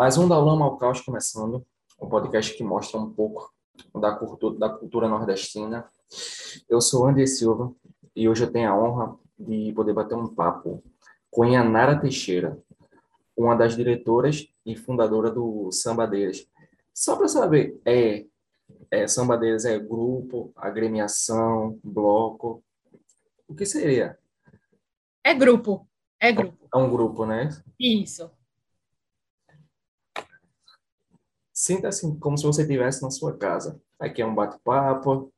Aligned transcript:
mais 0.00 0.16
um 0.16 0.26
da 0.26 0.38
Lama 0.38 0.64
ao 0.64 0.78
Caos 0.78 1.02
começando, 1.02 1.62
um 2.00 2.08
podcast 2.08 2.56
que 2.56 2.64
mostra 2.64 2.98
um 2.98 3.12
pouco 3.12 3.52
da 3.94 4.14
cultura, 4.14 4.58
da 4.58 4.70
cultura 4.70 5.06
nordestina. 5.06 5.84
Eu 6.70 6.80
sou 6.80 7.06
Andy 7.06 7.26
Silva 7.26 7.70
e 8.16 8.26
hoje 8.26 8.44
eu 8.44 8.50
tenho 8.50 8.70
a 8.70 8.82
honra 8.82 9.14
de 9.38 9.70
poder 9.74 9.92
bater 9.92 10.14
um 10.14 10.26
papo 10.26 10.82
com 11.30 11.44
Yanara 11.44 12.00
Teixeira, 12.00 12.58
uma 13.36 13.54
das 13.54 13.76
diretoras 13.76 14.48
e 14.64 14.74
fundadora 14.74 15.30
do 15.30 15.70
Sambadeiras. 15.70 16.48
Só 16.94 17.14
para 17.14 17.28
saber, 17.28 17.78
é, 17.84 18.24
é 18.90 19.06
Sambadeiras 19.06 19.66
é 19.66 19.78
grupo, 19.78 20.50
agremiação, 20.56 21.78
bloco? 21.84 22.64
O 23.46 23.54
que 23.54 23.66
seria? 23.66 24.18
É 25.22 25.34
grupo, 25.34 25.86
é 26.18 26.32
grupo. 26.32 26.66
É 26.74 26.78
um 26.78 26.90
grupo, 26.90 27.26
né? 27.26 27.50
Isso. 27.78 28.30
Sinta 31.60 31.88
assim 31.88 32.18
como 32.18 32.38
se 32.38 32.44
você 32.44 32.62
estivesse 32.62 33.02
na 33.02 33.10
sua 33.10 33.36
casa. 33.36 33.78
Aqui 33.98 34.22
é 34.22 34.26
um 34.26 34.34
bate-papo, 34.34 35.30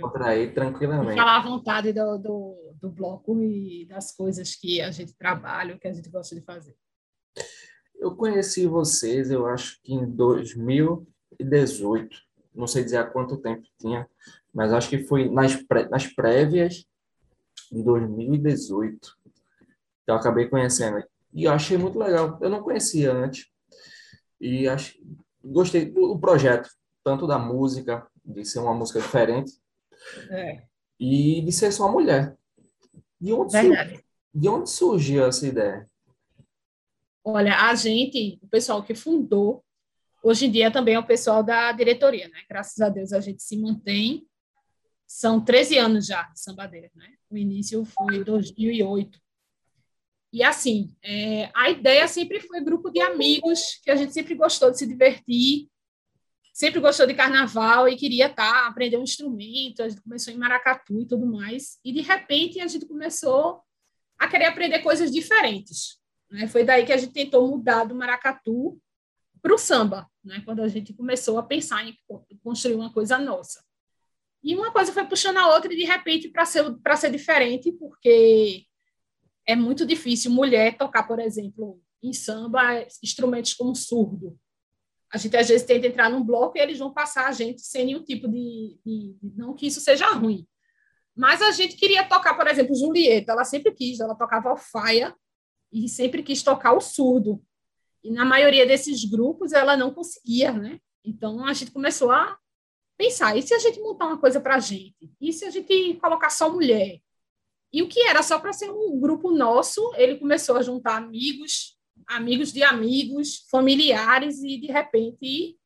contrair 0.00 0.52
tranquilamente. 0.52 1.14
Falar 1.14 1.36
à 1.36 1.42
vontade 1.42 1.92
do, 1.92 2.18
do, 2.18 2.74
do, 2.80 2.90
bloco 2.90 3.40
e 3.40 3.86
das 3.86 4.10
coisas 4.16 4.56
que 4.56 4.80
a 4.80 4.90
gente 4.90 5.14
trabalha, 5.14 5.78
que 5.78 5.86
a 5.86 5.92
gente 5.92 6.10
gosta 6.10 6.34
de 6.34 6.40
fazer. 6.40 6.74
Eu 7.94 8.16
conheci 8.16 8.66
vocês, 8.66 9.30
eu 9.30 9.46
acho 9.46 9.80
que 9.84 9.94
em 9.94 10.10
2018. 10.10 12.16
Não 12.52 12.66
sei 12.66 12.82
dizer 12.82 12.96
há 12.96 13.04
quanto 13.04 13.36
tempo 13.36 13.62
tinha, 13.78 14.10
mas 14.52 14.72
acho 14.72 14.88
que 14.88 15.04
foi 15.04 15.30
nas, 15.30 15.54
pré, 15.54 15.88
nas 15.88 16.04
prévias 16.04 16.84
de 17.70 17.80
2018. 17.80 19.16
Eu 20.04 20.16
acabei 20.16 20.48
conhecendo. 20.48 21.00
E 21.32 21.44
eu 21.44 21.52
achei 21.52 21.78
muito 21.78 21.96
legal. 21.96 22.38
Eu 22.40 22.50
não 22.50 22.60
conhecia 22.60 23.12
antes. 23.12 23.51
E 24.42 24.68
acho, 24.68 24.98
gostei 25.40 25.84
do 25.84 26.18
projeto, 26.18 26.68
tanto 27.04 27.28
da 27.28 27.38
música, 27.38 28.04
de 28.24 28.44
ser 28.44 28.58
uma 28.58 28.74
música 28.74 29.00
diferente, 29.00 29.52
é. 30.28 30.64
e 30.98 31.40
de 31.42 31.52
ser 31.52 31.70
só 31.70 31.88
mulher. 31.88 32.36
De 33.20 33.32
onde, 33.32 33.52
de 34.34 34.48
onde 34.48 34.68
surgiu 34.68 35.24
essa 35.24 35.46
ideia? 35.46 35.88
Olha, 37.24 37.56
a 37.56 37.74
gente, 37.76 38.40
o 38.42 38.48
pessoal 38.48 38.82
que 38.82 38.96
fundou, 38.96 39.64
hoje 40.24 40.46
em 40.46 40.50
dia 40.50 40.72
também 40.72 40.96
é 40.96 40.98
o 40.98 41.06
pessoal 41.06 41.44
da 41.44 41.70
diretoria, 41.70 42.26
né? 42.26 42.40
Graças 42.50 42.80
a 42.80 42.88
Deus 42.88 43.12
a 43.12 43.20
gente 43.20 43.44
se 43.44 43.56
mantém. 43.56 44.26
São 45.06 45.40
13 45.40 45.78
anos 45.78 46.06
já 46.06 46.24
de 46.24 46.40
sambadeira, 46.40 46.90
né? 46.96 47.14
O 47.30 47.36
início 47.36 47.84
foi 47.84 48.16
em 48.16 48.24
2008. 48.24 49.20
E 50.32 50.42
assim, 50.42 50.94
é, 51.02 51.50
a 51.54 51.68
ideia 51.70 52.08
sempre 52.08 52.40
foi 52.40 52.60
grupo 52.62 52.90
de 52.90 53.00
amigos, 53.00 53.78
que 53.82 53.90
a 53.90 53.96
gente 53.96 54.14
sempre 54.14 54.34
gostou 54.34 54.70
de 54.70 54.78
se 54.78 54.86
divertir, 54.86 55.68
sempre 56.52 56.80
gostou 56.80 57.06
de 57.06 57.12
carnaval 57.12 57.86
e 57.86 57.96
queria 57.96 58.28
tá, 58.28 58.66
aprender 58.66 58.96
um 58.96 59.02
instrumento. 59.02 59.82
A 59.82 59.88
gente 59.88 60.00
começou 60.00 60.32
em 60.32 60.38
maracatu 60.38 61.00
e 61.00 61.06
tudo 61.06 61.26
mais. 61.26 61.78
E 61.84 61.92
de 61.92 62.00
repente 62.00 62.60
a 62.60 62.66
gente 62.66 62.86
começou 62.86 63.60
a 64.18 64.26
querer 64.26 64.46
aprender 64.46 64.78
coisas 64.78 65.10
diferentes. 65.10 65.98
Né? 66.30 66.46
Foi 66.48 66.64
daí 66.64 66.86
que 66.86 66.92
a 66.92 66.96
gente 66.96 67.12
tentou 67.12 67.46
mudar 67.48 67.84
do 67.84 67.94
maracatu 67.94 68.80
para 69.42 69.54
o 69.54 69.58
samba, 69.58 70.08
né? 70.24 70.40
quando 70.44 70.62
a 70.62 70.68
gente 70.68 70.94
começou 70.94 71.38
a 71.38 71.42
pensar 71.42 71.86
em 71.86 71.94
construir 72.42 72.74
uma 72.74 72.92
coisa 72.92 73.18
nossa. 73.18 73.62
E 74.42 74.54
uma 74.56 74.72
coisa 74.72 74.92
foi 74.92 75.04
puxando 75.04 75.36
a 75.36 75.54
outra, 75.54 75.72
e 75.72 75.76
de 75.76 75.84
repente, 75.84 76.28
para 76.28 76.44
ser, 76.44 76.64
ser 76.96 77.10
diferente, 77.12 77.70
porque 77.72 78.64
é 79.46 79.56
muito 79.56 79.84
difícil 79.84 80.30
mulher 80.30 80.76
tocar, 80.76 81.04
por 81.04 81.18
exemplo, 81.18 81.80
em 82.02 82.12
samba, 82.12 82.86
instrumentos 83.02 83.54
como 83.54 83.74
surdo. 83.74 84.38
A 85.12 85.18
gente 85.18 85.36
às 85.36 85.48
vezes 85.48 85.66
tenta 85.66 85.86
entrar 85.86 86.10
num 86.10 86.24
bloco 86.24 86.56
e 86.56 86.60
eles 86.60 86.78
vão 86.78 86.92
passar 86.92 87.28
a 87.28 87.32
gente 87.32 87.60
sem 87.60 87.86
nenhum 87.86 88.02
tipo 88.02 88.28
de, 88.28 88.78
de, 88.84 89.16
não 89.36 89.54
que 89.54 89.66
isso 89.66 89.80
seja 89.80 90.10
ruim. 90.12 90.46
Mas 91.14 91.42
a 91.42 91.50
gente 91.50 91.76
queria 91.76 92.08
tocar, 92.08 92.34
por 92.34 92.46
exemplo, 92.46 92.74
Julieta, 92.74 93.32
ela 93.32 93.44
sempre 93.44 93.72
quis, 93.72 94.00
ela 94.00 94.14
tocava 94.14 94.48
alfaia 94.48 95.14
e 95.70 95.88
sempre 95.88 96.22
quis 96.22 96.42
tocar 96.42 96.72
o 96.72 96.80
surdo. 96.80 97.42
E 98.02 98.10
na 98.10 98.24
maioria 98.24 98.66
desses 98.66 99.04
grupos 99.04 99.52
ela 99.52 99.76
não 99.76 99.92
conseguia, 99.92 100.52
né? 100.52 100.80
Então 101.04 101.44
a 101.44 101.52
gente 101.52 101.70
começou 101.70 102.10
a 102.10 102.38
pensar, 102.96 103.36
e 103.36 103.42
se 103.42 103.52
a 103.52 103.58
gente 103.58 103.80
montar 103.80 104.06
uma 104.06 104.18
coisa 104.18 104.40
para 104.40 104.56
a 104.56 104.60
gente? 104.60 105.12
E 105.20 105.32
se 105.32 105.44
a 105.44 105.50
gente 105.50 105.94
colocar 105.94 106.30
só 106.30 106.50
mulher? 106.50 107.00
E 107.72 107.82
o 107.82 107.88
que 107.88 108.00
era 108.02 108.22
só 108.22 108.38
para 108.38 108.52
ser 108.52 108.70
um 108.70 109.00
grupo 109.00 109.30
nosso, 109.30 109.80
ele 109.96 110.18
começou 110.18 110.56
a 110.56 110.62
juntar 110.62 110.96
amigos, 110.96 111.78
amigos 112.06 112.52
de 112.52 112.62
amigos, 112.62 113.46
familiares, 113.50 114.42
e 114.42 114.58
de 114.58 114.66
repente 114.66 115.58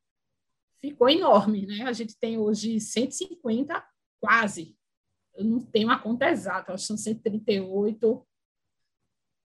ficou 0.81 1.09
enorme. 1.09 1.67
Né? 1.67 1.83
A 1.83 1.93
gente 1.93 2.17
tem 2.19 2.39
hoje 2.39 2.79
150, 2.79 3.85
quase. 4.21 4.77
Eu 5.35 5.45
não 5.45 5.61
tenho 5.61 5.91
a 5.91 5.99
conta 5.99 6.31
exata, 6.31 6.73
acho 6.73 6.85
que 6.85 6.89
são 6.89 6.97
138 6.97 8.27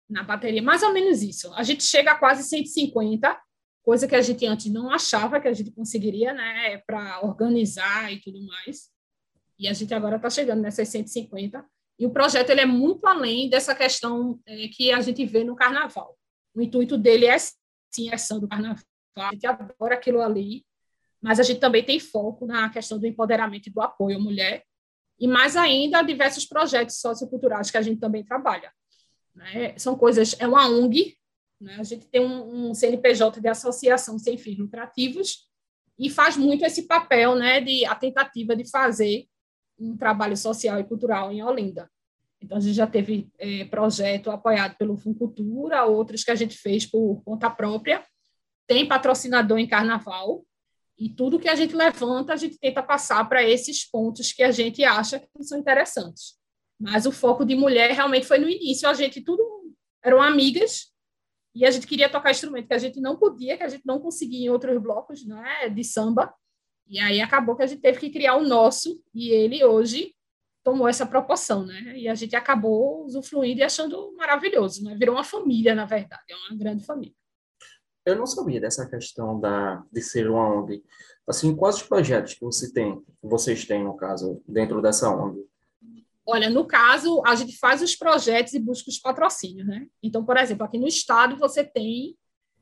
na 0.08 0.24
bateria, 0.24 0.62
mais 0.62 0.84
ou 0.84 0.94
menos 0.94 1.24
isso. 1.24 1.52
A 1.54 1.64
gente 1.64 1.84
chega 1.84 2.12
a 2.12 2.18
quase 2.18 2.44
150, 2.44 3.42
coisa 3.82 4.08
que 4.08 4.16
a 4.16 4.22
gente 4.22 4.46
antes 4.46 4.72
não 4.72 4.92
achava 4.92 5.40
que 5.40 5.48
a 5.48 5.54
gente 5.54 5.72
conseguiria, 5.72 6.34
né, 6.34 6.78
para 6.80 7.26
organizar 7.26 8.12
e 8.12 8.22
tudo 8.22 8.46
mais. 8.46 8.92
E 9.58 9.68
a 9.68 9.74
gente 9.74 9.94
agora 9.94 10.18
está 10.18 10.30
chegando 10.30 10.62
nessas 10.62 10.90
150. 10.90 11.66
E 12.02 12.06
o 12.08 12.10
projeto 12.10 12.50
ele 12.50 12.62
é 12.62 12.66
muito 12.66 13.06
além 13.06 13.48
dessa 13.48 13.76
questão 13.76 14.40
é, 14.48 14.68
que 14.70 14.92
a 14.92 15.00
gente 15.02 15.24
vê 15.24 15.44
no 15.44 15.56
carnaval. 15.56 16.18
O 16.52 16.60
intuito 16.60 16.98
dele 16.98 17.28
é, 17.28 17.38
sim, 17.38 18.10
a 18.10 18.16
ação 18.16 18.40
do 18.40 18.48
carnaval. 18.48 18.84
A 19.16 19.32
gente 19.32 19.46
adora 19.46 19.94
aquilo 19.94 20.20
ali, 20.20 20.66
mas 21.22 21.40
a 21.40 21.44
gente 21.44 21.60
também 21.60 21.86
tem 21.86 22.00
foco 22.00 22.48
na 22.48 22.68
questão 22.72 22.98
do 22.98 23.06
empoderamento 23.06 23.68
e 23.68 23.72
do 23.72 23.80
apoio 23.80 24.18
à 24.18 24.20
mulher. 24.20 24.64
E 25.20 25.28
mais 25.28 25.56
ainda, 25.56 26.02
diversos 26.02 26.44
projetos 26.44 27.00
socioculturais 27.00 27.70
que 27.70 27.78
a 27.78 27.84
gente 27.84 28.00
também 28.00 28.26
trabalha. 28.26 28.74
Né? 29.36 29.78
São 29.78 29.96
coisas, 29.96 30.36
é 30.40 30.48
uma 30.48 30.68
ONG, 30.68 31.16
né? 31.60 31.76
a 31.80 31.84
gente 31.84 32.08
tem 32.08 32.20
um, 32.20 32.70
um 32.70 32.74
CNPJ 32.74 33.40
de 33.40 33.48
associação 33.48 34.18
sem 34.18 34.40
fins 34.40 34.58
lucrativos, 34.58 35.48
e 36.00 36.10
faz 36.10 36.36
muito 36.36 36.66
esse 36.66 36.88
papel 36.88 37.36
né, 37.36 37.62
de 37.62 37.86
a 37.86 37.94
tentativa 37.94 38.56
de 38.56 38.68
fazer 38.68 39.28
um 39.82 39.98
trabalho 39.98 40.38
social 40.38 40.80
e 40.80 40.84
cultural 40.84 41.32
em 41.32 41.44
Olinda. 41.44 41.90
Então, 42.42 42.58
a 42.58 42.62
gente 42.62 42.76
já 42.76 42.88
teve 42.88 43.30
é, 43.38 43.66
projeto 43.66 44.32
apoiado 44.32 44.76
pelo 44.78 44.98
Funcultura, 44.98 45.86
outros 45.86 46.24
que 46.24 46.32
a 46.32 46.36
gente 46.36 46.58
fez 46.58 46.86
por 46.86 47.22
conta 47.24 47.50
própria. 47.50 48.04
Tem 48.68 48.88
patrocinador 48.88 49.58
em 49.60 49.68
carnaval, 49.68 50.44
e 51.02 51.10
tudo 51.10 51.40
que 51.40 51.50
a 51.50 51.56
gente 51.56 51.76
levanta, 51.76 52.32
a 52.32 52.36
gente 52.36 52.60
tenta 52.60 52.84
passar 52.84 53.28
para 53.28 53.44
esses 53.44 53.84
pontos 53.90 54.32
que 54.32 54.44
a 54.44 54.52
gente 54.52 54.84
acha 54.84 55.20
que 55.20 55.44
são 55.44 55.58
interessantes. 55.58 56.36
Mas 56.80 57.08
o 57.08 57.12
foco 57.12 57.44
de 57.44 57.56
mulher 57.56 57.90
realmente 57.90 58.28
foi 58.28 58.38
no 58.38 58.48
início, 58.48 58.88
a 58.88 58.94
gente 58.94 59.20
tudo 59.20 59.44
eram 60.04 60.22
amigas, 60.22 60.92
e 61.56 61.66
a 61.66 61.72
gente 61.72 61.88
queria 61.88 62.08
tocar 62.08 62.30
instrumento 62.30 62.68
que 62.68 62.74
a 62.76 62.78
gente 62.78 63.02
não 63.02 63.18
podia, 63.18 63.58
que 63.58 63.64
a 63.64 63.68
gente 63.68 63.84
não 63.84 64.00
conseguia 64.00 64.46
em 64.46 64.50
outros 64.50 64.80
blocos 64.80 65.26
né, 65.26 65.70
de 65.70 65.84
samba, 65.84 66.32
e 66.92 67.00
aí 67.00 67.22
acabou 67.22 67.56
que 67.56 67.64
a 67.64 67.66
gente 67.66 67.82
teve 67.82 67.98
que 68.00 68.10
criar 68.10 68.36
o 68.36 68.46
nosso, 68.46 69.02
e 69.16 69.30
ele 69.30 69.64
hoje 69.64 70.14
tomou 70.62 70.90
essa 70.90 71.06
proporção, 71.06 71.66
né? 71.66 71.98
E 71.98 72.10
a 72.10 72.14
gente 72.14 72.36
acabou 72.36 73.06
usufruindo 73.06 73.62
e 73.62 73.64
achando 73.64 74.14
maravilhoso, 74.18 74.84
né? 74.84 74.94
Virou 75.00 75.16
uma 75.16 75.24
família, 75.24 75.74
na 75.74 75.86
verdade, 75.86 76.22
é 76.30 76.36
uma 76.36 76.60
grande 76.60 76.86
família. 76.86 77.16
Eu 78.06 78.18
não 78.18 78.26
sabia 78.26 78.60
dessa 78.60 78.86
questão 78.90 79.40
da, 79.40 79.82
de 79.90 80.02
ser 80.02 80.30
uma 80.30 80.46
ONG. 80.46 80.84
Assim, 81.26 81.56
quais 81.56 81.78
os 81.78 81.84
projetos 81.84 82.34
que 82.34 82.44
você 82.44 82.74
tem, 82.74 83.02
vocês 83.24 83.64
têm, 83.64 83.86
no 83.86 83.96
caso, 83.96 84.44
dentro 84.46 84.82
dessa 84.82 85.10
ONG? 85.10 85.40
Olha, 86.26 86.50
no 86.50 86.66
caso, 86.66 87.24
a 87.26 87.36
gente 87.36 87.58
faz 87.58 87.82
os 87.82 87.96
projetos 87.96 88.54
e 88.54 88.60
busca 88.60 88.90
os 88.90 89.00
patrocínios, 89.00 89.66
né? 89.66 89.88
Então, 90.04 90.26
por 90.26 90.36
exemplo, 90.36 90.66
aqui 90.66 90.78
no 90.78 90.88
estado 90.88 91.38
você 91.38 91.64
tem 91.64 92.18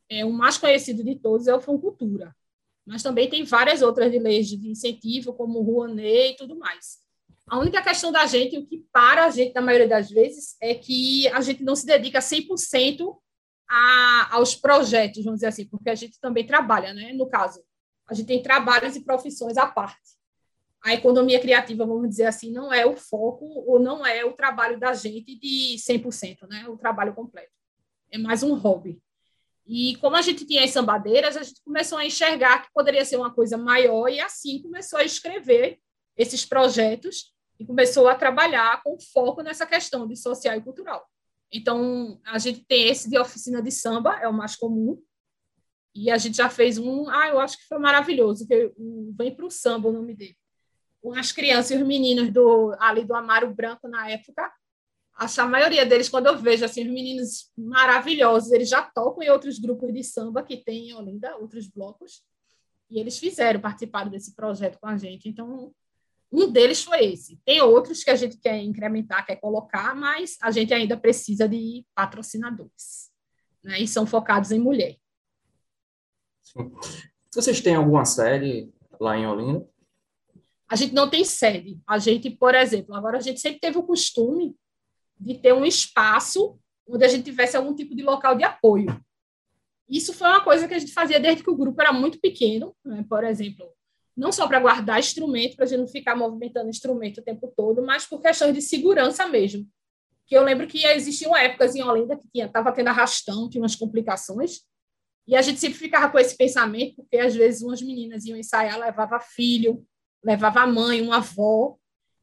é, 0.07 0.23
o 0.23 0.31
mais 0.31 0.55
conhecido 0.55 1.03
de 1.03 1.15
todos 1.15 1.47
é 1.47 1.55
o 1.55 1.59
Funcultura 1.59 2.31
mas 2.89 3.03
também 3.03 3.30
tem 3.30 3.44
várias 3.44 3.83
outras 3.83 4.12
leis 4.12 4.47
de 4.47 4.68
incentivo, 4.68 5.31
como 5.31 5.62
Rouanet 5.62 6.33
e 6.33 6.38
tudo 6.38 6.57
mais. 6.57 6.97
A 7.47 7.59
única 7.59 7.83
questão 7.83 8.12
da 8.12 8.25
gente, 8.25 8.57
o 8.57 8.65
que 8.65 8.83
para 8.91 9.25
a 9.25 9.30
gente, 9.30 9.53
na 9.53 9.62
maioria 9.62 9.88
das 9.88 10.09
vezes, 10.09 10.57
é 10.59 10.74
que 10.74 11.27
a 11.27 11.39
gente 11.39 11.63
não 11.63 11.75
se 11.75 11.86
dedica 11.86 12.18
100% 12.18 13.15
a, 13.69 14.36
aos 14.36 14.56
projetos, 14.56 15.24
vamos 15.24 15.38
dizer 15.38 15.47
assim, 15.47 15.68
porque 15.68 15.88
a 15.88 15.94
gente 15.94 16.19
também 16.19 16.47
trabalha, 16.47 16.91
né? 16.91 17.13
No 17.13 17.30
caso, 17.30 17.63
a 18.07 18.15
gente 18.15 18.25
tem 18.25 18.41
trabalhos 18.41 18.95
e 18.95 19.01
profissões 19.01 19.56
à 19.56 19.68
parte. 19.68 20.18
A 20.83 20.92
economia 20.92 21.39
criativa, 21.39 21.85
vamos 21.85 22.09
dizer 22.09 22.25
assim, 22.25 22.51
não 22.51 22.74
é 22.74 22.88
o 22.88 22.97
foco 22.97 23.45
ou 23.68 23.80
não 23.80 24.03
é 24.03 24.25
o 24.25 24.33
trabalho 24.33 24.80
da 24.80 24.95
gente 24.95 25.35
de 25.35 25.75
100%, 25.77 26.47
né? 26.50 26.68
O 26.68 26.75
trabalho 26.75 27.13
completo. 27.13 27.51
É 28.12 28.18
mais 28.18 28.42
um 28.42 28.56
hobby. 28.56 29.00
E 29.71 29.95
como 29.98 30.16
a 30.16 30.21
gente 30.24 30.48
tinha 30.48 30.63
as 30.63 30.71
sambadeiras, 30.71 31.38
a 31.38 31.44
gente 31.44 31.62
começou 31.63 32.00
a 32.00 32.06
enxergar 32.06 32.63
que 32.63 32.74
poderia 32.74 33.06
ser 33.06 33.18
uma 33.18 33.31
coisa 33.31 33.56
maior 33.56 34.07
e 34.07 34.19
assim 34.19 34.63
começou 34.63 34.98
a 34.98 35.04
escrever 35.04 35.80
esses 36.18 36.44
projetos 36.44 37.31
e 37.60 37.66
começou 37.66 38.07
a 38.07 38.16
trabalhar 38.16 38.81
com 38.81 38.98
foco 39.13 39.44
nessa 39.44 39.68
questão 39.68 40.07
de 40.07 40.16
social 40.16 40.57
e 40.57 40.62
cultural. 40.62 41.07
Então, 41.54 42.19
a 42.25 42.39
gente 42.39 42.66
tem 42.66 42.88
esse 42.88 43.07
de 43.07 43.19
oficina 43.19 43.62
de 43.62 43.71
samba, 43.71 44.19
é 44.19 44.27
o 44.27 44.33
mais 44.33 44.56
comum, 44.56 45.00
E 45.94 46.10
a 46.10 46.18
gente 46.18 46.38
já 46.38 46.50
fez 46.50 46.80
um, 46.80 47.07
ah, 47.07 47.27
eu 47.27 47.39
acho 47.39 47.57
que 47.57 47.68
foi 47.68 47.77
maravilhoso, 47.77 48.48
que 48.48 48.71
vem 49.16 49.36
para 49.36 49.45
o 49.45 49.51
samba 49.51 49.89
o 49.89 49.92
nome 49.92 50.16
dele. 50.16 50.38
Com 51.01 51.13
as 51.13 51.31
crianças 51.31 51.71
e 51.71 51.75
os 51.75 51.88
meninos 51.88 52.31
do 52.31 52.75
ali 52.80 53.06
do 53.06 53.13
Amaro 53.13 53.54
Branco 53.54 53.88
na 53.88 54.10
época, 54.10 54.51
a 55.19 55.45
maioria 55.45 55.86
deles, 55.86 56.07
quando 56.07 56.27
eu 56.27 56.38
vejo 56.38 56.63
assim, 56.63 56.86
os 56.86 56.94
meninos 56.94 57.51
maravilhosos, 57.57 58.51
eles 58.54 58.69
já 58.69 58.81
tocam 58.81 59.21
em 59.21 59.30
outros 59.30 59.60
grupos 59.60 59.94
de 59.94 60.01
samba 60.01 60.42
que 60.42 60.57
tem 60.57 60.89
em 60.89 60.94
Olinda, 60.94 61.36
outros 61.36 61.68
blocos, 61.68 62.24
e 62.89 63.00
eles 63.00 63.19
fizeram, 63.19 63.60
participaram 63.60 64.10
desse 64.10 64.33
projeto 64.33 64.80
com 64.80 64.88
a 64.88 64.98
gente. 64.98 65.27
Então, 65.27 65.74
um 66.31 66.50
deles 66.50 66.83
foi 66.83 67.04
esse. 67.06 67.38
Tem 67.45 67.62
outros 67.62 68.04
que 68.04 68.10
a 68.10 68.16
gente 68.16 68.38
quer 68.38 68.57
incrementar, 68.60 69.25
quer 69.25 69.36
colocar, 69.36 69.94
mas 69.94 70.38
a 70.42 70.51
gente 70.51 70.74
ainda 70.74 70.95
precisa 70.95 71.50
de 71.50 71.86
patrocinadores. 71.94 73.12
Né? 73.62 73.81
E 73.81 73.88
são 73.88 74.07
focados 74.07 74.51
em 74.51 74.60
mulher. 74.60 74.95
Sim. 76.42 76.71
Vocês 77.33 77.60
têm 77.62 77.75
alguma 77.75 78.06
série 78.06 78.74
lá 79.00 79.18
em 79.18 79.27
Olinda? 79.27 79.68
A 80.68 80.75
gente 80.75 80.94
não 80.94 81.10
tem 81.10 81.25
sede. 81.25 81.80
A 81.86 82.00
gente, 82.00 82.30
por 82.30 82.56
exemplo, 82.56 82.95
agora 82.95 83.18
a 83.18 83.21
gente 83.21 83.39
sempre 83.39 83.60
teve 83.60 83.77
o 83.77 83.83
costume 83.83 84.56
de 85.19 85.36
ter 85.36 85.54
um 85.54 85.66
espaço 85.66 86.57
onde 86.88 87.06
a 87.06 87.07
gente 87.07 87.24
tivesse 87.24 87.57
algum 87.57 87.75
tipo 87.75 87.95
de 87.95 88.01
local 88.01 88.36
de 88.36 88.44
apoio. 88.44 88.88
Isso 89.88 90.13
foi 90.13 90.27
uma 90.27 90.44
coisa 90.44 90.68
que 90.68 90.74
a 90.74 90.80
gente 90.80 90.94
fazia 90.94 91.19
desde 91.19 91.44
que 91.44 91.50
o 91.50 91.56
grupo 91.56 91.81
era 91.81 91.92
muito 91.92 92.19
pequeno, 92.19 92.75
né? 92.86 93.04
por 93.10 93.24
exemplo, 93.24 93.68
não 94.16 94.31
só 94.31 94.48
para 94.48 94.60
guardar 94.60 95.00
instrumento, 95.00 95.56
para 95.56 95.66
a 95.66 95.68
gente 95.68 95.80
não 95.80 95.88
ficar 95.88 96.16
movimentando 96.16 96.69
instrumento 96.69 97.19
o 97.19 97.24
tempo 97.24 97.51
todo, 97.56 97.81
mas 97.81 98.06
por 98.06 98.21
questões 98.21 98.54
de 98.54 98.62
segurança 98.62 99.27
mesmo. 99.27 99.68
Que 100.27 100.38
eu 100.38 100.44
lembro 100.44 100.68
que 100.68 100.86
existiam 100.86 101.36
épocas 101.36 101.75
em 101.75 101.81
Olinda 101.81 102.18
que 102.18 102.39
estava 102.39 102.71
tendo 102.71 102.89
arrastão, 102.89 103.50
tinha 103.50 103.62
umas 103.62 103.75
complicações, 103.75 104.62
e 105.27 105.36
a 105.36 105.42
gente 105.42 105.60
sempre 105.60 105.77
ficava 105.77 106.12
com 106.12 106.19
esse 106.19 106.36
pensamento, 106.36 106.98
porque 106.98 107.18
às 107.18 107.36
vezes 107.36 107.62
umas 107.62 107.81
meninas 107.81 108.25
iam 108.25 108.38
ensaiar, 108.38 108.80
levava 108.80 109.19
filho, 109.19 109.86
levava 110.24 110.66
mãe, 110.68 111.01
uma 111.01 111.18
avó, 111.18 111.77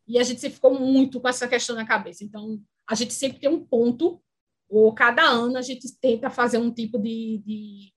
e 0.06 0.18
a 0.18 0.22
gente 0.22 0.40
sempre 0.40 0.56
ficou 0.56 0.78
muito 0.78 1.20
com 1.20 1.28
essa 1.28 1.48
questão 1.48 1.74
na 1.74 1.86
cabeça. 1.86 2.24
Então, 2.24 2.60
a 2.88 2.94
gente 2.94 3.12
sempre 3.12 3.40
tem 3.40 3.50
um 3.50 3.64
ponto, 3.64 4.22
ou 4.68 4.92
cada 4.94 5.22
ano 5.22 5.56
a 5.56 5.62
gente 5.62 5.86
tenta 5.98 6.30
fazer 6.30 6.58
um 6.58 6.70
tipo 6.70 6.98
de, 6.98 7.42
de 7.44 7.92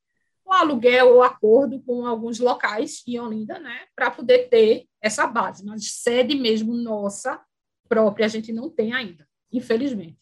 um 0.46 0.54
aluguel 0.54 1.14
ou 1.14 1.24
acordo 1.24 1.80
com 1.82 2.06
alguns 2.06 2.40
locais 2.40 3.04
em 3.08 3.20
Olinda, 3.20 3.60
né, 3.60 3.86
para 3.96 4.10
poder 4.10 4.50
ter 4.50 4.88
essa 5.02 5.28
base. 5.28 5.64
Mas 5.66 5.92
sede 5.92 6.36
mesmo 6.36 6.74
nossa 6.74 7.40
própria 7.88 8.26
a 8.26 8.30
gente 8.30 8.52
não 8.52 8.70
tem 8.70 8.94
ainda, 8.94 9.28
infelizmente. 9.52 10.18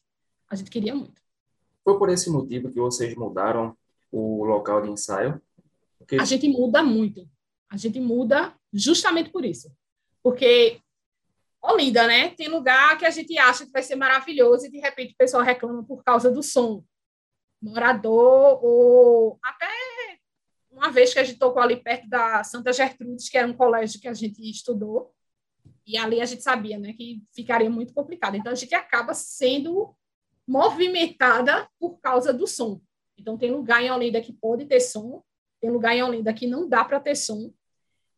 A 0.50 0.56
gente 0.56 0.72
queria 0.72 0.96
muito. 0.96 1.22
Foi 1.84 1.98
por 1.98 2.10
esse 2.10 2.30
motivo 2.30 2.70
que 2.70 2.80
vocês 2.80 3.16
mudaram 3.16 3.78
o 4.12 4.44
local 4.46 4.82
de 4.82 4.90
ensaio? 4.90 5.42
Porque... 5.98 6.16
A 6.16 6.26
gente 6.26 6.48
muda 6.48 6.82
muito. 6.84 7.28
A 7.70 7.78
gente 7.78 8.00
muda 8.00 8.54
justamente 8.74 9.30
por 9.30 9.44
isso. 9.44 9.72
Porque 10.24 10.82
Olinda, 11.68 12.08
né? 12.08 12.30
Tem 12.30 12.48
lugar 12.48 12.98
que 12.98 13.06
a 13.06 13.10
gente 13.10 13.38
acha 13.38 13.66
que 13.66 13.72
vai 13.72 13.84
ser 13.84 13.96
maravilhoso 13.96 14.66
e 14.66 14.72
de 14.72 14.80
repente 14.80 15.14
o 15.14 15.18
pessoal 15.18 15.44
reclama 15.44 15.84
por 15.84 16.04
causa 16.04 16.32
do 16.32 16.42
som. 16.42 16.84
Morador 17.62 18.64
ou 18.64 19.40
até 19.44 19.68
uma 20.78 20.92
vez 20.92 21.12
que 21.12 21.20
a 21.20 21.24
gente 21.24 21.40
tocou 21.40 21.62
ali 21.62 21.76
perto 21.76 22.08
da 22.08 22.44
Santa 22.44 22.72
Gertrudes, 22.72 23.30
que 23.30 23.38
era 23.38 23.48
um 23.48 23.54
colégio 23.54 24.00
que 24.00 24.08
a 24.08 24.14
gente 24.14 24.40
estudou, 24.48 25.12
e 25.86 25.98
ali 25.98 26.22
a 26.22 26.26
gente 26.26 26.44
sabia 26.44 26.78
né, 26.78 26.94
que 26.94 27.24
ficaria 27.34 27.70
muito 27.70 27.94
complicado. 27.94 28.36
Então, 28.36 28.52
a 28.52 28.56
gente 28.56 28.76
acaba 28.76 29.14
sendo 29.14 29.96
movimentada 30.46 31.68
por 31.80 32.00
causa 32.00 32.32
do 32.32 32.46
som. 32.46 32.80
Então, 33.18 33.38
tem 33.38 33.52
lugar 33.52 33.82
em 33.82 33.90
Olinda 33.90 34.22
que 34.22 34.34
pode 34.34 34.66
ter 34.66 34.80
som, 34.80 35.24
tem 35.60 35.72
lugar 35.72 35.96
em 35.96 36.04
Olinda 36.04 36.34
que 36.34 36.46
não 36.46 36.70
dá 36.70 36.86
para 36.86 37.00
ter 37.00 37.16
som. 37.16 37.52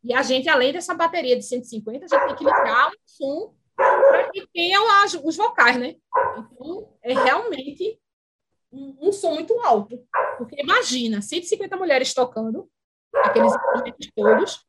E 0.02 0.14
a 0.14 0.22
gente, 0.22 0.48
além 0.48 0.72
dessa 0.72 0.94
bateria 0.94 1.36
de 1.36 1.44
150, 1.44 2.04
a 2.04 2.08
gente 2.08 2.26
tem 2.26 2.36
que 2.36 2.44
ligar 2.44 2.88
um 2.88 2.96
som 3.04 3.54
para 3.76 4.30
que 4.30 4.46
tenham 4.52 4.84
os 5.24 5.36
vocais, 5.36 5.76
né? 5.76 5.96
Então, 6.38 6.92
é 7.02 7.14
realmente 7.14 7.98
um, 8.72 9.08
um, 9.08 9.12
som 9.12 9.34
muito 9.34 9.58
alto. 9.60 10.02
Porque 10.38 10.60
imagina, 10.60 11.20
150 11.20 11.76
mulheres 11.76 12.14
tocando, 12.14 12.68
aqueles 13.14 13.52
instrumentos 13.52 14.10
todos, 14.14 14.66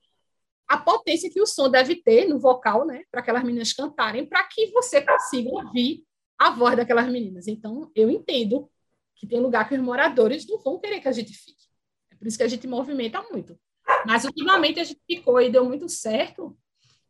a 0.68 0.78
potência 0.78 1.30
que 1.30 1.42
o 1.42 1.45
som 1.45 1.69
deve 1.69 1.95
ter 1.95 2.28
no 2.28 2.39
vocal, 2.39 2.86
né, 2.86 3.04
para 3.12 3.19
aquelas 3.19 3.44
meninas 3.44 3.74
cantarem, 3.74 4.25
para 4.25 4.44
que 4.45 4.72
você 4.72 5.01
consiga 5.01 5.50
ouvir 5.50 6.04
a 6.38 6.50
voz 6.50 6.75
daquelas 6.75 7.07
meninas. 7.07 7.48
Então, 7.48 7.92
eu 7.94 8.10
entendo 8.10 8.69
que 9.16 9.28
tem 9.28 9.39
lugar 9.39 9.68
que 9.68 9.75
os 9.75 9.81
moradores 9.81 10.48
não 10.48 10.57
vão 10.60 10.80
querer 10.80 11.00
que 11.00 11.07
a 11.07 11.12
gente 11.12 11.33
fique. 11.33 11.66
É 12.10 12.16
por 12.16 12.25
isso 12.25 12.38
que 12.38 12.44
a 12.44 12.48
gente 12.48 12.68
movimenta 12.68 13.22
muito. 13.31 13.60
Mas, 14.06 14.26
ultimamente, 14.26 14.80
a 14.80 14.84
gente 14.84 15.02
ficou 15.06 15.40
e 15.42 15.52
deu 15.52 15.66
muito 15.66 15.88
certo, 15.88 16.58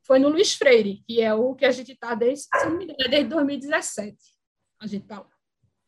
foi 0.04 0.19
no 0.19 0.30
Luiz 0.30 0.54
Freire, 0.54 1.04
que 1.07 1.22
é 1.22 1.33
o 1.33 1.56
que 1.56 1.66
a 1.66 1.72
gente 1.72 1.94
está 1.94 2.16
desde, 2.16 2.48
desde 3.10 3.30
2017. 3.30 4.18
A 4.80 4.88
gente 4.88 5.04
está 5.04 5.25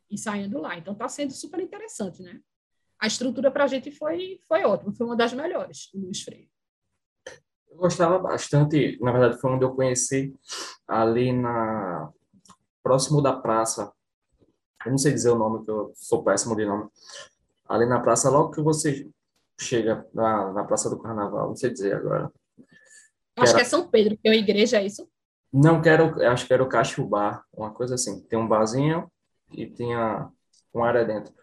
ensaiando 0.09 0.59
lá. 0.59 0.77
Então 0.77 0.93
está 0.93 1.09
sendo 1.09 1.33
super 1.33 1.59
interessante, 1.59 2.21
né? 2.21 2.39
A 2.99 3.07
estrutura 3.07 3.51
para 3.51 3.65
a 3.65 3.67
gente 3.67 3.91
foi, 3.91 4.39
foi 4.47 4.63
ótima, 4.63 4.93
foi 4.93 5.05
uma 5.05 5.15
das 5.15 5.33
melhores, 5.33 5.89
o 5.93 5.99
Luiz 5.99 6.21
Freire. 6.21 6.49
Eu 7.69 7.77
gostava 7.77 8.19
bastante, 8.19 8.97
na 9.01 9.11
verdade 9.11 9.41
foi 9.41 9.51
onde 9.51 9.65
eu 9.65 9.75
conheci 9.75 10.33
ali 10.87 11.33
na 11.33 12.11
próximo 12.83 13.21
da 13.21 13.33
praça. 13.33 13.91
Eu 14.85 14.91
não 14.91 14.97
sei 14.97 15.13
dizer 15.13 15.31
o 15.31 15.37
nome, 15.37 15.65
que 15.65 15.71
eu 15.71 15.91
sou 15.95 16.23
péssimo 16.23 16.55
de 16.55 16.65
nome. 16.65 16.89
Ali 17.67 17.85
na 17.85 17.99
praça, 17.99 18.29
logo 18.29 18.51
que 18.51 18.61
você 18.61 19.09
chega 19.59 20.07
na, 20.13 20.51
na 20.51 20.63
Praça 20.63 20.89
do 20.89 21.01
Carnaval, 21.01 21.49
não 21.49 21.55
sei 21.55 21.71
dizer 21.71 21.95
agora. 21.95 22.31
Acho 23.37 23.45
que, 23.45 23.49
era... 23.49 23.55
que 23.55 23.61
é 23.61 23.65
São 23.65 23.89
Pedro, 23.89 24.17
que 24.17 24.27
é 24.27 24.31
uma 24.31 24.37
igreja, 24.37 24.77
é 24.77 24.85
isso? 24.85 25.09
Não, 25.51 25.81
quero, 25.81 26.21
acho 26.27 26.47
que 26.47 26.53
era 26.53 26.63
o 26.63 26.69
Cacho 26.69 27.05
Bar, 27.05 27.43
uma 27.53 27.71
coisa 27.71 27.95
assim. 27.95 28.21
Tem 28.23 28.39
um 28.39 28.47
barzinho 28.47 29.11
e 29.51 29.67
tinha 29.67 30.29
uma 30.73 30.87
área 30.87 31.05
dentro. 31.05 31.33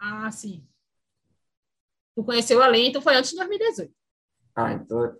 Ah, 0.00 0.30
sim. 0.30 0.64
Tu 2.14 2.24
conheceu 2.24 2.62
a 2.62 2.68
lei, 2.68 2.88
então 2.88 3.02
foi 3.02 3.16
antes 3.16 3.30
de 3.30 3.36
2018. 3.36 3.92
Ah, 4.54 4.72
então 4.72 5.16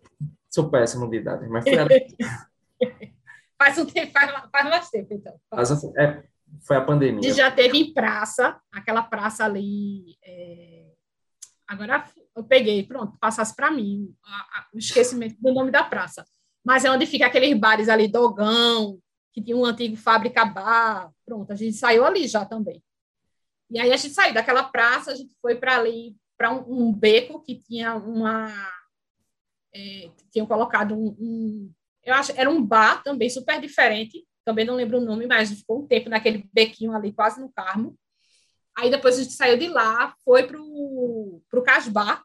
sou 0.48 0.70
péssimo 0.70 1.08
de 1.10 1.16
idade, 1.18 1.48
mas 1.48 1.64
foi 1.64 1.74
faz 3.58 3.78
um 3.78 3.86
tempo, 3.86 4.12
faz, 4.12 4.48
faz 4.50 4.68
mais 4.68 4.90
tempo, 4.90 5.14
então. 5.14 5.40
Faz, 5.50 5.84
é, 5.96 6.24
foi 6.62 6.76
a 6.76 6.84
pandemia. 6.84 7.22
Gente 7.22 7.36
já 7.36 7.50
teve 7.50 7.78
em 7.78 7.92
praça, 7.92 8.60
aquela 8.72 9.02
praça 9.02 9.44
ali. 9.44 10.16
É... 10.24 10.77
Agora 11.68 12.10
eu 12.34 12.42
peguei, 12.42 12.82
pronto, 12.82 13.18
passasse 13.20 13.54
para 13.54 13.70
mim 13.70 14.14
a, 14.24 14.36
a, 14.36 14.66
o 14.72 14.78
esquecimento 14.78 15.36
do 15.38 15.52
nome 15.52 15.70
da 15.70 15.84
praça. 15.84 16.24
Mas 16.64 16.84
é 16.84 16.90
onde 16.90 17.04
fica 17.06 17.26
aqueles 17.26 17.56
bares 17.58 17.90
ali, 17.90 18.08
Dogão, 18.08 18.98
que 19.32 19.42
tinha 19.42 19.56
um 19.56 19.66
antigo 19.66 19.96
fábrica 19.96 20.44
bar. 20.46 21.12
Pronto, 21.26 21.52
a 21.52 21.54
gente 21.54 21.76
saiu 21.76 22.04
ali 22.04 22.26
já 22.26 22.46
também. 22.46 22.82
E 23.70 23.78
aí 23.78 23.92
a 23.92 23.96
gente 23.96 24.14
saiu 24.14 24.32
daquela 24.32 24.64
praça, 24.64 25.12
a 25.12 25.14
gente 25.14 25.34
foi 25.42 25.56
para 25.56 25.76
ali, 25.76 26.16
para 26.38 26.50
um, 26.50 26.88
um, 26.88 26.92
beco 26.92 27.42
que 27.42 27.56
tinha 27.56 27.94
uma. 27.94 28.50
É, 29.74 30.10
tinham 30.32 30.46
colocado 30.46 30.94
um, 30.94 31.14
um, 31.20 31.72
Eu 32.02 32.14
acho 32.14 32.32
era 32.34 32.48
um 32.48 32.64
bar 32.64 33.02
também 33.02 33.28
super 33.28 33.60
diferente, 33.60 34.26
também 34.42 34.64
não 34.64 34.74
lembro 34.74 34.98
o 34.98 35.04
nome, 35.04 35.26
mas 35.26 35.52
ficou 35.52 35.82
um 35.82 35.86
tempo 35.86 36.08
naquele 36.08 36.48
bequinho 36.50 36.92
ali, 36.92 37.12
quase 37.12 37.38
no 37.40 37.52
Carmo. 37.52 37.94
Aí 38.78 38.90
depois 38.90 39.18
a 39.18 39.22
gente 39.24 39.34
saiu 39.34 39.58
de 39.58 39.68
lá, 39.68 40.14
foi 40.24 40.46
para 40.46 40.56
o 40.56 41.42
Casbar, 41.64 42.24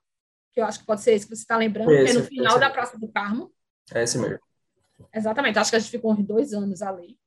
que 0.53 0.62
eu 0.62 0.65
acho 0.65 0.79
que 0.79 0.86
pode 0.86 1.01
ser 1.01 1.13
esse 1.13 1.25
que 1.25 1.36
você 1.36 1.41
está 1.41 1.57
lembrando, 1.57 1.89
esse, 1.89 2.05
que 2.05 2.12
é 2.12 2.22
no 2.22 2.27
final 2.27 2.60
da 2.60 2.69
Praça 2.69 2.95
do 2.95 3.12
Carmo. 3.12 3.51
É 3.91 4.03
esse 4.03 4.19
mesmo. 4.19 4.39
Exatamente, 5.12 5.57
acho 5.57 5.72
que 5.72 5.77
a 5.77 5.79
gente 5.79 5.89
ficou 5.89 6.13
uns 6.13 6.24
dois 6.24 6.53
anos 6.53 6.83
ali. 6.83 7.17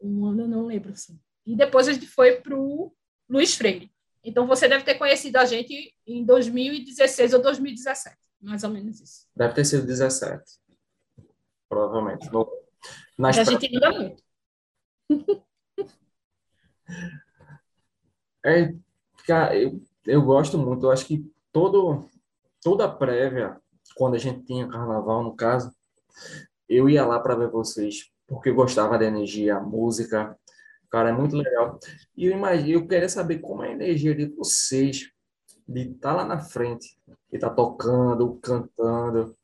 Um 0.00 0.26
ano, 0.26 0.42
eu 0.42 0.48
não 0.48 0.66
lembro. 0.66 0.90
Assim. 0.90 1.20
E 1.46 1.54
depois 1.54 1.86
a 1.86 1.92
gente 1.92 2.08
foi 2.08 2.40
para 2.40 2.58
o 2.58 2.92
Luiz 3.28 3.54
Freire. 3.54 3.92
Então, 4.24 4.44
você 4.44 4.66
deve 4.66 4.82
ter 4.82 4.96
conhecido 4.96 5.36
a 5.36 5.44
gente 5.44 5.94
em 6.04 6.24
2016 6.24 7.34
ou 7.34 7.40
2017, 7.40 8.16
mais 8.40 8.64
ou 8.64 8.70
menos 8.70 9.00
isso. 9.00 9.24
Deve 9.36 9.54
ter 9.54 9.64
sido 9.64 9.86
17, 9.86 10.42
provavelmente. 11.68 12.28
No, 12.32 12.50
nas 13.16 13.38
a 13.38 13.44
gente 13.44 13.72
muda 13.72 13.92
muito. 13.92 14.20
é, 18.48 18.74
eu, 19.56 19.80
eu 20.06 20.22
gosto 20.22 20.56
muito. 20.58 20.86
Eu 20.86 20.90
acho 20.90 21.06
que 21.06 21.24
todo, 21.52 22.08
toda 22.62 22.88
prévia, 22.88 23.60
quando 23.94 24.14
a 24.14 24.18
gente 24.18 24.44
tinha 24.44 24.68
carnaval, 24.68 25.22
no 25.22 25.34
caso, 25.34 25.72
eu 26.68 26.88
ia 26.88 27.04
lá 27.04 27.18
para 27.18 27.34
ver 27.34 27.50
vocês, 27.50 28.10
porque 28.26 28.50
eu 28.50 28.54
gostava 28.54 28.98
da 28.98 29.06
energia, 29.06 29.60
música, 29.60 30.36
cara, 30.90 31.10
é 31.10 31.12
muito 31.12 31.36
legal. 31.36 31.78
E 32.16 32.26
eu 32.26 32.32
imagino, 32.32 32.80
eu 32.80 32.86
queria 32.86 33.08
saber 33.08 33.38
como 33.38 33.62
é 33.62 33.68
a 33.68 33.72
energia 33.72 34.14
de 34.14 34.26
vocês, 34.26 35.10
de 35.66 35.80
estar 35.82 36.10
tá 36.10 36.16
lá 36.16 36.24
na 36.24 36.38
frente, 36.38 36.98
de 37.06 37.36
estar 37.36 37.50
tá 37.50 37.54
tocando, 37.54 38.38
cantando. 38.42 39.36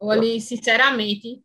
Olha, 0.00 0.40
sinceramente, 0.40 1.42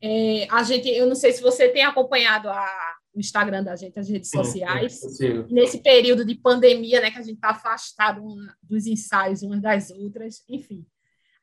é, 0.00 0.48
a 0.50 0.62
gente, 0.62 0.88
eu 0.88 1.06
não 1.06 1.14
sei 1.14 1.32
se 1.32 1.42
você 1.42 1.68
tem 1.68 1.84
acompanhado 1.84 2.48
a, 2.48 2.96
o 3.14 3.20
Instagram 3.20 3.62
da 3.62 3.76
gente, 3.76 3.98
as 3.98 4.08
redes 4.08 4.30
sim, 4.30 4.38
sociais. 4.38 5.00
Sim, 5.00 5.46
Nesse 5.50 5.82
período 5.82 6.24
de 6.24 6.34
pandemia, 6.34 7.00
né, 7.00 7.10
que 7.10 7.18
a 7.18 7.22
gente 7.22 7.34
está 7.34 7.50
afastado 7.50 8.22
dos 8.62 8.86
ensaios 8.86 9.42
umas 9.42 9.60
das 9.60 9.90
outras, 9.90 10.42
enfim. 10.48 10.86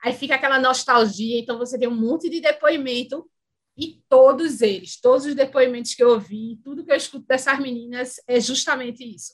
Aí 0.03 0.13
fica 0.13 0.35
aquela 0.35 0.59
nostalgia, 0.59 1.39
então 1.39 1.57
você 1.57 1.77
vê 1.77 1.87
um 1.87 1.95
monte 1.95 2.29
de 2.29 2.39
depoimento 2.39 3.29
e 3.77 4.01
todos 4.09 4.61
eles, 4.61 4.99
todos 4.99 5.25
os 5.25 5.35
depoimentos 5.35 5.93
que 5.93 6.03
eu 6.03 6.09
ouvi, 6.09 6.59
tudo 6.63 6.83
que 6.83 6.91
eu 6.91 6.95
escuto 6.95 7.25
dessas 7.25 7.59
meninas 7.59 8.15
é 8.27 8.39
justamente 8.39 9.03
isso. 9.03 9.33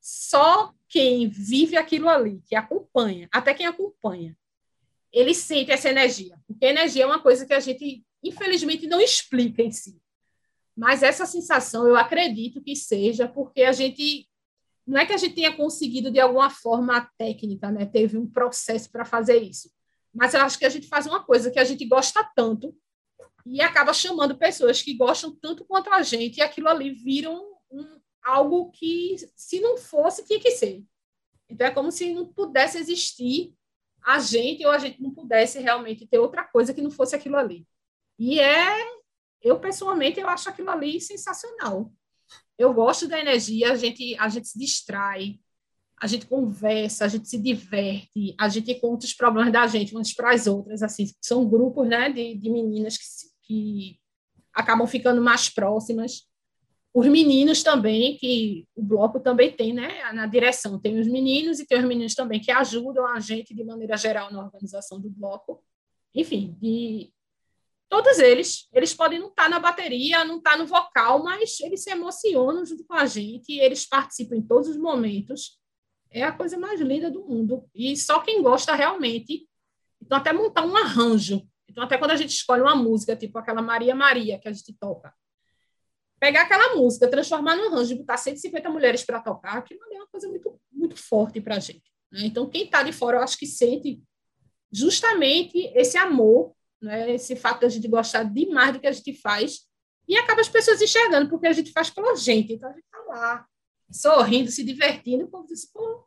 Só 0.00 0.72
quem 0.88 1.28
vive 1.28 1.76
aquilo 1.76 2.08
ali, 2.08 2.42
que 2.46 2.54
acompanha, 2.54 3.28
até 3.32 3.52
quem 3.54 3.66
acompanha, 3.66 4.36
ele 5.12 5.34
sente 5.34 5.70
essa 5.70 5.88
energia, 5.88 6.38
porque 6.46 6.66
energia 6.66 7.04
é 7.04 7.06
uma 7.06 7.20
coisa 7.20 7.46
que 7.46 7.54
a 7.54 7.60
gente, 7.60 8.04
infelizmente, 8.22 8.86
não 8.86 9.00
explica 9.00 9.62
em 9.62 9.70
si. 9.70 9.98
Mas 10.76 11.02
essa 11.02 11.24
sensação, 11.24 11.86
eu 11.86 11.96
acredito 11.96 12.60
que 12.60 12.74
seja 12.74 13.28
porque 13.28 13.62
a 13.62 13.72
gente. 13.72 14.28
Não 14.86 15.00
é 15.00 15.06
que 15.06 15.12
a 15.12 15.16
gente 15.16 15.34
tenha 15.34 15.56
conseguido, 15.56 16.10
de 16.10 16.20
alguma 16.20 16.50
forma, 16.50 16.96
a 16.96 17.08
técnica, 17.16 17.70
né? 17.70 17.86
teve 17.86 18.18
um 18.18 18.28
processo 18.28 18.90
para 18.90 19.04
fazer 19.04 19.38
isso. 19.38 19.70
Mas 20.12 20.34
eu 20.34 20.40
acho 20.42 20.58
que 20.58 20.66
a 20.66 20.68
gente 20.68 20.86
faz 20.86 21.06
uma 21.06 21.24
coisa 21.24 21.50
que 21.50 21.58
a 21.58 21.64
gente 21.64 21.86
gosta 21.86 22.22
tanto 22.36 22.76
e 23.46 23.62
acaba 23.62 23.94
chamando 23.94 24.36
pessoas 24.36 24.82
que 24.82 24.94
gostam 24.94 25.34
tanto 25.34 25.64
quanto 25.64 25.90
a 25.90 26.02
gente, 26.02 26.38
e 26.38 26.42
aquilo 26.42 26.68
ali 26.68 26.90
viram 26.90 27.42
um, 27.70 28.00
algo 28.22 28.70
que, 28.70 29.16
se 29.34 29.60
não 29.60 29.76
fosse, 29.76 30.24
tinha 30.24 30.40
que 30.40 30.50
ser. 30.50 30.82
Então, 31.48 31.66
é 31.66 31.70
como 31.70 31.90
se 31.90 32.12
não 32.12 32.26
pudesse 32.26 32.78
existir 32.78 33.54
a 34.02 34.18
gente 34.18 34.64
ou 34.64 34.70
a 34.70 34.78
gente 34.78 35.00
não 35.00 35.10
pudesse 35.10 35.58
realmente 35.58 36.06
ter 36.06 36.18
outra 36.18 36.44
coisa 36.44 36.74
que 36.74 36.82
não 36.82 36.90
fosse 36.90 37.16
aquilo 37.16 37.36
ali. 37.36 37.66
E 38.18 38.38
é 38.38 38.76
eu, 39.44 39.60
pessoalmente, 39.60 40.18
eu 40.18 40.28
acho 40.28 40.48
aquilo 40.48 40.70
ali 40.70 40.98
sensacional. 41.00 41.92
Eu 42.56 42.72
gosto 42.72 43.06
da 43.06 43.20
energia, 43.20 43.72
a 43.72 43.76
gente, 43.76 44.16
a 44.18 44.28
gente 44.28 44.48
se 44.48 44.58
distrai, 44.58 45.38
a 46.00 46.06
gente 46.06 46.26
conversa, 46.26 47.04
a 47.04 47.08
gente 47.08 47.28
se 47.28 47.38
diverte, 47.38 48.34
a 48.40 48.48
gente 48.48 48.74
conta 48.76 49.04
os 49.04 49.12
problemas 49.12 49.52
da 49.52 49.66
gente 49.66 49.94
umas 49.94 50.14
para 50.14 50.32
as 50.32 50.46
outras, 50.46 50.82
assim, 50.82 51.06
são 51.20 51.48
grupos, 51.48 51.86
né, 51.86 52.10
de, 52.10 52.34
de 52.36 52.50
meninas 52.50 52.96
que, 52.96 53.04
que 53.42 54.00
acabam 54.52 54.86
ficando 54.86 55.20
mais 55.20 55.48
próximas. 55.48 56.26
Os 56.92 57.06
meninos 57.08 57.62
também, 57.62 58.16
que 58.16 58.66
o 58.74 58.82
bloco 58.82 59.20
também 59.20 59.52
tem, 59.52 59.74
né, 59.74 60.12
na 60.12 60.26
direção, 60.26 60.80
tem 60.80 60.98
os 60.98 61.06
meninos 61.06 61.60
e 61.60 61.66
tem 61.66 61.78
os 61.78 61.84
meninos 61.84 62.14
também 62.14 62.40
que 62.40 62.50
ajudam 62.50 63.06
a 63.06 63.20
gente 63.20 63.54
de 63.54 63.64
maneira 63.64 63.96
geral 63.96 64.32
na 64.32 64.42
organização 64.42 65.00
do 65.00 65.10
bloco. 65.10 65.62
Enfim, 66.14 66.56
de 66.60 67.12
todos 67.94 68.18
eles, 68.18 68.68
eles 68.72 68.92
podem 68.92 69.20
não 69.20 69.28
estar 69.28 69.48
na 69.48 69.60
bateria, 69.60 70.24
não 70.24 70.38
estar 70.38 70.58
no 70.58 70.66
vocal, 70.66 71.22
mas 71.22 71.60
eles 71.60 71.84
se 71.84 71.90
emocionam 71.90 72.66
junto 72.66 72.84
com 72.84 72.94
a 72.94 73.06
gente, 73.06 73.52
eles 73.52 73.86
participam 73.86 74.34
em 74.34 74.42
todos 74.42 74.68
os 74.68 74.76
momentos. 74.76 75.60
É 76.10 76.24
a 76.24 76.32
coisa 76.32 76.58
mais 76.58 76.80
linda 76.80 77.08
do 77.08 77.24
mundo. 77.24 77.70
E 77.72 77.96
só 77.96 78.18
quem 78.18 78.42
gosta 78.42 78.74
realmente. 78.74 79.48
Então, 80.02 80.18
até 80.18 80.32
montar 80.32 80.66
um 80.66 80.76
arranjo. 80.76 81.48
Então, 81.68 81.84
até 81.84 81.96
quando 81.96 82.10
a 82.10 82.16
gente 82.16 82.30
escolhe 82.30 82.62
uma 82.62 82.74
música, 82.74 83.14
tipo 83.14 83.38
aquela 83.38 83.62
Maria 83.62 83.94
Maria 83.94 84.40
que 84.40 84.48
a 84.48 84.52
gente 84.52 84.76
toca, 84.76 85.14
pegar 86.18 86.42
aquela 86.42 86.74
música, 86.74 87.08
transformar 87.08 87.54
num 87.54 87.68
arranjo 87.68 87.94
e 87.94 87.98
botar 87.98 88.16
150 88.16 88.70
mulheres 88.70 89.04
para 89.04 89.20
tocar, 89.20 89.58
aquilo 89.58 89.78
é 89.92 89.98
uma 89.98 90.08
coisa 90.08 90.28
muito, 90.28 90.60
muito 90.72 90.96
forte 90.96 91.40
para 91.40 91.56
a 91.56 91.60
gente. 91.60 91.88
Né? 92.10 92.22
Então, 92.24 92.50
quem 92.50 92.64
está 92.64 92.82
de 92.82 92.90
fora, 92.90 93.18
eu 93.18 93.22
acho 93.22 93.38
que 93.38 93.46
sente 93.46 94.02
justamente 94.72 95.70
esse 95.76 95.96
amor 95.96 96.56
né? 96.84 97.12
esse 97.12 97.34
fato 97.36 97.64
a 97.64 97.68
gente 97.68 97.88
gostar 97.88 98.22
demais 98.24 98.72
do 98.72 98.80
que 98.80 98.86
a 98.86 98.92
gente 98.92 99.12
faz, 99.20 99.66
e 100.06 100.16
acaba 100.16 100.40
as 100.40 100.48
pessoas 100.48 100.80
enxergando, 100.80 101.28
porque 101.28 101.46
a 101.46 101.52
gente 101.52 101.72
faz 101.72 101.90
pela 101.90 102.14
gente. 102.14 102.52
Então, 102.52 102.68
a 102.68 102.72
gente 102.72 102.84
está 102.84 102.98
lá, 103.08 103.46
sorrindo, 103.90 104.50
se 104.50 104.62
divertindo, 104.62 105.28
como 105.28 105.46
diz, 105.46 105.64
pô, 105.64 106.04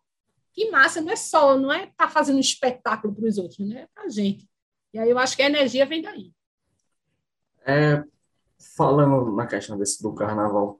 que 0.53 0.69
massa, 0.69 1.01
não 1.01 1.12
é 1.12 1.15
só, 1.15 1.57
não 1.57 1.72
é 1.72 1.86
estar 1.86 2.05
tá 2.05 2.10
fazendo 2.10 2.38
um 2.38 2.41
espetáculo 2.41 3.13
para 3.13 3.25
os 3.25 3.38
outros, 3.38 3.60
né? 3.60 3.81
é 3.81 3.88
para 3.93 4.03
a 4.03 4.10
gente. 4.10 4.48
E 4.93 5.00
aí 5.00 5.10
eu 5.10 5.17
acho 5.17 5.36
que 5.36 5.43
a 5.43 5.48
energia 5.48 5.86
vem 5.86 6.01
daí. 6.01 6.31
É, 7.65 8.03
falando 8.75 9.36
na 9.36 9.46
questão 9.46 9.77
desse, 9.77 10.01
do 10.01 10.13
carnaval, 10.13 10.79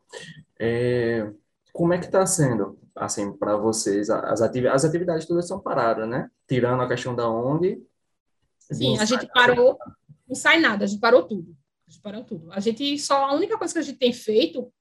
é, 0.60 1.32
como 1.74 1.94
é 1.94 2.00
que 2.00 2.06
está 2.06 2.26
sendo, 2.26 2.80
assim, 2.96 3.32
para 3.32 3.56
vocês? 3.56 4.10
As, 4.10 4.42
as 4.42 4.84
atividades 4.86 5.28
todas 5.28 5.48
são 5.48 5.60
paradas, 5.60 6.08
né? 6.08 6.30
Tirando 6.48 6.82
a 6.82 6.88
questão 6.88 7.16
da 7.16 7.30
ONG, 7.30 7.86
Sim, 8.72 8.98
a 8.98 9.06
gente 9.06 9.28
parou, 9.28 9.78
não 10.28 10.36
sai 10.36 10.60
nada, 10.60 10.86
a 10.86 10.88
gente 10.88 11.00
parou 11.00 11.24
tudo. 11.24 11.56
A 11.88 11.92
gente 11.92 12.02
parou 12.02 12.24
tudo. 12.24 12.52
A 12.52 12.60
gente 12.60 13.00
só, 13.00 13.26
a 13.26 13.34
única 13.34 13.58
coisa 13.58 13.74
que 13.74 13.80
a 13.80 13.84
gente 13.84 13.98
tem 13.98 14.12
feito 14.12 14.72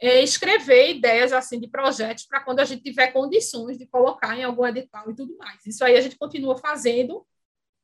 é 0.00 0.22
escrever 0.22 0.96
ideias 0.96 1.32
assim 1.32 1.60
de 1.60 1.68
projetos 1.68 2.24
para 2.24 2.40
quando 2.40 2.60
a 2.60 2.64
gente 2.64 2.82
tiver 2.82 3.08
condições 3.08 3.78
de 3.78 3.86
colocar 3.86 4.36
em 4.36 4.42
algum 4.42 4.66
edital 4.66 5.10
e 5.10 5.14
tudo 5.14 5.36
mais. 5.36 5.64
Isso 5.66 5.84
aí 5.84 5.96
a 5.96 6.00
gente 6.00 6.16
continua 6.16 6.56
fazendo, 6.56 7.24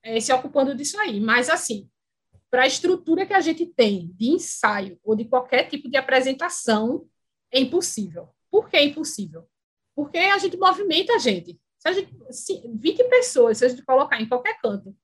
é, 0.02 0.18
se 0.18 0.32
ocupando 0.32 0.74
disso 0.74 0.98
aí. 0.98 1.20
Mas 1.20 1.50
assim, 1.50 1.88
para 2.50 2.62
a 2.62 2.66
estrutura 2.66 3.26
que 3.26 3.34
a 3.34 3.40
gente 3.40 3.66
tem 3.66 4.10
de 4.14 4.30
ensaio 4.30 4.98
ou 5.04 5.14
de 5.14 5.26
qualquer 5.26 5.64
tipo 5.68 5.90
de 5.90 5.96
apresentação, 5.96 7.06
é 7.52 7.60
impossível. 7.60 8.30
Por 8.50 8.68
que 8.68 8.76
é 8.76 8.84
impossível? 8.84 9.46
Porque 9.94 10.18
a 10.18 10.38
gente 10.38 10.56
movimenta 10.56 11.12
a 11.14 11.18
gente. 11.18 11.60
Se 11.78 11.88
a 11.88 11.92
gente 11.92 12.14
se 12.30 12.62
20 12.66 13.04
pessoas, 13.04 13.58
se 13.58 13.64
a 13.66 13.68
gente 13.68 13.84
colocar 13.84 14.20
em 14.20 14.28
qualquer 14.28 14.58
canto, 14.58 14.96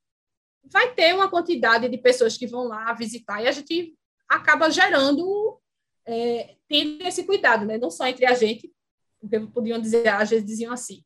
vai 0.65 0.95
ter 0.95 1.15
uma 1.15 1.29
quantidade 1.29 1.89
de 1.89 1.99
pessoas 1.99 2.37
que 2.37 2.47
vão 2.47 2.65
lá 2.65 2.93
visitar 2.93 3.43
e 3.43 3.49
a 3.49 3.53
gente 3.53 3.97
acaba 4.29 4.71
gerando, 4.71 5.61
é, 6.07 6.57
tendo 6.69 7.07
esse 7.07 7.25
cuidado, 7.25 7.67
né? 7.67 7.79
não 7.79 7.91
só 7.91 8.07
entre 8.07 8.27
a 8.27 8.35
gente, 8.35 8.73
porque 9.21 9.39
podiam 9.41 9.81
dizer, 9.81 10.09
às 10.09 10.31
vezes 10.31 10.47
diziam 10.47 10.73
assim, 10.73 11.05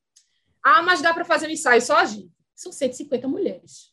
ah, 0.62 0.82
mas 0.82 1.02
dá 1.02 1.12
para 1.12 1.24
fazer 1.24 1.46
um 1.46 1.50
ensaio 1.50 1.80
só 1.80 1.98
a 1.98 2.04
gente. 2.04 2.32
São 2.54 2.72
150 2.72 3.28
mulheres. 3.28 3.92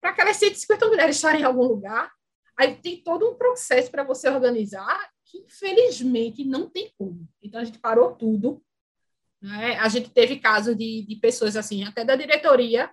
Para 0.00 0.10
aquelas 0.10 0.36
150 0.38 0.86
mulheres 0.88 1.16
estarem 1.16 1.42
em 1.42 1.44
algum 1.44 1.64
lugar, 1.64 2.10
aí 2.56 2.76
tem 2.76 3.02
todo 3.02 3.28
um 3.30 3.34
processo 3.34 3.90
para 3.90 4.02
você 4.02 4.28
organizar 4.28 5.10
que, 5.24 5.38
infelizmente, 5.38 6.44
não 6.44 6.68
tem 6.68 6.92
como. 6.96 7.28
Então, 7.42 7.60
a 7.60 7.64
gente 7.64 7.78
parou 7.78 8.14
tudo. 8.14 8.62
Né? 9.40 9.76
A 9.78 9.88
gente 9.88 10.10
teve 10.10 10.40
caso 10.40 10.74
de, 10.74 11.04
de 11.06 11.16
pessoas, 11.16 11.56
assim, 11.56 11.84
até 11.84 12.04
da 12.04 12.16
diretoria, 12.16 12.90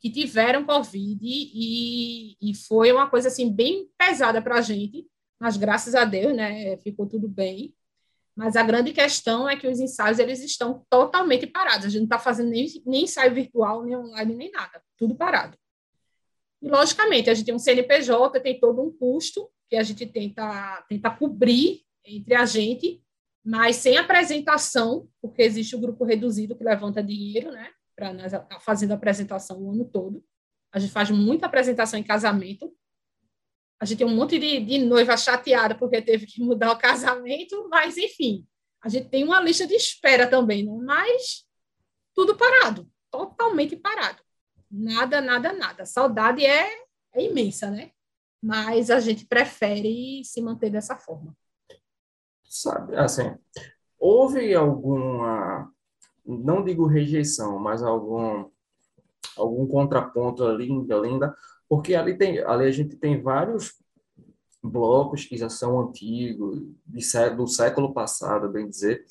que 0.00 0.10
tiveram 0.10 0.64
Covid 0.64 1.20
e, 1.22 2.36
e 2.40 2.54
foi 2.54 2.90
uma 2.90 3.08
coisa 3.08 3.28
assim 3.28 3.52
bem 3.52 3.88
pesada 3.98 4.40
para 4.40 4.56
a 4.56 4.60
gente, 4.62 5.06
mas 5.38 5.56
graças 5.56 5.94
a 5.94 6.04
Deus, 6.04 6.34
né, 6.34 6.76
ficou 6.78 7.06
tudo 7.06 7.28
bem. 7.28 7.74
Mas 8.34 8.56
a 8.56 8.62
grande 8.62 8.92
questão 8.92 9.48
é 9.48 9.56
que 9.56 9.68
os 9.68 9.80
ensaios 9.80 10.18
eles 10.18 10.42
estão 10.42 10.86
totalmente 10.88 11.46
parados. 11.46 11.86
A 11.86 11.88
gente 11.90 12.00
não 12.00 12.04
está 12.04 12.18
fazendo 12.18 12.48
nem, 12.48 12.66
nem 12.86 13.04
ensaio 13.04 13.34
virtual, 13.34 13.84
nem 13.84 13.94
online, 13.94 14.34
nem 14.34 14.50
nada. 14.50 14.82
Tudo 14.96 15.14
parado. 15.14 15.58
E, 16.62 16.68
logicamente, 16.68 17.28
a 17.28 17.34
gente 17.34 17.46
tem 17.46 17.54
um 17.54 17.58
CNPJ, 17.58 18.40
tem 18.40 18.58
todo 18.58 18.80
um 18.80 18.90
custo 18.90 19.50
que 19.68 19.76
a 19.76 19.82
gente 19.82 20.06
tenta, 20.06 20.84
tenta 20.88 21.10
cobrir 21.10 21.82
entre 22.04 22.34
a 22.34 22.46
gente, 22.46 23.02
mas 23.44 23.76
sem 23.76 23.98
apresentação, 23.98 25.08
porque 25.20 25.42
existe 25.42 25.76
o 25.76 25.80
grupo 25.80 26.04
reduzido 26.04 26.56
que 26.56 26.64
levanta 26.64 27.02
dinheiro, 27.02 27.50
né? 27.50 27.70
Para 28.00 28.14
nós 28.14 28.32
fazendo 28.60 28.92
apresentação 28.92 29.60
o 29.60 29.72
ano 29.72 29.84
todo. 29.84 30.24
A 30.72 30.78
gente 30.78 30.90
faz 30.90 31.10
muita 31.10 31.44
apresentação 31.44 32.00
em 32.00 32.02
casamento. 32.02 32.74
A 33.78 33.84
gente 33.84 33.98
tem 33.98 34.06
um 34.06 34.16
monte 34.16 34.38
de, 34.38 34.58
de 34.60 34.78
noiva 34.78 35.16
chateada 35.18 35.74
porque 35.74 36.00
teve 36.00 36.24
que 36.24 36.42
mudar 36.42 36.72
o 36.72 36.78
casamento, 36.78 37.68
mas 37.68 37.98
enfim, 37.98 38.46
a 38.82 38.88
gente 38.88 39.10
tem 39.10 39.22
uma 39.22 39.40
lista 39.40 39.66
de 39.66 39.74
espera 39.74 40.26
também, 40.26 40.64
né? 40.64 40.72
mas 40.82 41.46
tudo 42.14 42.36
parado, 42.36 42.90
totalmente 43.10 43.76
parado. 43.76 44.22
Nada, 44.70 45.20
nada, 45.20 45.52
nada. 45.52 45.82
A 45.82 45.86
saudade 45.86 46.44
é, 46.44 46.70
é 47.12 47.22
imensa, 47.22 47.70
né? 47.70 47.90
Mas 48.42 48.90
a 48.90 48.98
gente 48.98 49.26
prefere 49.26 50.22
se 50.24 50.40
manter 50.40 50.70
dessa 50.70 50.96
forma. 50.96 51.36
Sabe, 52.44 52.96
assim, 52.96 53.36
houve 53.98 54.54
alguma 54.54 55.70
não 56.24 56.64
digo 56.64 56.86
rejeição, 56.86 57.58
mas 57.58 57.82
algum 57.82 58.44
algum 59.36 59.66
contraponto 59.66 60.44
ali 60.44 60.66
linda, 60.66 61.34
porque 61.68 61.94
ali 61.94 62.16
tem 62.16 62.40
ali 62.40 62.64
a 62.66 62.70
gente 62.70 62.96
tem 62.96 63.20
vários 63.22 63.74
blocos 64.62 65.24
que 65.24 65.36
já 65.36 65.48
são 65.48 65.80
antigos, 65.80 66.60
de, 66.86 67.30
do 67.36 67.46
século 67.46 67.94
passado, 67.94 68.50
bem 68.50 68.68
dizer, 68.68 69.04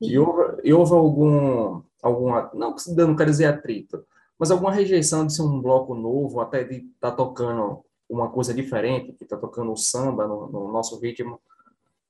e 0.00 0.18
houve, 0.18 0.60
e 0.64 0.74
houve 0.74 0.92
algum 0.92 1.82
alguma 2.02 2.50
não 2.54 2.74
não 2.96 3.16
quero 3.16 3.30
dizer 3.30 3.46
atrito, 3.46 4.04
mas 4.38 4.50
alguma 4.50 4.72
rejeição 4.72 5.26
de 5.26 5.34
ser 5.34 5.42
um 5.42 5.60
bloco 5.60 5.94
novo, 5.94 6.40
até 6.40 6.64
de 6.64 6.76
estar 6.76 7.10
tá 7.10 7.12
tocando 7.12 7.84
uma 8.08 8.28
coisa 8.28 8.52
diferente, 8.52 9.12
que 9.12 9.24
está 9.24 9.36
tocando 9.36 9.72
o 9.72 9.76
samba 9.76 10.26
no, 10.26 10.48
no, 10.48 10.72
nosso 10.72 10.98
ritmo. 10.98 11.40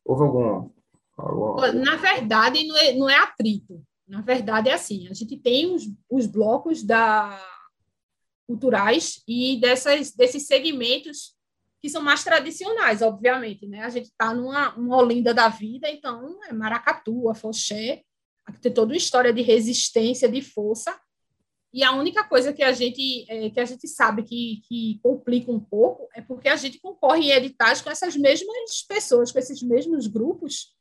Houve 0.05 0.23
algum, 0.23 0.71
algum... 1.17 1.73
Na 1.75 1.97
verdade, 1.97 2.67
não 2.67 2.77
é, 2.77 2.93
não 2.95 3.11
é 3.11 3.17
atrito. 3.19 3.81
Na 4.07 4.21
verdade, 4.21 4.69
é 4.69 4.75
assim: 4.75 5.09
a 5.09 5.15
gente 5.15 5.37
tem 5.37 5.73
os, 5.75 5.85
os 6.11 6.27
blocos 6.27 6.83
da, 6.83 7.41
culturais 8.47 9.23
e 9.27 9.59
dessas, 9.61 10.13
desses 10.13 10.47
segmentos 10.47 11.35
que 11.81 11.89
são 11.89 12.03
mais 12.03 12.23
tradicionais, 12.23 13.03
obviamente, 13.03 13.67
né? 13.67 13.83
A 13.83 13.89
gente 13.89 14.07
está 14.07 14.33
numa 14.33 14.75
uma 14.77 14.97
Olinda 14.97 15.35
da 15.35 15.49
vida, 15.49 15.91
então 15.91 16.39
é 16.45 16.53
maracatu, 16.53 17.29
afoxé, 17.29 18.03
tem 18.61 18.73
toda 18.73 18.93
uma 18.93 18.97
história 18.97 19.33
de 19.33 19.43
resistência, 19.43 20.29
de 20.29 20.41
força, 20.43 20.97
e 21.73 21.83
a 21.83 21.93
única 21.93 22.23
coisa 22.23 22.53
que 22.53 22.63
a 22.63 22.73
gente, 22.73 23.25
é, 23.29 23.49
que 23.49 23.59
a 23.59 23.65
gente 23.65 23.89
sabe 23.89 24.23
que, 24.23 24.61
que 24.69 25.01
complica 25.03 25.51
um 25.51 25.59
pouco 25.59 26.07
é 26.15 26.21
porque 26.21 26.49
a 26.49 26.57
gente 26.57 26.79
concorre 26.79 27.23
em 27.23 27.31
editais 27.31 27.81
com 27.81 27.91
essas 27.91 28.15
mesmas 28.15 28.83
pessoas, 28.87 29.33
com 29.33 29.39
esses 29.39 29.63
mesmos 29.63 30.07
grupos. 30.07 30.77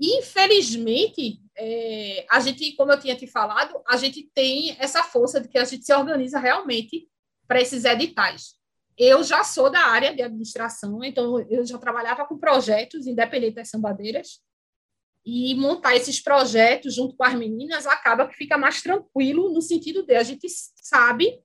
Infelizmente, 0.00 1.40
é, 1.56 2.26
a 2.30 2.40
gente, 2.40 2.72
como 2.76 2.92
eu 2.92 3.00
tinha 3.00 3.16
te 3.16 3.26
falado, 3.26 3.80
a 3.88 3.96
gente 3.96 4.30
tem 4.34 4.76
essa 4.78 5.02
força 5.02 5.40
de 5.40 5.48
que 5.48 5.58
a 5.58 5.64
gente 5.64 5.84
se 5.84 5.94
organiza 5.94 6.38
realmente 6.38 7.08
para 7.48 7.60
esses 7.60 7.84
editais. 7.84 8.56
Eu 8.98 9.22
já 9.22 9.44
sou 9.44 9.70
da 9.70 9.80
área 9.86 10.14
de 10.14 10.22
administração, 10.22 11.02
então 11.04 11.38
eu 11.50 11.64
já 11.64 11.78
trabalhava 11.78 12.26
com 12.26 12.38
projetos 12.38 13.06
independentes 13.06 13.54
das 13.54 13.70
sambadeiras, 13.70 14.40
e 15.26 15.56
montar 15.56 15.96
esses 15.96 16.20
projetos 16.20 16.94
junto 16.94 17.16
com 17.16 17.24
as 17.24 17.34
meninas 17.34 17.84
acaba 17.84 18.28
que 18.28 18.36
fica 18.36 18.56
mais 18.56 18.80
tranquilo 18.80 19.52
no 19.52 19.60
sentido 19.60 20.06
de 20.06 20.14
a 20.14 20.22
gente 20.22 20.46
sabe 20.48 21.40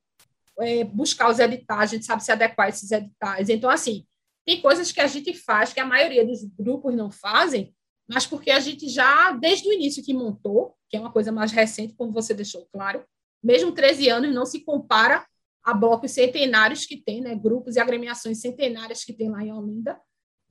é, 0.60 0.84
buscar 0.84 1.32
os 1.32 1.40
editais, 1.40 1.90
a 1.90 1.96
gente 1.96 2.06
sabe 2.06 2.24
se 2.24 2.32
adequar 2.32 2.68
a 2.68 2.70
esses 2.70 2.92
editais. 2.92 3.50
Então, 3.50 3.72
assim, 3.72 4.06
tem 4.46 4.62
coisas 4.62 4.92
que 4.92 5.02
a 5.02 5.08
gente 5.08 5.34
faz 5.34 5.74
que 5.74 5.80
a 5.80 5.86
maioria 5.86 6.24
dos 6.24 6.44
grupos 6.44 6.96
não 6.96 7.10
fazem, 7.10 7.74
mas 8.14 8.28
porque 8.28 8.52
a 8.52 8.60
gente 8.60 8.90
já, 8.90 9.32
desde 9.32 9.70
o 9.70 9.72
início 9.72 10.04
que 10.04 10.14
montou, 10.14 10.76
que 10.90 10.98
é 10.98 11.00
uma 11.00 11.14
coisa 11.14 11.32
mais 11.32 11.54
recente, 11.54 11.94
como 11.96 12.12
você 12.12 12.34
deixou 12.34 12.68
claro, 12.70 13.06
mesmo 13.42 13.72
13 13.72 14.10
anos 14.10 14.36
não 14.36 14.46
se 14.46 14.66
compara 14.66 15.26
a 15.64 15.74
blocos 15.74 16.12
centenários 16.12 16.86
que 16.86 16.98
tem, 16.98 17.22
né, 17.22 17.34
grupos 17.36 17.78
e 17.78 17.80
agremiações 17.80 18.42
centenárias 18.42 19.06
que 19.06 19.14
tem 19.14 19.30
lá 19.30 19.42
em 19.42 19.54
Olinda, 19.54 19.98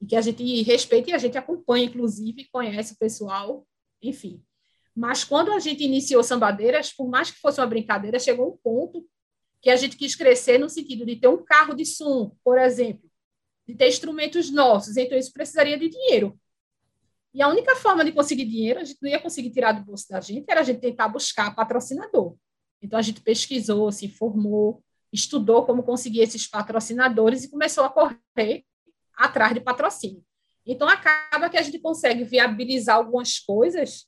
e 0.01 0.07
que 0.07 0.17
a 0.17 0.23
gente 0.23 0.63
respeita 0.63 1.11
e 1.11 1.13
a 1.13 1.19
gente 1.19 1.37
acompanha, 1.37 1.85
inclusive, 1.85 2.49
conhece 2.51 2.95
o 2.95 2.99
pessoal, 2.99 3.67
enfim. 4.01 4.43
Mas 4.97 5.23
quando 5.23 5.53
a 5.53 5.59
gente 5.59 5.85
iniciou 5.85 6.23
Sambadeiras, 6.23 6.91
por 6.91 7.11
mais 7.11 7.31
que 7.31 7.41
fosse 7.41 7.61
uma 7.61 7.67
brincadeira, 7.67 8.19
chegou 8.19 8.55
um 8.55 8.57
ponto 8.57 9.07
que 9.61 9.69
a 9.69 9.77
gente 9.77 9.99
quis 9.99 10.15
crescer 10.15 10.57
no 10.57 10.71
sentido 10.71 11.05
de 11.05 11.17
ter 11.17 11.29
um 11.29 11.45
carro 11.45 11.75
de 11.75 11.85
som, 11.85 12.35
por 12.43 12.57
exemplo, 12.57 13.07
de 13.69 13.75
ter 13.75 13.89
instrumentos 13.89 14.51
nossos, 14.51 14.97
então 14.97 15.19
isso 15.19 15.31
precisaria 15.31 15.79
de 15.79 15.91
dinheiro. 15.91 16.41
E 17.33 17.43
a 17.43 17.49
única 17.49 17.77
forma 17.77 18.05
de 18.05 18.13
conseguir 18.13 18.45
dinheiro, 18.45 18.81
a 18.81 18.85
gente 18.85 18.99
não 19.01 19.09
ia 19.09 19.21
conseguir 19.21 19.51
tirar 19.51 19.73
do 19.73 19.85
bolso 19.85 20.09
da 20.09 20.21
gente, 20.21 20.51
era 20.51 20.61
a 20.61 20.65
gente 20.65 20.81
tentar 20.81 21.09
buscar 21.09 21.55
patrocinador. 21.55 22.37
Então 22.83 22.99
a 22.99 23.03
gente 23.03 23.21
pesquisou, 23.21 23.93
se 23.93 24.07
informou, 24.07 24.83
estudou 25.13 25.65
como 25.65 25.83
conseguir 25.83 26.21
esses 26.21 26.47
patrocinadores 26.47 27.45
e 27.45 27.51
começou 27.51 27.85
a 27.85 27.91
correr 27.91 28.65
atrás 29.15 29.55
de 29.55 29.61
patrocínio. 29.61 30.25
Então, 30.67 30.89
acaba 30.89 31.49
que 31.49 31.57
a 31.57 31.63
gente 31.63 31.79
consegue 31.79 32.23
viabilizar 32.25 32.97
algumas 32.97 33.39
coisas 33.39 34.07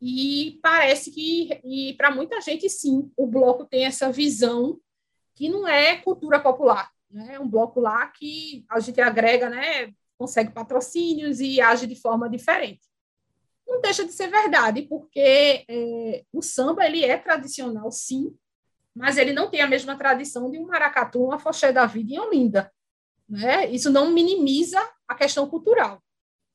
e 0.00 0.58
parece 0.62 1.10
que, 1.10 1.60
e 1.64 1.94
para 1.94 2.10
muita 2.10 2.40
gente, 2.40 2.68
sim, 2.68 3.10
o 3.16 3.26
bloco 3.26 3.64
tem 3.64 3.86
essa 3.86 4.12
visão 4.12 4.78
que 5.34 5.48
não 5.48 5.66
é 5.66 5.96
cultura 5.96 6.38
popular. 6.40 6.90
Né? 7.10 7.34
É 7.34 7.40
um 7.40 7.48
bloco 7.48 7.80
lá 7.80 8.06
que 8.08 8.64
a 8.68 8.78
gente 8.80 9.00
agrega, 9.00 9.48
né, 9.48 9.92
consegue 10.18 10.52
patrocínios 10.52 11.40
e 11.40 11.60
age 11.60 11.86
de 11.86 11.94
forma 11.94 12.28
diferente. 12.28 12.86
Não 13.66 13.80
deixa 13.80 14.04
de 14.04 14.12
ser 14.12 14.28
verdade, 14.28 14.82
porque 14.82 15.64
é, 15.68 16.24
o 16.32 16.40
samba 16.40 16.86
ele 16.86 17.04
é 17.04 17.16
tradicional, 17.18 17.90
sim, 17.90 18.34
mas 18.94 19.18
ele 19.18 19.32
não 19.32 19.50
tem 19.50 19.60
a 19.60 19.66
mesma 19.66 19.96
tradição 19.96 20.50
de 20.50 20.58
um 20.58 20.66
maracatu, 20.66 21.22
uma 21.22 21.38
foché 21.38 21.72
da 21.72 21.84
vida 21.84 22.14
em 22.14 22.18
Olinda. 22.18 22.72
Né? 23.28 23.68
Isso 23.70 23.90
não 23.90 24.10
minimiza 24.10 24.80
a 25.06 25.14
questão 25.14 25.48
cultural. 25.48 26.02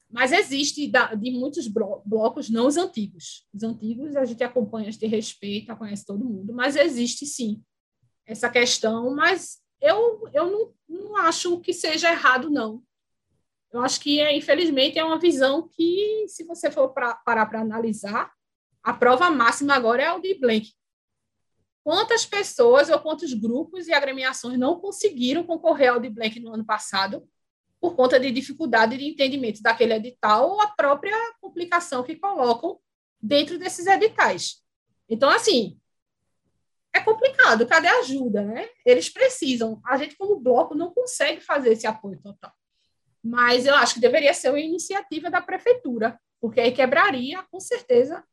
Mas 0.09 0.31
existe 0.33 0.91
de 1.17 1.31
muitos 1.31 1.67
blocos, 1.67 2.49
não 2.49 2.67
os 2.67 2.75
antigos. 2.75 3.47
Os 3.53 3.63
antigos 3.63 4.15
a 4.15 4.25
gente 4.25 4.43
acompanha, 4.43 4.89
a 4.89 4.91
gente 4.91 5.05
respeita, 5.05 5.75
conhece 5.75 6.05
todo 6.05 6.25
mundo, 6.25 6.53
mas 6.53 6.75
existe 6.75 7.25
sim 7.25 7.63
essa 8.25 8.49
questão. 8.49 9.15
Mas 9.15 9.61
eu, 9.79 10.27
eu 10.33 10.51
não, 10.51 10.73
não 10.89 11.17
acho 11.17 11.59
que 11.61 11.73
seja 11.73 12.11
errado, 12.11 12.49
não. 12.49 12.83
Eu 13.73 13.81
acho 13.81 14.01
que, 14.01 14.19
é, 14.19 14.35
infelizmente, 14.35 14.99
é 14.99 15.03
uma 15.03 15.19
visão 15.19 15.67
que, 15.67 16.25
se 16.27 16.43
você 16.43 16.69
for 16.69 16.89
pra, 16.89 17.15
parar 17.15 17.45
para 17.45 17.61
analisar, 17.61 18.31
a 18.83 18.93
prova 18.93 19.29
máxima 19.29 19.73
agora 19.73 20.03
é 20.03 20.11
o 20.11 20.19
de 20.19 20.33
Blank. 20.35 20.73
Quantas 21.83 22.25
pessoas 22.25 22.89
ou 22.89 22.99
quantos 22.99 23.33
grupos 23.33 23.87
e 23.87 23.93
agremiações 23.93 24.59
não 24.59 24.79
conseguiram 24.79 25.43
concorrer 25.43 25.91
ao 25.91 25.99
de 25.99 26.09
Blank 26.09 26.39
no 26.39 26.53
ano 26.53 26.65
passado 26.65 27.27
por 27.79 27.95
conta 27.95 28.19
de 28.19 28.29
dificuldade 28.29 28.97
de 28.97 29.05
entendimento 29.05 29.61
daquele 29.61 29.93
edital 29.93 30.51
ou 30.51 30.61
a 30.61 30.67
própria 30.67 31.17
complicação 31.41 32.03
que 32.03 32.15
colocam 32.15 32.79
dentro 33.19 33.57
desses 33.57 33.87
editais. 33.87 34.61
Então, 35.09 35.29
assim, 35.29 35.79
é 36.93 36.99
complicado. 36.99 37.65
Cadê 37.65 37.87
a 37.87 37.99
ajuda, 37.99 38.43
né? 38.43 38.69
Eles 38.85 39.09
precisam. 39.09 39.81
A 39.85 39.97
gente, 39.97 40.15
como 40.15 40.39
bloco, 40.39 40.75
não 40.75 40.93
consegue 40.93 41.41
fazer 41.41 41.71
esse 41.71 41.87
apoio 41.87 42.21
total. 42.21 42.53
Mas 43.23 43.65
eu 43.65 43.75
acho 43.75 43.95
que 43.95 43.99
deveria 43.99 44.33
ser 44.33 44.49
uma 44.49 44.59
iniciativa 44.59 45.29
da 45.29 45.41
prefeitura, 45.41 46.19
porque 46.39 46.59
aí 46.59 46.71
quebraria, 46.71 47.43
com 47.51 47.59
certeza, 47.59 48.23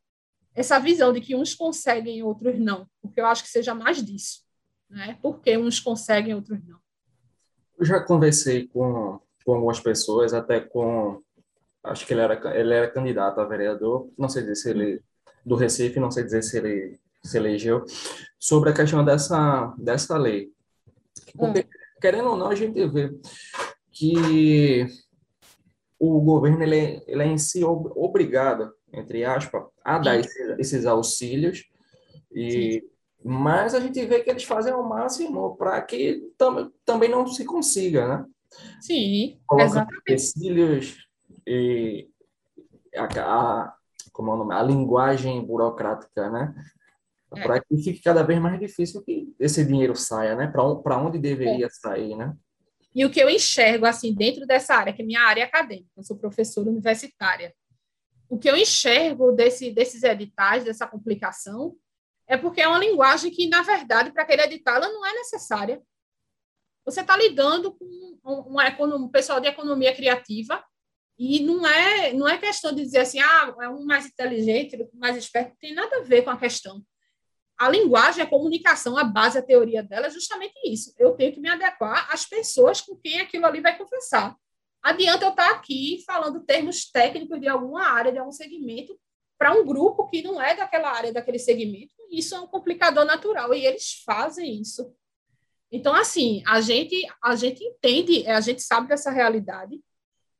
essa 0.55 0.79
visão 0.79 1.13
de 1.13 1.21
que 1.21 1.35
uns 1.35 1.53
conseguem 1.53 2.17
e 2.17 2.23
outros 2.23 2.59
não, 2.59 2.87
porque 3.01 3.21
eu 3.21 3.25
acho 3.25 3.43
que 3.43 3.49
seja 3.49 3.75
mais 3.75 4.03
disso, 4.03 4.41
né? 4.89 5.17
Porque 5.21 5.57
uns 5.57 5.79
conseguem 5.79 6.31
e 6.31 6.35
outros 6.35 6.59
não. 6.65 6.79
Eu 7.77 7.85
já 7.85 7.99
conversei 8.01 8.67
com, 8.67 9.19
com 9.45 9.53
algumas 9.53 9.79
pessoas, 9.79 10.33
até 10.33 10.59
com 10.59 11.21
acho 11.83 12.05
que 12.05 12.13
ele 12.13 12.21
era 12.21 12.59
ele 12.59 12.73
era 12.73 12.91
candidato 12.91 13.39
a 13.39 13.45
vereador, 13.45 14.11
não 14.17 14.27
sei 14.27 14.41
dizer 14.41 14.55
se 14.55 14.69
ele 14.71 15.01
do 15.45 15.55
Recife, 15.55 15.99
não 15.99 16.11
sei 16.11 16.23
dizer 16.23 16.43
se 16.43 16.57
ele 16.57 16.99
se 17.23 17.37
elegeu 17.37 17.85
sobre 18.37 18.69
a 18.69 18.73
questão 18.73 19.05
dessa 19.05 19.73
dessa 19.77 20.17
lei. 20.17 20.51
Porque, 21.37 21.59
hum. 21.61 21.63
querendo 22.01 22.29
ou 22.29 22.37
não, 22.37 22.49
a 22.49 22.55
gente 22.55 22.85
vê 22.87 23.11
que 23.99 24.87
o 25.99 26.21
governo 26.21 26.63
ele 26.63 26.77
é, 26.77 27.03
ele 27.07 27.23
é 27.23 27.27
em 27.27 27.37
si 27.37 27.63
obrigado 27.63 28.73
entre 28.93 29.23
aspas, 29.23 29.63
a 29.83 29.99
dar 29.99 30.19
esses, 30.19 30.59
esses 30.59 30.85
auxílios. 30.85 31.65
E, 32.33 32.83
mas 33.23 33.73
a 33.73 33.79
gente 33.79 34.03
vê 34.05 34.21
que 34.21 34.29
eles 34.29 34.43
fazem 34.43 34.73
ao 34.73 34.87
máximo 34.87 35.55
para 35.55 35.81
que 35.81 36.31
tam, 36.37 36.71
também 36.85 37.09
não 37.09 37.27
se 37.27 37.45
consiga, 37.45 38.07
né? 38.07 38.25
Sim, 38.81 39.39
exatamente. 39.53 40.01
Empecilhos 40.01 41.07
e 41.45 42.09
a, 42.95 43.05
a, 43.05 43.73
como 44.11 44.31
é 44.31 44.33
o 44.33 44.37
nome? 44.37 44.53
a 44.53 44.63
linguagem 44.63 45.45
burocrática, 45.45 46.29
né? 46.29 46.53
É. 47.35 47.43
Para 47.43 47.61
que 47.61 47.77
fique 47.77 48.01
cada 48.01 48.23
vez 48.23 48.39
mais 48.39 48.59
difícil 48.59 49.03
que 49.03 49.31
esse 49.39 49.63
dinheiro 49.63 49.95
saia, 49.95 50.35
né? 50.35 50.47
Para 50.47 50.97
onde 50.97 51.19
deveria 51.19 51.67
é. 51.67 51.69
sair, 51.69 52.15
né? 52.15 52.35
E 52.95 53.05
o 53.05 53.09
que 53.09 53.19
eu 53.19 53.29
enxergo, 53.29 53.85
assim, 53.85 54.13
dentro 54.13 54.45
dessa 54.47 54.75
área, 54.75 54.93
que 54.93 55.01
é 55.01 55.05
minha 55.05 55.21
área 55.21 55.45
acadêmica, 55.45 55.89
eu 55.95 56.03
sou 56.03 56.17
professora 56.17 56.69
universitária, 56.69 57.53
o 58.27 58.37
que 58.37 58.49
eu 58.49 58.55
enxergo 58.55 59.31
desse, 59.31 59.71
desses 59.71 60.03
editais, 60.03 60.63
dessa 60.63 60.87
complicação, 60.87 61.75
é 62.27 62.37
porque 62.37 62.61
é 62.61 62.67
uma 62.67 62.77
linguagem 62.77 63.31
que, 63.31 63.47
na 63.47 63.63
verdade, 63.63 64.11
para 64.11 64.21
aquele 64.21 64.43
edital, 64.43 64.75
ela 64.75 64.89
não 64.89 65.05
é 65.05 65.13
necessária. 65.13 65.81
Você 66.85 67.01
está 67.01 67.17
lidando 67.17 67.73
com 67.73 68.19
um, 68.23 69.09
pessoal 69.09 69.39
de 69.39 69.47
economia 69.47 69.95
criativa 69.95 70.63
e 71.17 71.39
não 71.39 71.65
é, 71.65 72.13
não 72.13 72.27
é 72.27 72.37
questão 72.37 72.73
de 72.73 72.83
dizer 72.83 72.99
assim, 72.99 73.19
ah, 73.19 73.55
é 73.61 73.69
um 73.69 73.83
mais 73.83 74.05
inteligente, 74.05 74.77
mais 74.93 75.17
esperto, 75.17 75.57
tem 75.59 75.73
nada 75.73 75.97
a 75.97 76.03
ver 76.03 76.21
com 76.21 76.29
a 76.29 76.37
questão. 76.37 76.83
A 77.59 77.69
linguagem, 77.69 78.23
a 78.23 78.27
comunicação, 78.27 78.97
a 78.97 79.03
base, 79.03 79.37
a 79.37 79.41
teoria 79.41 79.83
dela 79.83 80.07
é 80.07 80.09
justamente 80.09 80.55
isso. 80.65 80.93
Eu 80.97 81.11
tenho 81.11 81.33
que 81.33 81.39
me 81.39 81.49
adequar 81.49 82.07
às 82.11 82.25
pessoas 82.25 82.79
com 82.79 82.95
quem 82.95 83.19
aquilo 83.19 83.45
ali 83.45 83.59
vai 83.59 83.77
conversar 83.77 84.35
adianta 84.81 85.25
eu 85.25 85.29
estar 85.29 85.51
aqui 85.51 86.03
falando 86.05 86.43
termos 86.43 86.89
técnicos 86.89 87.39
de 87.39 87.47
alguma 87.47 87.83
área, 87.83 88.11
de 88.11 88.17
algum 88.17 88.31
segmento, 88.31 88.97
para 89.37 89.53
um 89.53 89.65
grupo 89.65 90.07
que 90.07 90.21
não 90.21 90.41
é 90.41 90.55
daquela 90.55 90.91
área, 90.91 91.13
daquele 91.13 91.39
segmento. 91.39 91.93
Isso 92.11 92.35
é 92.35 92.39
um 92.39 92.47
complicador 92.47 93.05
natural 93.05 93.53
e 93.53 93.65
eles 93.65 94.01
fazem 94.05 94.59
isso. 94.59 94.93
Então, 95.71 95.93
assim, 95.93 96.41
a 96.47 96.59
gente, 96.59 97.05
a 97.23 97.35
gente 97.35 97.63
entende, 97.63 98.27
a 98.27 98.41
gente 98.41 98.61
sabe 98.61 98.87
dessa 98.87 99.11
realidade. 99.11 99.79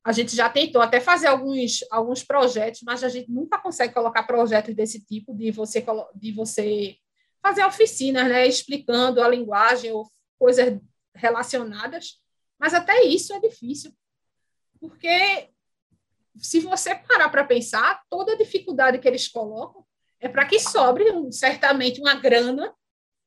A 0.04 0.12
gente 0.12 0.36
já 0.36 0.50
tentou 0.50 0.82
até 0.82 1.00
fazer 1.00 1.28
alguns, 1.28 1.86
alguns 1.92 2.24
projetos, 2.24 2.82
mas 2.84 3.04
a 3.04 3.10
gente 3.10 3.30
nunca 3.30 3.60
consegue 3.60 3.94
colocar 3.94 4.24
projetos 4.24 4.74
desse 4.74 5.06
tipo, 5.06 5.36
de 5.36 5.52
você, 5.52 5.86
de 6.16 6.32
você 6.32 6.98
fazer 7.42 7.66
oficinas, 7.66 8.28
né, 8.28 8.48
explicando 8.48 9.22
a 9.22 9.28
linguagem 9.28 9.92
ou 9.92 10.10
coisas 10.38 10.80
relacionadas. 11.16 12.20
Mas 12.60 12.74
até 12.74 13.04
isso 13.04 13.34
é 13.34 13.40
difícil. 13.40 13.94
Porque 14.80 15.50
se 16.38 16.60
você 16.60 16.96
parar 16.96 17.30
para 17.30 17.44
pensar, 17.44 18.02
toda 18.10 18.34
a 18.34 18.38
dificuldade 18.38 19.00
que 19.00 19.08
eles 19.08 19.28
colocam 19.28 19.86
é 20.20 20.28
para 20.28 20.46
que 20.46 20.60
sobre 20.60 21.12
um, 21.12 21.32
certamente 21.32 22.00
uma 22.00 22.16
grana, 22.16 22.74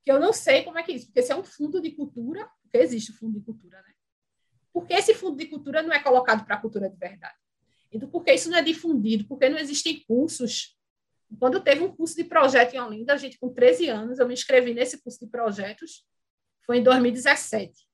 que 0.03 0.11
eu 0.11 0.19
não 0.19 0.33
sei 0.33 0.63
como 0.63 0.77
é 0.77 0.83
que 0.83 0.91
é 0.91 0.95
isso, 0.95 1.07
porque 1.07 1.21
se 1.21 1.31
é 1.31 1.35
um 1.35 1.43
fundo 1.43 1.81
de 1.81 1.91
cultura, 1.91 2.47
porque 2.61 2.77
existe 2.77 3.11
o 3.11 3.15
fundo 3.15 3.39
de 3.39 3.45
cultura, 3.45 3.81
né? 3.81 3.93
Por 4.71 4.87
que 4.87 4.93
esse 4.93 5.13
fundo 5.13 5.37
de 5.37 5.45
cultura 5.45 5.81
não 5.81 5.93
é 5.93 5.99
colocado 5.99 6.43
para 6.45 6.55
a 6.55 6.59
cultura 6.59 6.89
de 6.89 6.97
verdade? 6.97 7.35
Então, 7.91 8.09
por 8.09 8.23
que 8.23 8.33
isso 8.33 8.49
não 8.49 8.57
é 8.57 8.61
difundido? 8.61 9.25
Por 9.25 9.37
que 9.37 9.47
não 9.47 9.59
existem 9.59 10.03
cursos? 10.07 10.75
Quando 11.39 11.61
teve 11.61 11.83
um 11.83 11.95
curso 11.95 12.15
de 12.15 12.23
projeto 12.23 12.73
em 12.73 12.79
Olinda, 12.79 13.13
a 13.13 13.17
gente 13.17 13.39
com 13.39 13.53
13 13.53 13.89
anos, 13.89 14.19
eu 14.19 14.27
me 14.27 14.33
inscrevi 14.33 14.73
nesse 14.73 15.01
curso 15.01 15.19
de 15.19 15.27
projetos, 15.27 16.05
foi 16.65 16.77
em 16.77 16.83
2017. 16.83 17.87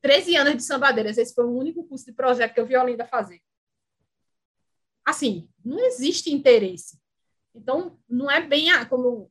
13 0.00 0.36
anos 0.36 0.56
de 0.56 0.62
sambadeiras, 0.62 1.18
esse 1.18 1.34
foi 1.34 1.44
o 1.44 1.56
único 1.56 1.84
curso 1.84 2.04
de 2.04 2.12
projeto 2.12 2.54
que 2.54 2.60
eu 2.60 2.66
vi 2.66 2.76
Olinda 2.76 3.04
fazer. 3.04 3.40
Assim, 5.04 5.48
não 5.64 5.78
existe 5.80 6.32
interesse. 6.32 7.00
Então, 7.54 7.98
não 8.08 8.30
é 8.30 8.40
bem 8.40 8.70
a, 8.70 8.84
como 8.86 9.30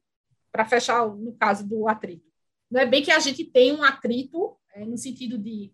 para 0.51 0.65
fechar 0.65 1.07
no 1.07 1.33
caso 1.33 1.67
do 1.67 1.87
atrito. 1.87 2.25
Não 2.69 2.81
é 2.81 2.85
bem 2.85 3.03
que 3.03 3.11
a 3.11 3.19
gente 3.19 3.45
tem 3.45 3.73
um 3.73 3.83
atrito 3.83 4.57
é, 4.73 4.83
no 4.83 4.97
sentido 4.97 5.37
de 5.37 5.71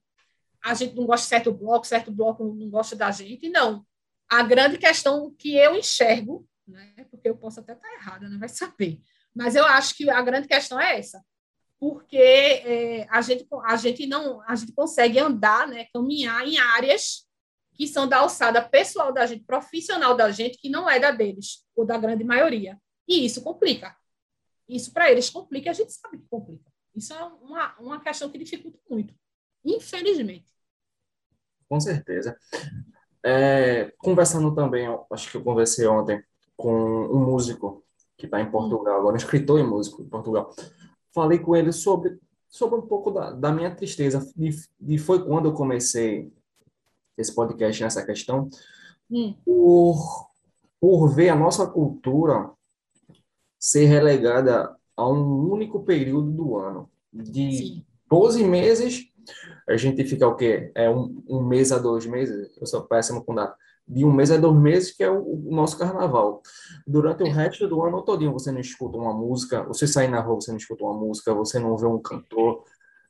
a 0.64 0.74
gente 0.74 0.96
não 0.96 1.06
gosta 1.06 1.24
de 1.24 1.30
certo 1.30 1.52
bloco, 1.52 1.86
certo 1.86 2.12
bloco 2.12 2.44
não 2.54 2.70
gosta 2.70 2.96
da 2.96 3.12
gente, 3.12 3.50
não. 3.50 3.86
A 4.30 4.44
grande 4.44 4.78
questão 4.78 5.34
que 5.38 5.56
eu 5.56 5.76
enxergo, 5.76 6.48
né, 6.68 6.94
porque 7.10 7.30
eu 7.30 7.38
posso 7.38 7.60
até 7.60 7.74
estar 7.74 7.94
errada, 7.94 8.30
não 8.30 8.40
vai 8.40 8.50
saber, 8.50 9.02
mas 9.36 9.56
eu 9.56 9.66
acho 9.66 9.96
que 9.96 10.10
a 10.10 10.22
grande 10.22 10.48
questão 10.48 10.80
é 10.80 10.98
essa, 10.98 11.24
porque 11.80 12.18
é, 12.18 13.08
a, 13.10 13.22
gente, 13.22 13.46
a 13.66 13.76
gente 13.76 14.08
não 14.08 14.42
a 14.48 14.56
gente 14.56 14.72
consegue 14.72 15.20
andar, 15.20 15.68
né, 15.68 15.86
caminhar 15.94 16.48
em 16.48 16.58
áreas 16.58 17.28
que 17.74 17.88
são 17.88 18.08
da 18.08 18.20
alçada 18.20 18.62
pessoal 18.62 19.12
da 19.12 19.26
gente, 19.26 19.44
profissional 19.44 20.16
da 20.16 20.32
gente, 20.32 20.58
que 20.58 20.70
não 20.70 20.90
é 20.90 21.00
da 21.00 21.12
deles, 21.12 21.66
ou 21.76 21.86
da 21.86 21.98
grande 21.98 22.24
maioria. 22.24 22.80
E 23.08 23.26
isso 23.26 23.42
complica. 23.42 23.96
Isso 24.68 24.94
para 24.94 25.12
eles 25.12 25.30
complica, 25.30 25.72
a 25.72 25.74
gente 25.74 25.92
sabe 25.92 26.20
que 26.20 26.28
complica. 26.30 26.72
Isso 26.96 27.14
é 27.14 27.24
uma, 27.24 27.76
uma 27.80 28.00
questão 28.00 28.30
que 28.30 28.38
dificulta 28.38 28.80
muito, 28.90 29.14
infelizmente. 29.66 30.52
Com 31.68 31.80
certeza. 31.80 32.38
É, 33.26 33.92
conversando 33.98 34.54
também, 34.54 34.88
acho 35.12 35.32
que 35.32 35.38
eu 35.38 35.44
conversei 35.44 35.88
ontem 35.88 36.24
com 36.56 36.74
um 36.74 37.20
músico 37.20 37.84
que 38.18 38.26
está 38.26 38.42
em 38.42 38.50
Portugal, 38.50 39.00
agora 39.00 39.14
um 39.14 39.18
escritor 39.18 39.60
e 39.60 39.64
músico 39.64 40.02
em 40.02 40.08
Portugal. 40.08 40.54
Falei 41.14 41.40
com 41.40 41.56
ele 41.56 41.72
sobre, 41.72 42.18
sobre 42.50 42.80
um 42.80 42.82
pouco 42.82 43.12
da, 43.12 43.32
da 43.32 43.52
minha 43.52 43.74
tristeza. 43.76 44.26
E, 44.38 44.50
e 44.88 44.98
foi 44.98 45.24
quando 45.26 45.46
eu 45.46 45.54
comecei 45.54 46.32
esse 47.18 47.34
podcast 47.34 47.84
nessa 47.84 48.06
questão, 48.06 48.50
hum. 49.10 49.36
por, 49.46 50.30
por 50.80 51.08
ver 51.10 51.30
a 51.30 51.36
nossa 51.36 51.68
cultura 51.68 52.52
ser 53.60 53.86
relegada 53.86 54.76
a 54.96 55.08
um 55.08 55.50
único 55.50 55.84
período 55.84 56.32
do 56.32 56.58
ano. 56.58 56.90
De 57.12 57.52
Sim. 57.52 57.86
12 58.10 58.44
meses, 58.44 59.06
a 59.68 59.78
gente 59.78 60.04
fica 60.04 60.28
o 60.28 60.36
quê? 60.36 60.72
É 60.76 60.90
um, 60.90 61.24
um 61.28 61.44
mês 61.44 61.72
a 61.72 61.78
dois 61.78 62.06
meses? 62.06 62.56
Eu 62.60 62.66
sou 62.66 62.84
péssimo 62.84 63.24
com 63.24 63.34
data. 63.34 63.56
De 63.88 64.06
um 64.06 64.12
mês 64.12 64.32
a 64.32 64.38
dois 64.38 64.56
meses, 64.56 64.96
que 64.96 65.04
é 65.04 65.10
o, 65.10 65.20
o 65.22 65.52
nosso 65.52 65.78
carnaval. 65.78 66.42
Durante 66.88 67.24
o 67.24 67.32
resto 67.32 67.68
do 67.68 67.84
ano 67.84 68.02
todinho, 68.02 68.32
você 68.32 68.52
não 68.52 68.60
escuta 68.60 68.98
uma 68.98 69.14
música, 69.14 69.64
você 69.64 69.86
sai 69.86 70.08
na 70.08 70.22
rua, 70.22 70.36
você 70.36 70.52
não 70.52 70.58
escuta 70.58 70.84
uma 70.84 70.94
música, 70.94 71.34
você 71.34 71.60
não 71.60 71.78
vê 71.78 71.86
um 71.86 72.02
cantor, 72.02 72.64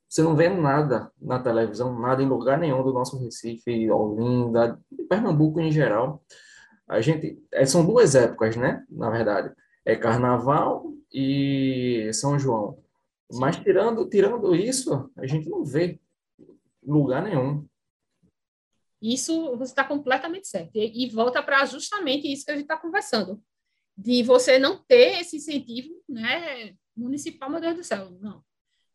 você 0.09 0.21
não 0.21 0.35
vê 0.35 0.49
nada 0.49 1.11
na 1.21 1.39
televisão, 1.39 1.99
nada 1.99 2.21
em 2.21 2.27
lugar 2.27 2.59
nenhum 2.59 2.83
do 2.83 2.93
nosso 2.93 3.17
Recife, 3.17 3.89
Olinda, 3.89 4.79
Pernambuco 5.09 5.59
em 5.59 5.71
geral. 5.71 6.23
A 6.87 7.01
gente, 7.01 7.41
é, 7.51 7.65
são 7.65 7.85
duas 7.85 8.13
épocas, 8.13 8.55
né? 8.55 8.83
Na 8.89 9.09
verdade, 9.09 9.51
é 9.85 9.95
Carnaval 9.95 10.93
e 11.11 12.11
São 12.13 12.37
João. 12.37 12.77
Mas 13.31 13.55
tirando, 13.57 14.07
tirando 14.07 14.55
isso, 14.55 15.09
a 15.17 15.25
gente 15.25 15.49
não 15.49 15.63
vê 15.63 15.99
lugar 16.85 17.23
nenhum. 17.23 17.65
Isso 19.03 19.57
você 19.57 19.71
está 19.71 19.83
completamente 19.83 20.47
certo. 20.47 20.75
E, 20.75 21.03
e 21.03 21.09
volta 21.09 21.43
para 21.43 21.65
justamente 21.65 22.31
isso 22.31 22.45
que 22.45 22.51
a 22.51 22.55
gente 22.55 22.63
está 22.63 22.77
conversando. 22.77 23.43
De 23.97 24.23
você 24.23 24.57
não 24.57 24.83
ter 24.83 25.19
esse 25.19 25.37
incentivo 25.37 25.89
né, 26.09 26.73
municipal, 26.95 27.49
meu 27.49 27.61
Deus 27.61 27.75
do 27.75 27.83
céu. 27.83 28.09
Não 28.21 28.41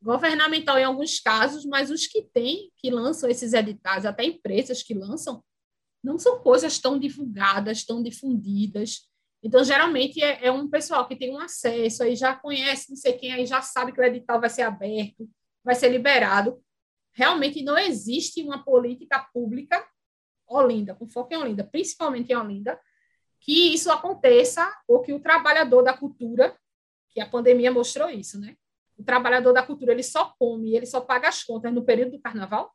governamental 0.00 0.78
em 0.78 0.84
alguns 0.84 1.18
casos, 1.18 1.64
mas 1.64 1.90
os 1.90 2.06
que 2.06 2.22
têm, 2.22 2.70
que 2.76 2.90
lançam 2.90 3.28
esses 3.28 3.52
editais, 3.52 4.06
até 4.06 4.24
empresas 4.24 4.82
que 4.82 4.94
lançam, 4.94 5.42
não 6.02 6.18
são 6.18 6.40
coisas 6.40 6.78
tão 6.78 6.98
divulgadas, 6.98 7.84
tão 7.84 8.02
difundidas. 8.02 9.08
Então, 9.42 9.64
geralmente, 9.64 10.22
é, 10.22 10.46
é 10.46 10.52
um 10.52 10.68
pessoal 10.68 11.06
que 11.06 11.16
tem 11.16 11.34
um 11.34 11.40
acesso, 11.40 12.02
aí 12.02 12.14
já 12.14 12.34
conhece 12.34 12.90
não 12.90 12.96
sei 12.96 13.12
quem, 13.14 13.32
aí 13.32 13.46
já 13.46 13.60
sabe 13.60 13.92
que 13.92 14.00
o 14.00 14.04
edital 14.04 14.40
vai 14.40 14.50
ser 14.50 14.62
aberto, 14.62 15.28
vai 15.64 15.74
ser 15.74 15.88
liberado. 15.88 16.62
Realmente 17.12 17.62
não 17.62 17.76
existe 17.76 18.42
uma 18.42 18.64
política 18.64 19.18
pública 19.32 19.84
Olinda, 20.48 20.94
com 20.94 21.06
foco 21.06 21.32
em 21.32 21.36
Olinda, 21.36 21.64
principalmente 21.64 22.32
em 22.32 22.36
Olinda, 22.36 22.80
que 23.40 23.74
isso 23.74 23.90
aconteça, 23.90 24.68
ou 24.86 25.00
que 25.00 25.12
o 25.12 25.20
trabalhador 25.20 25.82
da 25.82 25.96
cultura, 25.96 26.56
que 27.10 27.20
a 27.20 27.28
pandemia 27.28 27.70
mostrou 27.70 28.08
isso, 28.10 28.40
né? 28.40 28.56
o 28.98 29.04
trabalhador 29.04 29.52
da 29.52 29.62
cultura 29.62 29.92
ele 29.92 30.02
só 30.02 30.34
come, 30.38 30.74
ele 30.74 30.84
só 30.84 31.00
paga 31.00 31.28
as 31.28 31.44
contas 31.44 31.72
no 31.72 31.84
período 31.84 32.12
do 32.12 32.20
carnaval. 32.20 32.74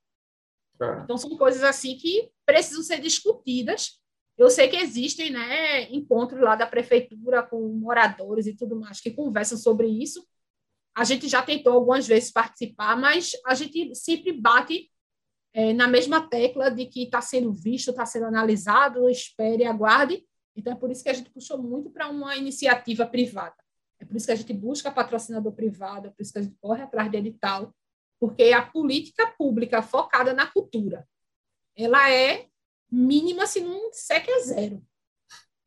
É. 0.81 1.01
Então 1.03 1.17
são 1.17 1.37
coisas 1.37 1.63
assim 1.63 1.97
que 1.97 2.31
precisam 2.45 2.81
ser 2.81 2.99
discutidas. 3.01 4.01
Eu 4.37 4.49
sei 4.49 4.67
que 4.67 4.77
existem, 4.77 5.29
né, 5.29 5.83
encontros 5.91 6.41
lá 6.41 6.55
da 6.55 6.65
prefeitura 6.65 7.43
com 7.43 7.67
moradores 7.67 8.47
e 8.47 8.55
tudo 8.55 8.79
mais 8.79 9.01
que 9.01 9.11
conversam 9.11 9.57
sobre 9.57 9.87
isso. 9.87 10.25
A 10.95 11.03
gente 11.03 11.27
já 11.27 11.41
tentou 11.41 11.73
algumas 11.73 12.07
vezes 12.07 12.31
participar, 12.31 12.95
mas 12.95 13.33
a 13.45 13.53
gente 13.53 13.93
sempre 13.93 14.31
bate 14.31 14.89
é, 15.53 15.71
na 15.71 15.87
mesma 15.87 16.27
tecla 16.27 16.71
de 16.71 16.87
que 16.87 17.03
está 17.03 17.21
sendo 17.21 17.53
visto, 17.53 17.91
está 17.91 18.05
sendo 18.05 18.25
analisado, 18.25 19.07
espere, 19.07 19.65
aguarde. 19.65 20.25
Então 20.55 20.73
é 20.73 20.75
por 20.75 20.91
isso 20.91 21.03
que 21.03 21.09
a 21.09 21.13
gente 21.13 21.29
puxou 21.29 21.61
muito 21.61 21.91
para 21.91 22.09
uma 22.09 22.35
iniciativa 22.35 23.05
privada. 23.05 23.55
É 23.99 24.05
por 24.05 24.15
isso 24.15 24.25
que 24.25 24.31
a 24.31 24.35
gente 24.35 24.53
busca 24.53 24.91
patrocinador 24.91 25.53
privado, 25.53 26.07
é 26.07 26.09
por 26.09 26.21
isso 26.21 26.33
que 26.33 26.39
a 26.39 26.41
gente 26.41 26.57
corre 26.59 26.81
atrás 26.81 27.09
de 27.09 27.17
edital, 27.17 27.73
porque 28.19 28.51
a 28.51 28.61
política 28.61 29.27
pública 29.37 29.81
focada 29.81 30.33
na 30.33 30.47
cultura, 30.47 31.07
ela 31.75 32.11
é 32.11 32.47
mínima, 32.91 33.45
se 33.47 33.61
não 33.61 33.89
que 33.91 34.31
é 34.31 34.39
zero. 34.39 34.85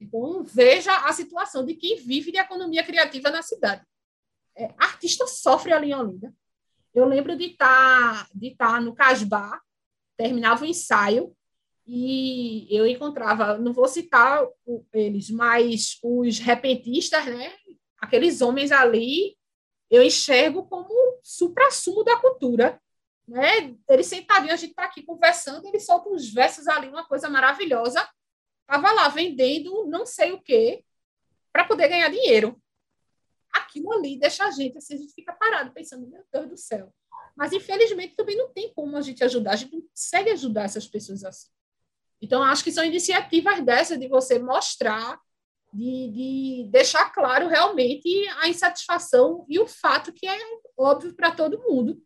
Então, 0.01 0.45
veja 0.45 0.95
a 1.07 1.13
situação 1.13 1.65
de 1.65 1.75
quem 1.75 1.97
vive 1.97 2.31
de 2.31 2.39
economia 2.39 2.85
criativa 2.85 3.31
na 3.31 3.43
cidade. 3.43 3.83
É, 4.55 4.67
artista 4.79 5.27
sofre 5.27 5.73
ali 5.73 5.91
em 5.91 5.95
Olinda. 5.95 6.35
Eu 6.95 7.07
lembro 7.07 7.37
de 7.37 7.47
estar 7.47 8.27
tá, 8.27 8.31
de 8.35 8.55
tá 8.55 8.81
no 8.81 8.95
Casbah, 8.95 9.61
terminava 10.17 10.65
o 10.65 10.67
ensaio, 10.67 11.35
e 11.87 12.67
eu 12.71 12.87
encontrava, 12.87 13.59
não 13.59 13.73
vou 13.73 13.87
citar 13.87 14.45
eles, 14.93 15.31
mas 15.31 15.99
os 16.03 16.39
repentistas, 16.39 17.25
né, 17.27 17.53
aqueles 17.99 18.41
homens 18.43 18.73
ali, 18.73 19.37
eu 19.89 20.03
enxergo 20.03 20.67
como 20.67 20.93
supra-sumo 21.23 22.03
da 22.03 22.17
cultura. 22.17 22.81
Né? 23.27 23.77
Eles 23.89 24.07
sentadinhos, 24.07 24.55
a 24.55 24.57
gente 24.57 24.71
está 24.71 24.85
aqui 24.85 25.03
conversando, 25.03 25.67
eles 25.67 25.85
soltam 25.85 26.13
uns 26.13 26.33
versos 26.33 26.69
ali, 26.69 26.89
uma 26.89 27.07
coisa 27.07 27.29
maravilhosa. 27.29 28.09
Estava 28.63 28.93
lá 28.93 29.09
vendendo 29.09 29.87
não 29.87 30.05
sei 30.05 30.33
o 30.33 30.41
quê 30.41 30.85
para 31.53 31.65
poder 31.65 31.89
ganhar 31.89 32.09
dinheiro. 32.09 32.61
Aquilo 33.53 33.93
ali 33.93 34.19
deixa 34.19 34.45
a 34.45 34.51
gente, 34.51 34.79
assim, 34.79 34.95
a 34.95 34.99
gente 34.99 35.15
fica 35.15 35.33
parado 35.33 35.73
pensando, 35.73 36.07
meu 36.07 36.23
Deus 36.33 36.49
do 36.49 36.57
céu. 36.57 36.93
Mas, 37.37 37.53
infelizmente, 37.53 38.17
também 38.17 38.37
não 38.37 38.49
tem 38.49 38.73
como 38.73 38.97
a 38.97 39.03
gente 39.03 39.23
ajudar, 39.23 39.53
a 39.53 39.57
gente 39.57 39.75
não 39.75 39.83
consegue 39.83 40.31
ajudar 40.31 40.65
essas 40.65 40.87
pessoas 40.87 41.23
assim. 41.23 41.49
Então, 42.21 42.43
acho 42.43 42.65
que 42.65 42.73
são 42.73 42.85
iniciativas 42.85 43.61
dessas 43.61 43.99
de 43.99 44.09
você 44.09 44.39
mostrar 44.39 45.21
de, 45.73 46.11
de 46.11 46.69
deixar 46.71 47.13
claro 47.13 47.49
realmente 47.49 48.09
a 48.41 48.49
insatisfação 48.49 49.45
e 49.49 49.59
o 49.59 49.67
fato 49.67 50.13
que 50.13 50.27
é 50.27 50.39
óbvio 50.77 51.15
para 51.15 51.31
todo 51.31 51.63
mundo. 51.69 52.03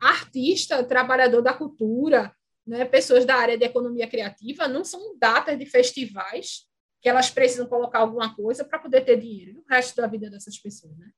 Artista, 0.00 0.84
trabalhador 0.84 1.42
da 1.42 1.52
cultura, 1.52 2.32
né, 2.64 2.84
pessoas 2.84 3.24
da 3.24 3.34
área 3.34 3.58
de 3.58 3.64
economia 3.64 4.06
criativa, 4.06 4.68
não 4.68 4.84
são 4.84 5.18
datas 5.18 5.58
de 5.58 5.66
festivais 5.66 6.68
que 7.00 7.08
elas 7.08 7.30
precisam 7.30 7.66
colocar 7.66 8.00
alguma 8.00 8.34
coisa 8.34 8.64
para 8.64 8.78
poder 8.78 9.04
ter 9.04 9.18
dinheiro. 9.18 9.60
o 9.60 9.64
resto 9.68 9.96
da 9.96 10.06
vida 10.06 10.30
dessas 10.30 10.58
pessoas, 10.58 10.96
né? 10.96 11.10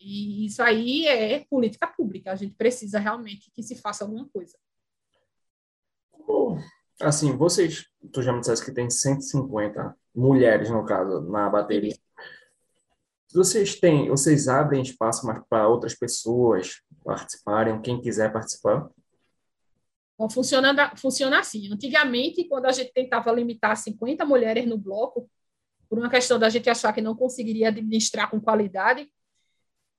E 0.00 0.46
isso 0.46 0.62
aí 0.62 1.06
é 1.06 1.44
política 1.50 1.86
pública. 1.86 2.32
A 2.32 2.34
gente 2.34 2.54
precisa 2.54 2.98
realmente 2.98 3.50
que 3.54 3.62
se 3.62 3.76
faça 3.76 4.02
alguma 4.02 4.26
coisa. 4.28 4.56
Assim, 7.00 7.36
vocês, 7.36 7.86
tu 8.12 8.22
já 8.22 8.32
me 8.32 8.40
disseste 8.40 8.64
que 8.64 8.72
tem 8.72 8.90
150 8.90 9.96
mulheres, 10.14 10.68
no 10.70 10.84
caso, 10.84 11.22
na 11.30 11.48
bateria. 11.48 11.96
Vocês 13.32 13.78
têm, 13.78 14.08
vocês 14.08 14.48
abrem 14.48 14.82
espaço 14.82 15.26
para 15.48 15.68
outras 15.68 15.94
pessoas 15.94 16.82
participarem, 17.02 17.80
quem 17.80 18.00
quiser 18.00 18.32
participar? 18.32 18.90
Bom, 20.18 20.28
funciona, 20.28 20.94
funciona 20.96 21.38
assim. 21.38 21.72
Antigamente, 21.72 22.46
quando 22.48 22.66
a 22.66 22.72
gente 22.72 22.92
tentava 22.92 23.32
limitar 23.32 23.76
50 23.76 24.24
mulheres 24.26 24.66
no 24.66 24.76
bloco, 24.76 25.30
por 25.88 25.98
uma 25.98 26.10
questão 26.10 26.38
da 26.38 26.50
gente 26.50 26.68
achar 26.68 26.92
que 26.92 27.00
não 27.00 27.16
conseguiria 27.16 27.68
administrar 27.68 28.30
com 28.30 28.40
qualidade, 28.40 29.10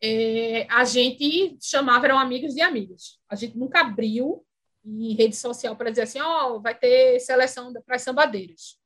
é, 0.01 0.65
a 0.69 0.83
gente 0.83 1.57
chamava, 1.61 2.05
eram 2.05 2.17
amigos 2.17 2.55
de 2.55 2.61
amigos. 2.61 3.19
A 3.29 3.35
gente 3.35 3.57
nunca 3.57 3.81
abriu 3.81 4.43
em 4.83 5.13
rede 5.13 5.35
social 5.35 5.75
para 5.75 5.91
dizer 5.91 6.03
assim, 6.03 6.19
ó, 6.19 6.55
oh, 6.55 6.61
vai 6.61 6.73
ter 6.73 7.19
seleção 7.19 7.71
para 7.85 7.95
as 7.95 8.01
sambadeiras. 8.01 8.79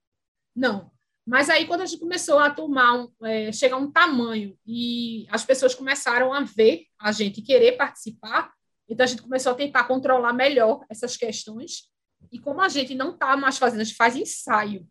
Não. 0.54 0.91
Mas 1.25 1.49
aí, 1.49 1.65
quando 1.65 1.82
a 1.82 1.86
gente 1.86 1.99
começou 1.99 2.38
a 2.38 2.49
tomar, 2.49 2.93
um, 2.93 3.25
é, 3.25 3.51
chegar 3.51 3.78
um 3.78 3.91
tamanho 3.91 4.58
e 4.65 5.25
as 5.30 5.43
pessoas 5.43 5.73
começaram 5.73 6.34
a 6.34 6.41
ver 6.41 6.86
a 6.99 7.12
gente 7.12 7.41
querer 7.41 7.78
participar, 7.78 8.54
então 8.88 9.04
a 9.04 9.08
gente 9.08 9.23
começou 9.23 9.54
a 9.54 9.56
tentar 9.56 9.86
controlar 9.86 10.34
melhor 10.34 10.86
essas 10.89 11.17
questões. 11.17 11.89
E 12.32 12.38
como 12.38 12.62
a 12.62 12.69
gente 12.69 12.93
não 12.93 13.13
está 13.13 13.36
mais 13.36 13.58
fazendo, 13.58 13.82
a 13.82 13.84
gente 13.84 13.95
faz 13.95 14.15
ensaio. 14.15 14.86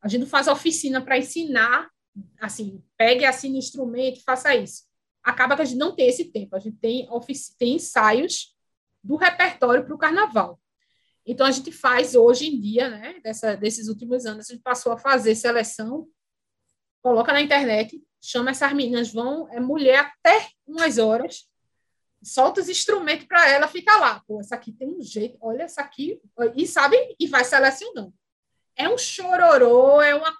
A 0.00 0.06
gente 0.06 0.20
não 0.20 0.28
faz 0.28 0.46
oficina 0.46 1.00
para 1.00 1.18
ensinar, 1.18 1.90
assim, 2.40 2.82
pegue 2.96 3.24
assim 3.24 3.50
no 3.50 3.56
instrumento 3.56 4.22
faça 4.24 4.54
isso. 4.54 4.84
Acaba 5.22 5.56
que 5.56 5.62
a 5.62 5.64
gente 5.64 5.78
não 5.78 5.94
tem 5.94 6.08
esse 6.08 6.24
tempo. 6.26 6.56
A 6.56 6.58
gente 6.58 6.76
tem, 6.78 7.08
tem 7.58 7.74
ensaios 7.74 8.56
do 9.02 9.16
repertório 9.16 9.84
para 9.84 9.94
o 9.94 9.98
carnaval. 9.98 10.60
Então, 11.24 11.46
a 11.46 11.50
gente 11.50 11.70
faz 11.70 12.14
hoje 12.14 12.48
em 12.48 12.60
dia, 12.60 12.88
né, 12.88 13.20
dessa, 13.22 13.56
desses 13.56 13.88
últimos 13.88 14.26
anos, 14.26 14.50
a 14.50 14.52
gente 14.54 14.62
passou 14.62 14.92
a 14.92 14.98
fazer 14.98 15.34
seleção, 15.36 16.08
coloca 17.00 17.32
na 17.32 17.40
internet, 17.40 18.02
chama 18.20 18.50
essas 18.50 18.72
meninas, 18.72 19.12
vão, 19.12 19.48
é 19.52 19.60
mulher 19.60 19.98
até 19.98 20.48
umas 20.66 20.98
horas, 20.98 21.48
solta 22.22 22.60
os 22.60 22.68
instrumentos 22.68 23.26
para 23.26 23.48
ela 23.48 23.68
ficar 23.68 23.98
lá. 23.98 24.22
Pô, 24.26 24.40
essa 24.40 24.54
aqui 24.54 24.72
tem 24.72 24.88
um 24.88 25.00
jeito, 25.00 25.36
olha 25.40 25.62
essa 25.62 25.80
aqui, 25.80 26.20
e 26.56 26.66
sabe, 26.66 26.96
e 27.18 27.26
vai 27.26 27.44
selecionando. 27.44 28.12
É 28.74 28.88
um 28.88 28.98
chororô, 28.98 30.00
é, 30.00 30.14
uma, 30.14 30.36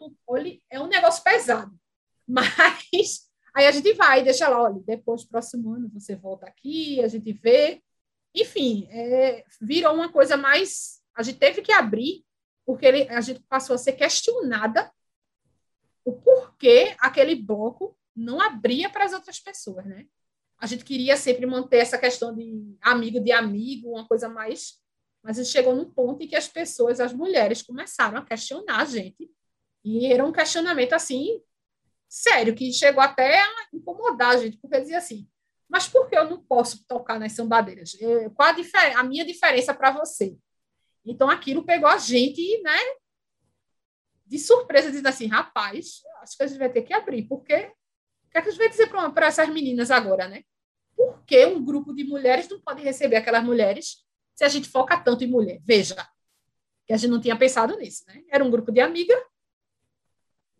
é 0.70 0.80
um 0.80 0.86
negócio 0.86 1.22
pesado. 1.22 1.72
Mas 2.26 3.30
aí 3.54 3.66
a 3.66 3.72
gente 3.72 3.92
vai, 3.94 4.22
deixa 4.22 4.48
lá, 4.48 4.62
olha, 4.62 4.80
depois, 4.86 5.24
próximo 5.24 5.74
ano, 5.74 5.90
você 5.92 6.16
volta 6.16 6.46
aqui, 6.46 7.02
a 7.02 7.08
gente 7.08 7.32
vê, 7.32 7.82
enfim, 8.34 8.88
é, 8.90 9.44
virou 9.60 9.94
uma 9.94 10.10
coisa 10.10 10.36
mais. 10.36 11.02
A 11.14 11.22
gente 11.22 11.38
teve 11.38 11.62
que 11.62 11.72
abrir, 11.72 12.24
porque 12.64 12.86
ele, 12.86 13.08
a 13.08 13.20
gente 13.20 13.40
passou 13.48 13.74
a 13.74 13.78
ser 13.78 13.92
questionada 13.92 14.90
o 16.04 16.12
porquê 16.12 16.96
aquele 16.98 17.34
bloco 17.34 17.96
não 18.14 18.40
abria 18.40 18.90
para 18.90 19.04
as 19.04 19.12
outras 19.12 19.38
pessoas, 19.38 19.84
né? 19.86 20.06
A 20.58 20.66
gente 20.66 20.84
queria 20.84 21.16
sempre 21.16 21.44
manter 21.46 21.78
essa 21.78 21.98
questão 21.98 22.34
de 22.34 22.76
amigo 22.80 23.20
de 23.20 23.32
amigo, 23.32 23.90
uma 23.90 24.06
coisa 24.06 24.28
mais. 24.28 24.80
Mas 25.22 25.38
a 25.38 25.42
gente 25.42 25.52
chegou 25.52 25.74
num 25.74 25.90
ponto 25.90 26.22
em 26.22 26.28
que 26.28 26.36
as 26.36 26.48
pessoas, 26.48 27.00
as 27.00 27.12
mulheres, 27.12 27.62
começaram 27.62 28.18
a 28.18 28.24
questionar 28.24 28.80
a 28.80 28.84
gente. 28.84 29.30
E 29.84 30.06
era 30.06 30.24
um 30.24 30.32
questionamento 30.32 30.92
assim, 30.92 31.40
sério, 32.12 32.54
que 32.54 32.70
chegou 32.70 33.02
até 33.02 33.40
a 33.40 33.48
incomodar 33.72 34.34
a 34.34 34.36
gente, 34.36 34.58
porque 34.58 34.78
dizia 34.78 34.98
assim: 34.98 35.26
mas 35.66 35.88
por 35.88 36.06
que 36.10 36.16
eu 36.16 36.28
não 36.28 36.42
posso 36.42 36.84
tocar 36.86 37.18
nas 37.18 37.32
sambadeiras? 37.32 37.96
Qual 38.34 38.48
a, 38.50 39.00
a 39.00 39.02
minha 39.02 39.24
diferença 39.24 39.72
para 39.72 39.90
você? 39.90 40.36
Então, 41.02 41.30
aquilo 41.30 41.64
pegou 41.64 41.88
a 41.88 41.96
gente, 41.96 42.60
né? 42.60 42.78
De 44.26 44.38
surpresa, 44.38 44.90
dizendo 44.90 45.08
assim, 45.08 45.26
rapaz, 45.26 46.02
acho 46.20 46.36
que 46.36 46.42
a 46.42 46.46
gente 46.46 46.58
vai 46.58 46.70
ter 46.70 46.82
que 46.82 46.92
abrir, 46.92 47.22
porque 47.22 47.54
o 47.54 48.30
que, 48.30 48.38
é 48.38 48.42
que 48.42 48.48
a 48.48 48.50
gente 48.50 48.58
vai 48.58 48.68
dizer 48.68 48.88
para 48.88 49.26
essas 49.26 49.48
meninas 49.48 49.90
agora, 49.90 50.28
né? 50.28 50.44
Por 50.94 51.24
que 51.24 51.46
um 51.46 51.64
grupo 51.64 51.94
de 51.94 52.04
mulheres 52.04 52.46
não 52.48 52.60
pode 52.60 52.82
receber 52.82 53.16
aquelas 53.16 53.42
mulheres 53.42 54.04
se 54.34 54.44
a 54.44 54.48
gente 54.48 54.68
foca 54.68 54.98
tanto 54.98 55.24
em 55.24 55.28
mulher? 55.28 55.58
Veja, 55.64 55.96
que 56.86 56.92
a 56.92 56.96
gente 56.98 57.10
não 57.10 57.20
tinha 57.20 57.36
pensado 57.36 57.76
nisso, 57.78 58.04
né? 58.06 58.22
Era 58.28 58.44
um 58.44 58.50
grupo 58.50 58.70
de 58.70 58.80
amiga. 58.80 59.14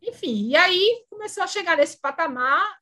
Enfim, 0.03 0.49
e 0.49 0.57
aí 0.57 1.05
começou 1.09 1.43
a 1.43 1.47
chegar 1.47 1.77
nesse 1.77 2.01
patamar. 2.01 2.79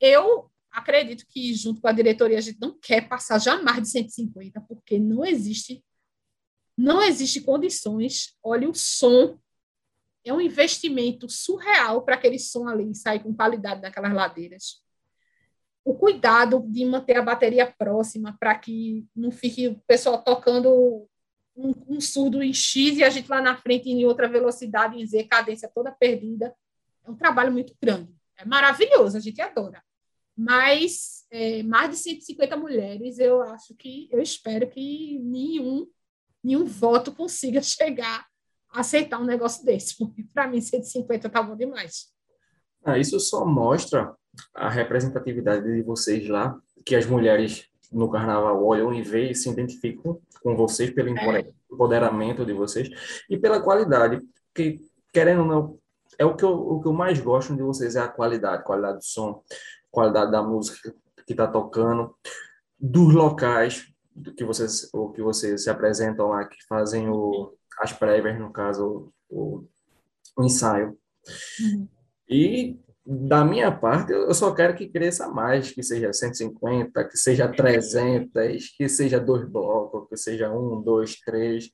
Eu 0.00 0.50
acredito 0.70 1.26
que, 1.28 1.54
junto 1.54 1.80
com 1.80 1.88
a 1.88 1.92
diretoria, 1.92 2.38
a 2.38 2.40
gente 2.40 2.60
não 2.60 2.78
quer 2.78 3.08
passar 3.08 3.38
jamais 3.38 3.82
de 3.82 3.88
150, 3.88 4.60
porque 4.62 4.98
não 4.98 5.24
existe 5.24 5.82
não 6.80 7.02
existe 7.02 7.42
condições. 7.42 8.34
Olha, 8.42 8.68
o 8.68 8.74
som 8.74 9.38
é 10.24 10.32
um 10.32 10.40
investimento 10.40 11.28
surreal 11.28 12.02
para 12.02 12.14
aquele 12.14 12.38
som 12.38 12.66
ali 12.66 12.94
sair 12.94 13.22
com 13.22 13.34
qualidade 13.34 13.82
daquelas 13.82 14.14
ladeiras. 14.14 14.82
O 15.84 15.94
cuidado 15.94 16.64
de 16.66 16.86
manter 16.86 17.18
a 17.18 17.22
bateria 17.22 17.70
próxima 17.70 18.34
para 18.40 18.58
que 18.58 19.06
não 19.14 19.30
fique 19.30 19.68
o 19.68 19.78
pessoal 19.86 20.22
tocando 20.22 21.06
um, 21.68 21.96
um, 21.96 22.00
surdo 22.00 22.42
em 22.42 22.52
X 22.52 22.96
e 22.96 23.04
a 23.04 23.10
gente 23.10 23.28
lá 23.28 23.40
na 23.40 23.56
frente 23.56 23.88
em 23.88 24.04
outra 24.04 24.28
velocidade, 24.28 25.00
em 25.00 25.06
Z, 25.06 25.24
cadência 25.24 25.70
toda 25.74 25.92
perdida. 25.92 26.54
É 27.04 27.10
um 27.10 27.16
trabalho 27.16 27.52
muito 27.52 27.74
grande. 27.80 28.14
É 28.36 28.44
maravilhoso, 28.44 29.16
a 29.16 29.20
gente 29.20 29.40
adora 29.40 29.82
mas 30.40 31.26
é, 31.30 31.62
mais 31.62 31.90
de 31.90 31.96
150 31.96 32.56
mulheres, 32.56 33.18
eu 33.18 33.42
acho 33.42 33.74
que, 33.74 34.08
eu 34.10 34.22
espero 34.22 34.66
que 34.66 35.18
nenhum, 35.18 35.86
nenhum 36.42 36.64
voto 36.64 37.12
consiga 37.12 37.60
chegar 37.62 38.26
a 38.70 38.80
aceitar 38.80 39.20
um 39.20 39.26
negócio 39.26 39.64
desse, 39.64 39.98
porque 39.98 40.24
para 40.32 40.48
mim 40.48 40.60
150 40.60 41.26
está 41.26 41.42
bom 41.42 41.54
demais. 41.54 42.06
Ah, 42.82 42.98
isso 42.98 43.20
só 43.20 43.44
mostra 43.44 44.14
a 44.54 44.70
representatividade 44.70 45.64
de 45.64 45.82
vocês 45.82 46.26
lá, 46.26 46.58
que 46.86 46.96
as 46.96 47.04
mulheres 47.04 47.68
no 47.90 48.10
carnaval 48.10 48.64
olham 48.64 48.92
e 48.92 49.02
veem 49.02 49.32
e 49.32 49.34
se 49.34 49.50
identificam 49.50 50.20
com 50.42 50.56
vocês 50.56 50.90
pelo 50.90 51.08
é. 51.08 51.44
empoderamento 51.70 52.44
de 52.44 52.52
vocês 52.52 52.88
e 53.28 53.38
pela 53.38 53.60
qualidade, 53.60 54.20
que 54.54 54.78
querendo 55.12 55.42
ou 55.42 55.46
não, 55.46 55.78
é 56.18 56.24
o 56.24 56.36
que 56.36 56.44
eu, 56.44 56.50
o 56.50 56.80
que 56.80 56.88
eu 56.88 56.92
mais 56.92 57.20
gosto 57.20 57.54
de 57.54 57.62
vocês 57.62 57.96
é 57.96 58.00
a 58.00 58.08
qualidade, 58.08 58.64
qualidade 58.64 58.98
do 58.98 59.04
som, 59.04 59.42
qualidade 59.90 60.30
da 60.30 60.42
música 60.42 60.94
que 61.26 61.32
está 61.32 61.46
tocando, 61.46 62.14
dos 62.78 63.12
locais 63.14 63.90
que 64.36 64.44
vocês, 64.44 64.88
o 64.92 65.10
que 65.10 65.22
vocês 65.22 65.64
se 65.64 65.70
apresentam 65.70 66.28
lá, 66.28 66.44
que 66.44 66.56
fazem 66.68 67.08
o, 67.08 67.54
as 67.78 67.92
prévias, 67.92 68.38
no 68.38 68.52
caso, 68.52 69.12
o, 69.28 69.64
o 70.36 70.44
ensaio. 70.44 70.98
Uhum. 71.60 71.88
E 72.28 72.78
da 73.12 73.44
minha 73.44 73.72
parte, 73.72 74.12
eu 74.12 74.32
só 74.32 74.54
quero 74.54 74.76
que 74.76 74.88
cresça 74.88 75.26
mais, 75.28 75.72
que 75.72 75.82
seja 75.82 76.12
150, 76.12 77.08
que 77.08 77.16
seja 77.16 77.48
300, 77.48 78.68
que 78.76 78.88
seja 78.88 79.18
dois 79.18 79.44
blocos, 79.50 80.08
que 80.08 80.16
seja 80.16 80.48
um, 80.48 80.80
dois, 80.80 81.18
três, 81.18 81.72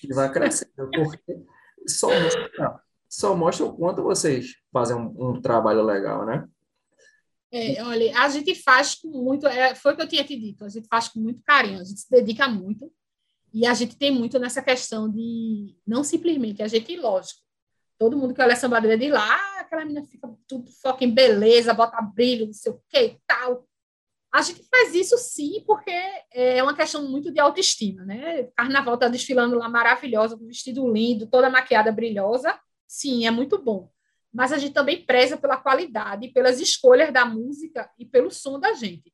que 0.00 0.14
vai 0.14 0.30
crescendo, 0.32 0.88
porque 0.94 1.40
só 1.88 2.08
mostra, 2.08 2.80
só 3.08 3.34
mostra 3.34 3.66
o 3.66 3.76
quanto 3.76 4.00
vocês 4.04 4.54
fazem 4.72 4.96
um, 4.96 5.30
um 5.30 5.42
trabalho 5.42 5.82
legal, 5.82 6.24
né? 6.24 6.46
É, 7.50 7.82
olha, 7.82 8.16
a 8.20 8.28
gente 8.28 8.54
faz 8.54 8.94
com 8.94 9.08
muito, 9.08 9.48
é, 9.48 9.74
foi 9.74 9.92
o 9.92 9.96
que 9.96 10.02
eu 10.02 10.08
tinha 10.08 10.22
te 10.22 10.38
dito, 10.38 10.64
a 10.64 10.68
gente 10.68 10.86
faz 10.86 11.08
com 11.08 11.18
muito 11.18 11.42
carinho, 11.42 11.80
a 11.80 11.84
gente 11.84 11.98
se 11.98 12.08
dedica 12.08 12.46
muito 12.46 12.92
e 13.52 13.66
a 13.66 13.74
gente 13.74 13.98
tem 13.98 14.12
muito 14.12 14.38
nessa 14.38 14.62
questão 14.62 15.10
de 15.10 15.74
não 15.84 16.04
simplesmente, 16.04 16.62
a 16.62 16.68
gente, 16.68 16.96
lógico, 16.96 17.40
todo 18.00 18.16
mundo 18.16 18.32
que 18.32 18.40
olha 18.40 18.52
essa 18.52 18.68
bandeira 18.68 18.96
de 18.96 19.10
lá, 19.10 19.60
aquela 19.60 19.84
menina 19.84 20.06
fica 20.06 20.26
tudo 20.48 20.70
foca 20.82 21.04
em 21.04 21.14
beleza, 21.14 21.74
bota 21.74 22.00
brilho, 22.00 22.46
não 22.46 22.52
sei 22.52 22.72
o 22.72 22.80
que 22.88 22.98
e 22.98 23.20
tal. 23.26 23.66
A 24.32 24.40
gente 24.40 24.62
faz 24.70 24.94
isso 24.94 25.18
sim, 25.18 25.62
porque 25.66 25.92
é 26.32 26.62
uma 26.62 26.74
questão 26.74 27.06
muito 27.06 27.30
de 27.30 27.38
autoestima, 27.38 28.04
né? 28.04 28.44
Carnaval 28.56 28.94
está 28.94 29.08
desfilando 29.08 29.56
lá 29.56 29.68
maravilhosa, 29.68 30.36
com 30.36 30.46
vestido 30.46 30.90
lindo, 30.90 31.26
toda 31.26 31.50
maquiada 31.50 31.92
brilhosa. 31.92 32.58
Sim, 32.86 33.26
é 33.26 33.30
muito 33.30 33.58
bom 33.62 33.90
mas 34.32 34.52
a 34.52 34.58
gente 34.58 34.72
também 34.72 35.04
preza 35.04 35.36
pela 35.36 35.56
qualidade, 35.56 36.28
pelas 36.28 36.60
escolhas 36.60 37.12
da 37.12 37.24
música 37.24 37.90
e 37.98 38.04
pelo 38.04 38.30
som 38.30 38.58
da 38.58 38.72
gente. 38.74 39.12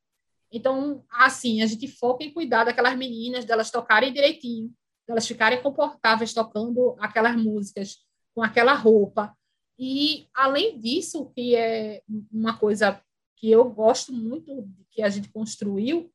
Então, 0.52 1.04
assim, 1.10 1.62
a 1.62 1.66
gente 1.66 1.88
foca 1.88 2.22
em 2.22 2.32
cuidar 2.32 2.64
daquelas 2.64 2.96
meninas, 2.96 3.44
delas 3.44 3.70
tocarem 3.70 4.12
direitinho, 4.12 4.70
delas 5.06 5.26
ficarem 5.26 5.62
confortáveis 5.62 6.34
tocando 6.34 6.96
aquelas 7.00 7.34
músicas 7.34 8.05
com 8.36 8.42
aquela 8.42 8.74
roupa. 8.74 9.36
E, 9.78 10.28
além 10.32 10.78
disso, 10.78 11.32
que 11.34 11.56
é 11.56 12.02
uma 12.30 12.56
coisa 12.56 13.02
que 13.36 13.50
eu 13.50 13.68
gosto 13.68 14.12
muito 14.12 14.68
que 14.90 15.02
a 15.02 15.08
gente 15.08 15.28
construiu, 15.30 16.12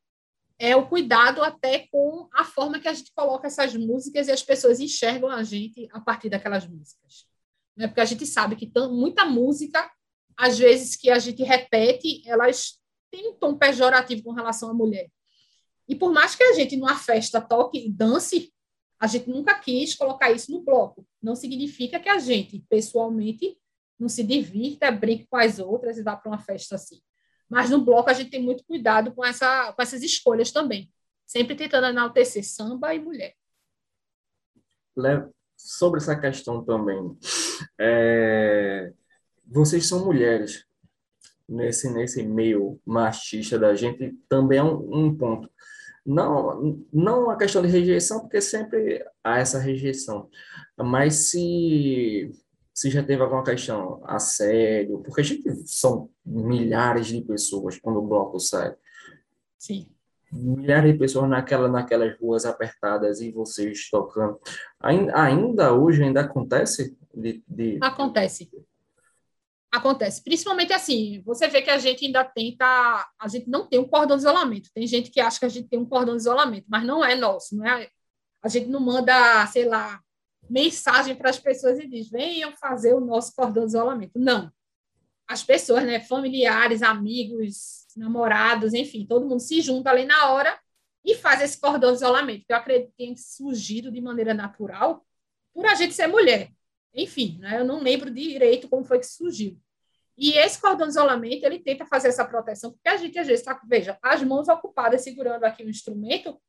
é 0.57 0.75
o 0.75 0.88
cuidado 0.88 1.43
até 1.43 1.88
com 1.91 2.29
a 2.34 2.43
forma 2.43 2.79
que 2.79 2.88
a 2.88 2.93
gente 2.93 3.12
coloca 3.13 3.47
essas 3.47 3.75
músicas 3.75 4.27
e 4.27 4.31
as 4.31 4.43
pessoas 4.43 4.79
enxergam 4.79 5.29
a 5.29 5.43
gente 5.43 5.89
a 5.91 5.99
partir 5.99 6.29
daquelas 6.29 6.67
músicas 6.67 7.25
né? 7.75 7.88
porque 7.88 8.01
a 8.01 8.05
gente 8.05 8.25
sabe 8.25 8.55
que 8.55 8.71
muita 8.89 9.25
música, 9.25 9.89
às 10.38 10.57
vezes 10.57 10.95
que 10.95 11.10
a 11.10 11.19
gente 11.19 11.43
repete, 11.43 12.21
elas 12.27 12.79
têm 13.10 13.29
um 13.29 13.34
tom 13.34 13.57
pejorativo 13.57 14.23
com 14.23 14.31
relação 14.31 14.69
à 14.69 14.73
mulher. 14.73 15.10
E 15.88 15.95
por 15.95 16.13
mais 16.13 16.36
que 16.36 16.43
a 16.43 16.53
gente, 16.53 16.77
numa 16.77 16.95
festa, 16.95 17.41
toque 17.41 17.86
e 17.86 17.91
dance, 17.91 18.53
a 19.01 19.07
gente 19.07 19.29
nunca 19.29 19.57
quis 19.59 19.95
colocar 19.95 20.31
isso 20.31 20.51
no 20.51 20.61
bloco. 20.61 21.05
Não 21.21 21.35
significa 21.35 21.99
que 21.99 22.07
a 22.07 22.19
gente, 22.19 22.63
pessoalmente, 22.69 23.57
não 23.99 24.07
se 24.07 24.23
divirta, 24.23 24.91
brinque 24.91 25.27
com 25.27 25.37
as 25.37 25.59
outras 25.59 25.97
e 25.97 26.03
vá 26.03 26.15
para 26.15 26.31
uma 26.31 26.39
festa 26.39 26.75
assim. 26.75 27.01
Mas 27.49 27.69
no 27.69 27.83
bloco 27.83 28.09
a 28.09 28.13
gente 28.13 28.29
tem 28.29 28.41
muito 28.41 28.63
cuidado 28.63 29.13
com, 29.13 29.25
essa, 29.25 29.73
com 29.73 29.81
essas 29.81 30.03
escolhas 30.03 30.51
também. 30.51 30.89
Sempre 31.25 31.55
tentando 31.55 31.87
enaltecer 31.87 32.45
samba 32.45 32.93
e 32.93 32.99
mulher 32.99 33.35
sobre 35.57 35.99
essa 35.99 36.19
questão 36.19 36.63
também. 36.63 37.17
É, 37.79 38.91
vocês 39.45 39.87
são 39.87 40.05
mulheres 40.05 40.65
nesse 41.47 41.89
nesse 41.89 42.23
meio 42.23 42.79
machista 42.85 43.59
da 43.59 43.75
gente 43.75 44.17
também 44.29 44.59
é 44.59 44.63
um, 44.63 45.05
um 45.05 45.15
ponto. 45.15 45.49
Não, 46.05 46.83
não 46.91 47.29
a 47.29 47.37
questão 47.37 47.61
de 47.61 47.67
rejeição, 47.67 48.21
porque 48.21 48.41
sempre 48.41 49.05
há 49.23 49.39
essa 49.39 49.59
rejeição, 49.59 50.29
mas 50.77 51.29
se, 51.29 52.31
se 52.73 52.89
já 52.89 53.03
teve 53.03 53.21
alguma 53.21 53.43
questão 53.43 54.01
a 54.03 54.17
sério, 54.17 54.99
porque 54.99 55.21
a 55.21 55.23
gente 55.23 55.43
são 55.67 56.09
milhares 56.25 57.07
de 57.07 57.21
pessoas 57.21 57.77
quando 57.77 57.97
o 57.97 58.07
bloco 58.07 58.39
sai. 58.39 58.75
Sim. 59.59 59.87
Milhares 60.31 60.93
de 60.93 60.97
pessoas 60.97 61.29
naquela, 61.29 61.67
naquelas 61.67 62.17
ruas 62.19 62.45
apertadas 62.45 63.21
e 63.21 63.31
vocês 63.31 63.89
tocando. 63.89 64.39
Ainda, 64.79 65.21
ainda 65.21 65.73
hoje 65.73 66.03
ainda 66.03 66.21
acontece 66.21 66.97
de, 67.13 67.43
de... 67.47 67.77
Acontece 67.81 68.49
acontece. 69.71 70.23
Principalmente 70.23 70.73
assim, 70.73 71.21
você 71.25 71.47
vê 71.47 71.62
que 71.62 71.69
a 71.69 71.77
gente 71.77 72.05
ainda 72.05 72.23
tenta, 72.23 72.65
a 73.17 73.27
gente 73.27 73.49
não 73.49 73.65
tem 73.65 73.79
um 73.79 73.88
cordão 73.88 74.17
de 74.17 74.23
isolamento. 74.23 74.69
Tem 74.73 74.86
gente 74.86 75.10
que 75.10 75.21
acha 75.21 75.39
que 75.39 75.45
a 75.45 75.49
gente 75.49 75.69
tem 75.69 75.79
um 75.79 75.86
cordão 75.86 76.15
de 76.15 76.21
isolamento, 76.21 76.65
mas 76.69 76.84
não 76.86 77.03
é 77.03 77.15
nosso, 77.15 77.55
não 77.55 77.65
é? 77.65 77.89
A 78.43 78.49
gente 78.49 78.67
não 78.67 78.79
manda, 78.81 79.45
sei 79.47 79.65
lá, 79.65 80.01
mensagem 80.49 81.15
para 81.15 81.29
as 81.29 81.39
pessoas 81.39 81.79
e 81.79 81.88
diz: 81.88 82.10
"Venham 82.10 82.51
fazer 82.57 82.93
o 82.93 82.99
nosso 82.99 83.34
cordão 83.36 83.63
de 83.63 83.69
isolamento". 83.69 84.19
Não. 84.19 84.51
As 85.27 85.43
pessoas, 85.43 85.86
né, 85.86 86.01
familiares, 86.01 86.81
amigos, 86.81 87.86
namorados, 87.95 88.73
enfim, 88.73 89.05
todo 89.05 89.25
mundo 89.27 89.39
se 89.39 89.62
junta 89.62 89.89
ali 89.89 90.05
na 90.05 90.31
hora 90.31 90.60
e 91.05 91.15
faz 91.15 91.41
esse 91.41 91.60
cordão 91.60 91.91
de 91.91 91.97
isolamento, 91.97 92.45
que 92.45 92.53
eu 92.53 92.57
acredito 92.57 92.89
que 92.89 92.97
tem 92.97 93.15
surgido 93.15 93.91
de 93.91 94.01
maneira 94.01 94.34
natural 94.34 95.05
por 95.53 95.65
a 95.65 95.75
gente 95.75 95.93
ser 95.93 96.07
mulher. 96.07 96.51
Enfim, 96.93 97.38
né, 97.39 97.60
eu 97.60 97.65
não 97.65 97.82
lembro 97.82 98.12
direito 98.12 98.67
como 98.67 98.84
foi 98.84 98.99
que 98.99 99.06
surgiu. 99.06 99.60
E 100.17 100.34
esse 100.34 100.60
cordão 100.60 100.88
de 100.88 100.91
isolamento, 100.91 101.45
ele 101.45 101.60
tenta 101.60 101.86
fazer 101.86 102.10
essa 102.10 102.25
proteção, 102.25 102.71
porque 102.71 102.89
a 102.89 102.97
gente 102.97 103.17
às 103.17 103.25
vezes 103.25 103.41
está, 103.41 103.60
veja, 103.65 103.97
as 104.04 104.21
mãos 104.23 104.47
ocupadas 104.49 105.01
segurando 105.01 105.43
aqui 105.45 105.63
o 105.63 105.69
instrumento. 105.69 106.39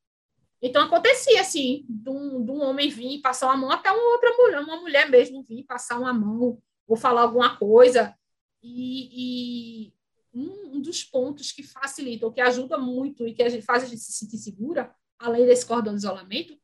Então, 0.60 0.82
acontecia 0.82 1.40
assim, 1.40 1.84
de 1.88 2.10
um, 2.10 2.44
de 2.44 2.50
um 2.50 2.62
homem 2.62 2.88
vir 2.88 3.20
passar 3.20 3.46
uma 3.46 3.56
mão, 3.56 3.70
até 3.70 3.90
uma 3.90 4.12
outra 4.12 4.30
mulher, 4.36 4.60
uma 4.60 4.80
mulher 4.80 5.08
mesmo 5.08 5.42
vir 5.42 5.64
passar 5.64 5.98
uma 5.98 6.12
mão, 6.12 6.60
ou 6.86 6.96
falar 6.96 7.22
alguma 7.22 7.56
coisa. 7.56 8.14
E, 8.62 9.88
e 9.88 9.94
um, 10.34 10.80
dos 10.80 11.02
pontos 11.02 11.52
que 11.52 11.62
facilita, 11.62 12.26
ou 12.26 12.32
que 12.32 12.40
ajuda 12.40 12.76
muito, 12.76 13.26
e 13.26 13.34
que 13.34 13.42
a 13.42 13.48
gente 13.48 13.64
faz 13.64 13.84
a 13.84 13.86
gente 13.86 14.00
se 14.00 14.12
sentir 14.12 14.38
segura, 14.38 14.94
além 15.18 15.46
desse 15.46 15.64
cordão 15.64 15.94
de 15.94 16.00
isolamento, 16.00 16.58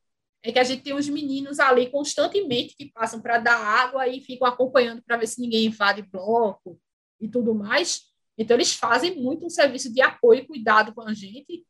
é 0.51 0.53
que 0.53 0.59
a 0.59 0.65
gente 0.65 0.83
tem 0.83 0.95
os 0.95 1.09
meninos 1.09 1.59
ali 1.59 1.91
constantemente 1.91 2.75
que 2.77 2.87
passam 2.87 3.21
para 3.21 3.39
dar 3.39 3.57
água 3.57 4.09
e 4.09 4.21
ficam 4.21 4.47
acompanhando 4.47 5.03
para 5.03 5.17
ver 5.17 5.27
se 5.27 5.41
ninguém 5.41 5.67
invade 5.67 6.03
bloco 6.03 6.81
e 7.21 7.29
tudo 7.29 7.55
mais. 7.55 8.03
Então, 8.37 8.57
eles 8.57 8.73
fazem 8.73 9.17
muito 9.17 9.45
um 9.45 9.51
serviço 9.51 9.93
de 9.93 10.01
apoio 10.01 10.41
e 10.41 10.47
cuidado 10.47 10.95
com 10.95 11.03
a 11.03 11.13
gente, 11.13 11.67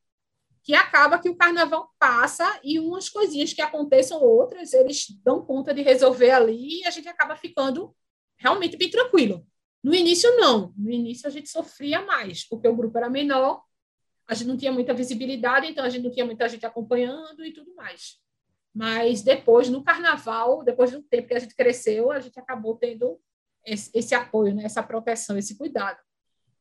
que 0.63 0.73
acaba 0.75 1.17
que 1.17 1.29
o 1.29 1.35
carnaval 1.35 1.89
passa 1.97 2.59
e 2.63 2.79
umas 2.79 3.09
coisinhas 3.09 3.53
que 3.53 3.61
aconteçam, 3.61 4.21
outras, 4.21 4.71
eles 4.73 5.07
dão 5.23 5.43
conta 5.43 5.73
de 5.73 5.81
resolver 5.81 6.31
ali 6.31 6.81
e 6.81 6.85
a 6.85 6.91
gente 6.91 7.07
acaba 7.07 7.35
ficando 7.35 7.95
realmente 8.37 8.77
bem 8.77 8.89
tranquilo. 8.89 9.45
No 9.83 9.95
início, 9.95 10.29
não. 10.37 10.73
No 10.77 10.91
início, 10.91 11.27
a 11.27 11.31
gente 11.31 11.49
sofria 11.49 12.05
mais, 12.05 12.47
porque 12.47 12.67
o 12.67 12.75
grupo 12.75 12.97
era 12.97 13.09
menor, 13.09 13.63
a 14.27 14.35
gente 14.35 14.47
não 14.47 14.57
tinha 14.57 14.71
muita 14.71 14.93
visibilidade, 14.93 15.67
então 15.67 15.83
a 15.83 15.89
gente 15.89 16.03
não 16.03 16.11
tinha 16.11 16.25
muita 16.25 16.47
gente 16.47 16.65
acompanhando 16.65 17.43
e 17.43 17.51
tudo 17.51 17.73
mais. 17.73 18.19
Mas 18.73 19.21
depois, 19.21 19.69
no 19.69 19.83
carnaval, 19.83 20.63
depois 20.63 20.91
de 20.91 20.97
um 20.97 21.01
tempo 21.01 21.27
que 21.27 21.33
a 21.33 21.39
gente 21.39 21.55
cresceu, 21.55 22.11
a 22.11 22.19
gente 22.19 22.39
acabou 22.39 22.75
tendo 22.75 23.19
esse, 23.65 23.89
esse 23.93 24.15
apoio, 24.15 24.53
né? 24.53 24.63
essa 24.63 24.83
proteção, 24.83 25.37
esse 25.37 25.57
cuidado. 25.57 25.99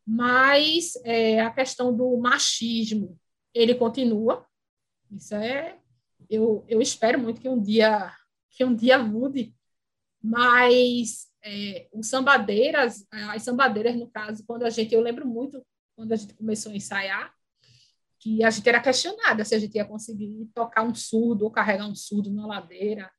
Mas 0.06 0.94
é, 1.04 1.40
a 1.40 1.50
questão 1.50 1.94
do 1.94 2.16
machismo, 2.16 3.18
ele 3.54 3.74
continua. 3.74 4.46
Isso 5.10 5.34
é, 5.34 5.78
eu, 6.30 6.64
eu 6.68 6.80
espero 6.80 7.18
muito 7.18 7.40
que 7.40 7.48
um 7.48 7.60
dia 7.60 8.12
que 8.50 8.64
um 8.64 8.74
dia 8.74 8.98
mude, 8.98 9.54
mas 10.20 11.28
é, 11.44 11.88
os 11.92 12.08
sambadeiras, 12.08 13.06
as 13.12 13.42
sambadeiras 13.42 13.94
no 13.94 14.10
caso, 14.10 14.44
quando 14.44 14.64
a 14.64 14.70
gente, 14.70 14.92
eu 14.92 15.00
lembro 15.00 15.24
muito 15.24 15.64
quando 15.94 16.12
a 16.12 16.16
gente 16.16 16.34
começou 16.34 16.72
a 16.72 16.74
ensaiar, 16.74 17.32
que 18.18 18.42
a 18.44 18.50
gente 18.50 18.68
era 18.68 18.80
questionada 18.80 19.44
se 19.44 19.54
a 19.54 19.58
gente 19.58 19.74
ia 19.76 19.84
conseguir 19.84 20.48
tocar 20.54 20.82
um 20.82 20.94
surdo 20.94 21.44
ou 21.44 21.50
carregar 21.50 21.86
um 21.86 21.94
surdo 21.94 22.30
na 22.32 22.46
ladeira, 22.46 23.10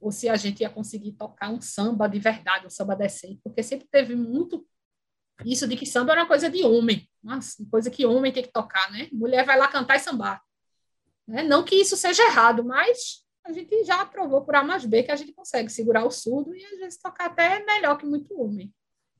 ou 0.00 0.12
se 0.12 0.28
a 0.28 0.36
gente 0.36 0.60
ia 0.60 0.70
conseguir 0.70 1.12
tocar 1.12 1.50
um 1.50 1.60
samba 1.60 2.08
de 2.08 2.18
verdade, 2.18 2.66
um 2.66 2.70
samba 2.70 2.94
decente, 2.94 3.40
porque 3.42 3.62
sempre 3.62 3.88
teve 3.90 4.14
muito 4.14 4.66
isso 5.44 5.66
de 5.66 5.76
que 5.76 5.84
samba 5.84 6.12
era 6.12 6.22
uma 6.22 6.28
coisa 6.28 6.48
de 6.48 6.64
homem, 6.64 7.08
uma 7.22 7.40
coisa 7.70 7.90
que 7.90 8.06
homem 8.06 8.32
tem 8.32 8.42
que 8.42 8.52
tocar, 8.52 8.90
né? 8.90 9.08
Mulher 9.12 9.44
vai 9.44 9.58
lá 9.58 9.68
cantar 9.68 9.96
e 9.96 10.00
sambar. 10.00 10.40
Né? 11.26 11.42
Não 11.42 11.62
que 11.62 11.74
isso 11.74 11.96
seja 11.96 12.22
errado, 12.24 12.64
mas 12.64 13.24
a 13.44 13.52
gente 13.52 13.84
já 13.84 14.04
provou 14.04 14.42
por 14.42 14.54
A 14.54 14.62
mais 14.62 14.84
B 14.84 15.02
que 15.02 15.10
a 15.10 15.16
gente 15.16 15.32
consegue 15.32 15.68
segurar 15.70 16.04
o 16.04 16.10
surdo 16.10 16.54
e 16.54 16.64
às 16.64 16.78
vezes 16.78 16.98
tocar 16.98 17.26
até 17.26 17.64
melhor 17.64 17.98
que 17.98 18.06
muito 18.06 18.40
homem. 18.40 18.72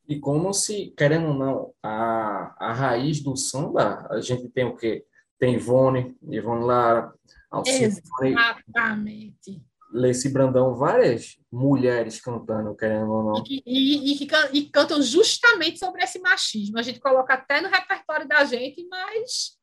E 0.08 0.18
como 0.20 0.52
se, 0.54 0.94
querendo 0.96 1.28
ou 1.28 1.34
não, 1.34 1.74
a, 1.82 2.54
a 2.58 2.72
raiz 2.72 3.20
do 3.20 3.36
samba, 3.36 4.06
a 4.08 4.20
gente 4.20 4.48
tem 4.48 4.64
o 4.64 4.76
quê? 4.76 5.04
Tem 5.38 5.54
Ivone, 5.54 6.16
Ivone 6.30 6.64
Lara, 6.64 7.12
Alcine, 7.50 7.84
Exatamente. 7.84 9.62
Leci 9.92 10.28
Brandão, 10.28 10.74
várias 10.74 11.38
mulheres 11.50 12.20
cantando, 12.20 12.74
querendo 12.74 13.10
ou 13.10 13.22
não. 13.22 13.44
E, 13.46 13.62
e, 13.64 14.12
e, 14.12 14.28
e, 14.52 14.70
cantam 14.70 15.00
justamente 15.00 15.78
sobre 15.78 16.02
esse 16.02 16.18
machismo. 16.18 16.78
A 16.78 16.82
gente 16.82 17.00
coloca 17.00 17.34
até 17.34 17.60
no 17.60 17.68
repertório 17.68 18.26
da 18.26 18.44
gente, 18.44 18.86
mas 18.88 19.56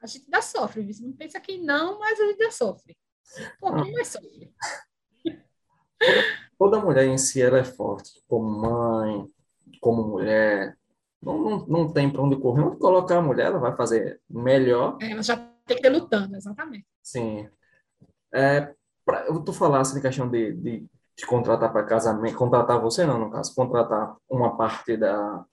a 0.00 0.06
gente 0.06 0.24
ainda 0.24 0.42
sofre. 0.42 0.92
Você 0.92 1.02
não 1.02 1.12
pensa 1.12 1.40
que 1.40 1.58
não, 1.58 1.98
mas 1.98 2.20
a 2.20 2.26
gente 2.26 2.40
ainda 2.40 2.52
sofre. 2.52 2.96
Um 3.62 3.70
pouquinho 3.70 3.94
mais 3.94 4.08
sofre. 4.08 4.52
Toda 6.58 6.80
mulher 6.80 7.06
em 7.06 7.18
si 7.18 7.40
ela 7.40 7.58
é 7.58 7.64
forte, 7.64 8.22
como 8.28 8.48
mãe, 8.48 9.26
como 9.80 10.06
mulher, 10.06 10.76
não, 11.22 11.38
não, 11.38 11.66
não 11.66 11.92
tem 11.92 12.10
para 12.10 12.22
onde 12.22 12.36
correr. 12.36 12.62
Onde 12.62 12.78
colocar 12.78 13.18
a 13.18 13.22
mulher, 13.22 13.46
ela 13.46 13.58
vai 13.58 13.76
fazer 13.76 14.20
melhor. 14.28 14.98
É, 15.00 15.12
ela 15.12 15.22
já 15.22 15.36
tem 15.64 15.76
que 15.76 15.82
ter 15.82 15.90
lutando, 15.90 16.36
exatamente. 16.36 16.86
Sim. 17.02 17.48
É, 18.34 18.74
pra, 19.04 19.26
eu 19.26 19.40
tô 19.40 19.52
falando 19.52 19.82
assim, 19.82 20.00
questão 20.00 20.28
de, 20.28 20.52
de, 20.52 20.86
de 21.16 21.26
contratar 21.26 21.72
para 21.72 21.84
casamento, 21.84 22.36
contratar 22.36 22.80
você 22.80 23.06
não, 23.06 23.18
no 23.18 23.30
caso, 23.30 23.54
contratar 23.54 24.16
uma 24.28 24.56
parte 24.56 24.96
da... 24.96 25.44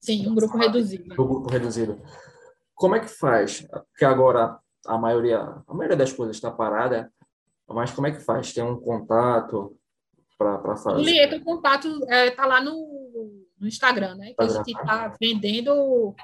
Sim, 0.00 0.28
um 0.28 0.34
grupo 0.34 0.56
reduzido. 0.56 1.14
Do 1.14 1.26
grupo 1.26 1.50
reduzido. 1.50 2.00
Como 2.74 2.96
é 2.96 3.00
que 3.00 3.08
faz? 3.08 3.60
Porque 3.90 4.04
agora 4.04 4.58
a 4.86 4.98
maioria, 4.98 5.62
a 5.66 5.74
maioria 5.74 5.96
das 5.96 6.12
coisas 6.12 6.36
está 6.36 6.50
parada, 6.50 7.12
mas 7.68 7.90
como 7.90 8.06
é 8.06 8.12
que 8.12 8.20
faz? 8.20 8.52
Tem 8.52 8.62
um 8.62 8.78
contato 8.78 9.76
para 10.36 10.76
fazer? 10.76 10.98
Julieta, 10.98 11.36
o 11.36 11.44
contato 11.44 11.88
está 11.88 12.14
é, 12.14 12.30
tá 12.30 12.46
lá 12.46 12.60
no 12.60 12.93
no 13.64 13.68
Instagram, 13.68 14.14
né? 14.16 14.34
Que 14.34 14.44
a 14.44 14.48
gente 14.48 14.70
está 14.70 15.16
vendendo 15.20 16.14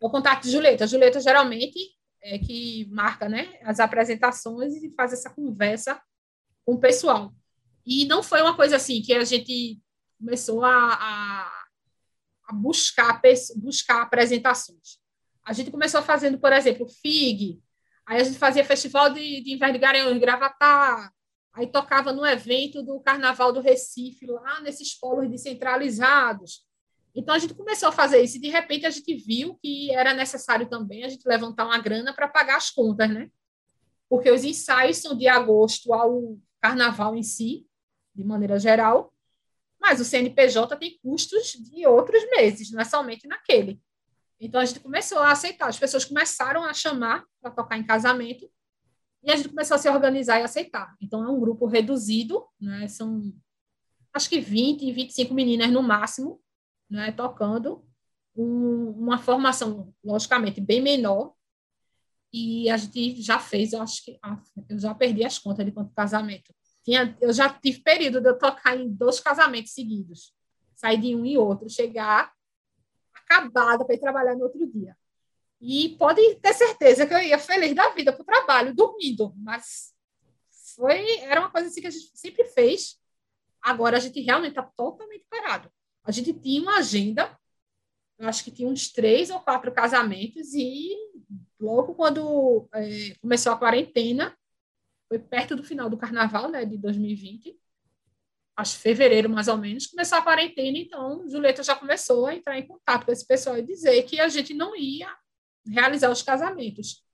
o 0.00 0.10
contato 0.10 0.42
de 0.42 0.50
Julieta. 0.50 0.84
A 0.84 0.86
Julieta 0.86 1.20
geralmente 1.20 1.78
é 2.20 2.38
que 2.38 2.86
marca 2.90 3.28
né, 3.28 3.58
as 3.62 3.78
apresentações 3.78 4.74
e 4.82 4.90
faz 4.90 5.12
essa 5.12 5.30
conversa 5.30 6.00
com 6.66 6.74
o 6.74 6.80
pessoal. 6.80 7.32
E 7.86 8.04
não 8.06 8.22
foi 8.22 8.42
uma 8.42 8.56
coisa 8.56 8.76
assim 8.76 9.00
que 9.00 9.14
a 9.14 9.24
gente 9.24 9.80
começou 10.18 10.64
a, 10.64 10.94
a, 10.94 11.64
a 12.48 12.52
buscar, 12.52 13.20
buscar 13.56 14.02
apresentações. 14.02 14.98
A 15.44 15.52
gente 15.52 15.70
começou 15.70 16.02
fazendo, 16.02 16.38
por 16.38 16.52
exemplo, 16.52 16.86
FIG, 16.88 17.62
aí 18.04 18.20
a 18.20 18.24
gente 18.24 18.38
fazia 18.38 18.64
festival 18.64 19.10
de, 19.10 19.40
de 19.42 19.54
inverno 19.54 19.74
de 19.74 19.78
Garanhuns, 19.78 20.18
Gravatar, 20.18 21.12
aí 21.54 21.66
tocava 21.68 22.12
no 22.12 22.26
evento 22.26 22.82
do 22.82 23.00
Carnaval 23.00 23.52
do 23.52 23.60
Recife, 23.60 24.26
lá 24.26 24.60
nesses 24.60 24.98
polos 24.98 25.30
descentralizados. 25.30 26.67
Então 27.18 27.34
a 27.34 27.38
gente 27.40 27.52
começou 27.52 27.88
a 27.88 27.92
fazer 27.92 28.22
isso 28.22 28.36
e 28.36 28.40
de 28.40 28.48
repente 28.48 28.86
a 28.86 28.90
gente 28.90 29.12
viu 29.12 29.58
que 29.60 29.92
era 29.92 30.14
necessário 30.14 30.68
também 30.68 31.02
a 31.02 31.08
gente 31.08 31.26
levantar 31.26 31.64
uma 31.64 31.76
grana 31.76 32.14
para 32.14 32.28
pagar 32.28 32.56
as 32.56 32.70
contas, 32.70 33.10
né? 33.10 33.28
Porque 34.08 34.30
os 34.30 34.44
ensaios 34.44 34.98
são 34.98 35.18
de 35.18 35.26
agosto 35.26 35.92
ao 35.92 36.38
carnaval 36.60 37.16
em 37.16 37.24
si, 37.24 37.66
de 38.14 38.22
maneira 38.22 38.56
geral, 38.56 39.12
mas 39.80 40.00
o 40.00 40.04
CNPJ 40.04 40.76
tem 40.76 40.96
custos 41.02 41.54
de 41.54 41.84
outros 41.88 42.22
meses, 42.30 42.70
não 42.70 42.80
é 42.80 42.84
somente 42.84 43.26
naquele. 43.26 43.82
Então 44.38 44.60
a 44.60 44.64
gente 44.64 44.78
começou 44.78 45.18
a 45.18 45.32
aceitar, 45.32 45.66
as 45.68 45.78
pessoas 45.78 46.04
começaram 46.04 46.62
a 46.62 46.72
chamar 46.72 47.24
para 47.42 47.50
tocar 47.50 47.76
em 47.76 47.84
casamento 47.84 48.48
e 49.24 49.32
a 49.32 49.34
gente 49.34 49.48
começou 49.48 49.74
a 49.74 49.78
se 49.78 49.88
organizar 49.88 50.38
e 50.38 50.44
aceitar. 50.44 50.94
Então 51.00 51.24
é 51.24 51.28
um 51.28 51.40
grupo 51.40 51.66
reduzido, 51.66 52.46
né? 52.60 52.86
São 52.86 53.20
acho 54.12 54.30
que 54.30 54.38
20, 54.38 54.92
25 54.92 55.34
meninas 55.34 55.68
no 55.72 55.82
máximo 55.82 56.40
né, 56.88 57.12
tocando 57.12 57.84
um, 58.36 58.90
uma 58.90 59.18
formação, 59.18 59.92
logicamente, 60.04 60.60
bem 60.60 60.80
menor, 60.80 61.34
e 62.32 62.68
a 62.68 62.76
gente 62.76 63.22
já 63.22 63.38
fez, 63.38 63.72
eu 63.72 63.82
acho 63.82 64.04
que 64.04 64.18
eu 64.68 64.78
já 64.78 64.94
perdi 64.94 65.24
as 65.24 65.38
contas 65.38 65.64
de 65.64 65.72
quanto 65.72 65.94
casamento. 65.94 66.54
Tinha, 66.84 67.16
eu 67.20 67.32
já 67.32 67.48
tive 67.48 67.80
período 67.80 68.20
de 68.20 68.28
eu 68.28 68.38
tocar 68.38 68.76
em 68.76 68.88
dois 68.88 69.18
casamentos 69.18 69.72
seguidos, 69.72 70.34
sair 70.74 70.98
de 70.98 71.14
um 71.14 71.24
e 71.24 71.38
outro, 71.38 71.68
chegar 71.68 72.32
acabada 73.14 73.84
para 73.84 73.94
ir 73.94 74.00
trabalhar 74.00 74.34
no 74.34 74.44
outro 74.44 74.66
dia. 74.66 74.96
E 75.60 75.96
pode 75.98 76.36
ter 76.36 76.54
certeza 76.54 77.06
que 77.06 77.12
eu 77.12 77.18
ia 77.18 77.38
feliz 77.38 77.74
da 77.74 77.90
vida 77.90 78.12
para 78.12 78.22
o 78.22 78.26
trabalho, 78.26 78.74
dormindo, 78.74 79.34
mas 79.36 79.92
foi, 80.76 81.18
era 81.20 81.40
uma 81.40 81.50
coisa 81.50 81.68
assim 81.68 81.80
que 81.80 81.88
a 81.88 81.90
gente 81.90 82.10
sempre 82.14 82.44
fez. 82.44 83.00
Agora 83.60 83.96
a 83.96 84.00
gente 84.00 84.20
realmente 84.20 84.50
está 84.50 84.62
totalmente 84.62 85.24
parado. 85.28 85.70
A 86.08 86.10
gente 86.10 86.32
tinha 86.32 86.62
uma 86.62 86.78
agenda, 86.78 87.38
eu 88.18 88.26
acho 88.26 88.42
que 88.42 88.50
tinha 88.50 88.66
uns 88.66 88.90
três 88.90 89.28
ou 89.28 89.40
quatro 89.40 89.70
casamentos, 89.70 90.54
e 90.54 90.96
logo 91.60 91.94
quando 91.94 92.66
é, 92.72 93.14
começou 93.20 93.52
a 93.52 93.58
quarentena, 93.58 94.34
foi 95.06 95.18
perto 95.18 95.54
do 95.54 95.62
final 95.62 95.90
do 95.90 95.98
carnaval 95.98 96.48
né, 96.48 96.64
de 96.64 96.78
2020, 96.78 97.54
acho 98.56 98.78
fevereiro 98.78 99.28
mais 99.28 99.48
ou 99.48 99.58
menos, 99.58 99.86
começou 99.86 100.16
a 100.16 100.22
quarentena, 100.22 100.78
então 100.78 101.28
Julieta 101.28 101.62
já 101.62 101.76
começou 101.76 102.24
a 102.24 102.34
entrar 102.34 102.58
em 102.58 102.66
contato 102.66 103.04
com 103.04 103.12
esse 103.12 103.26
pessoal 103.26 103.58
e 103.58 103.62
dizer 103.62 104.02
que 104.04 104.18
a 104.18 104.30
gente 104.30 104.54
não 104.54 104.74
ia 104.74 105.14
realizar 105.66 106.10
os 106.10 106.22
casamentos. 106.22 107.04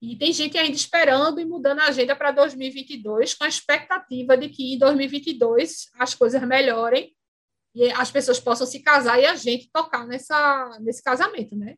E 0.00 0.16
tem 0.16 0.32
gente 0.32 0.56
ainda 0.56 0.74
esperando 0.74 1.42
e 1.42 1.44
mudando 1.44 1.80
a 1.80 1.88
agenda 1.88 2.16
para 2.16 2.30
2022, 2.30 3.34
com 3.34 3.44
a 3.44 3.48
expectativa 3.48 4.34
de 4.34 4.48
que 4.48 4.72
em 4.72 4.78
2022 4.78 5.90
as 5.98 6.14
coisas 6.14 6.42
melhorem 6.42 7.14
e 7.74 7.90
as 7.92 8.10
pessoas 8.10 8.38
possam 8.38 8.66
se 8.66 8.80
casar 8.80 9.20
e 9.20 9.26
a 9.26 9.34
gente 9.34 9.70
tocar 9.70 10.06
nessa, 10.06 10.78
nesse 10.80 11.02
casamento, 11.02 11.56
né? 11.56 11.76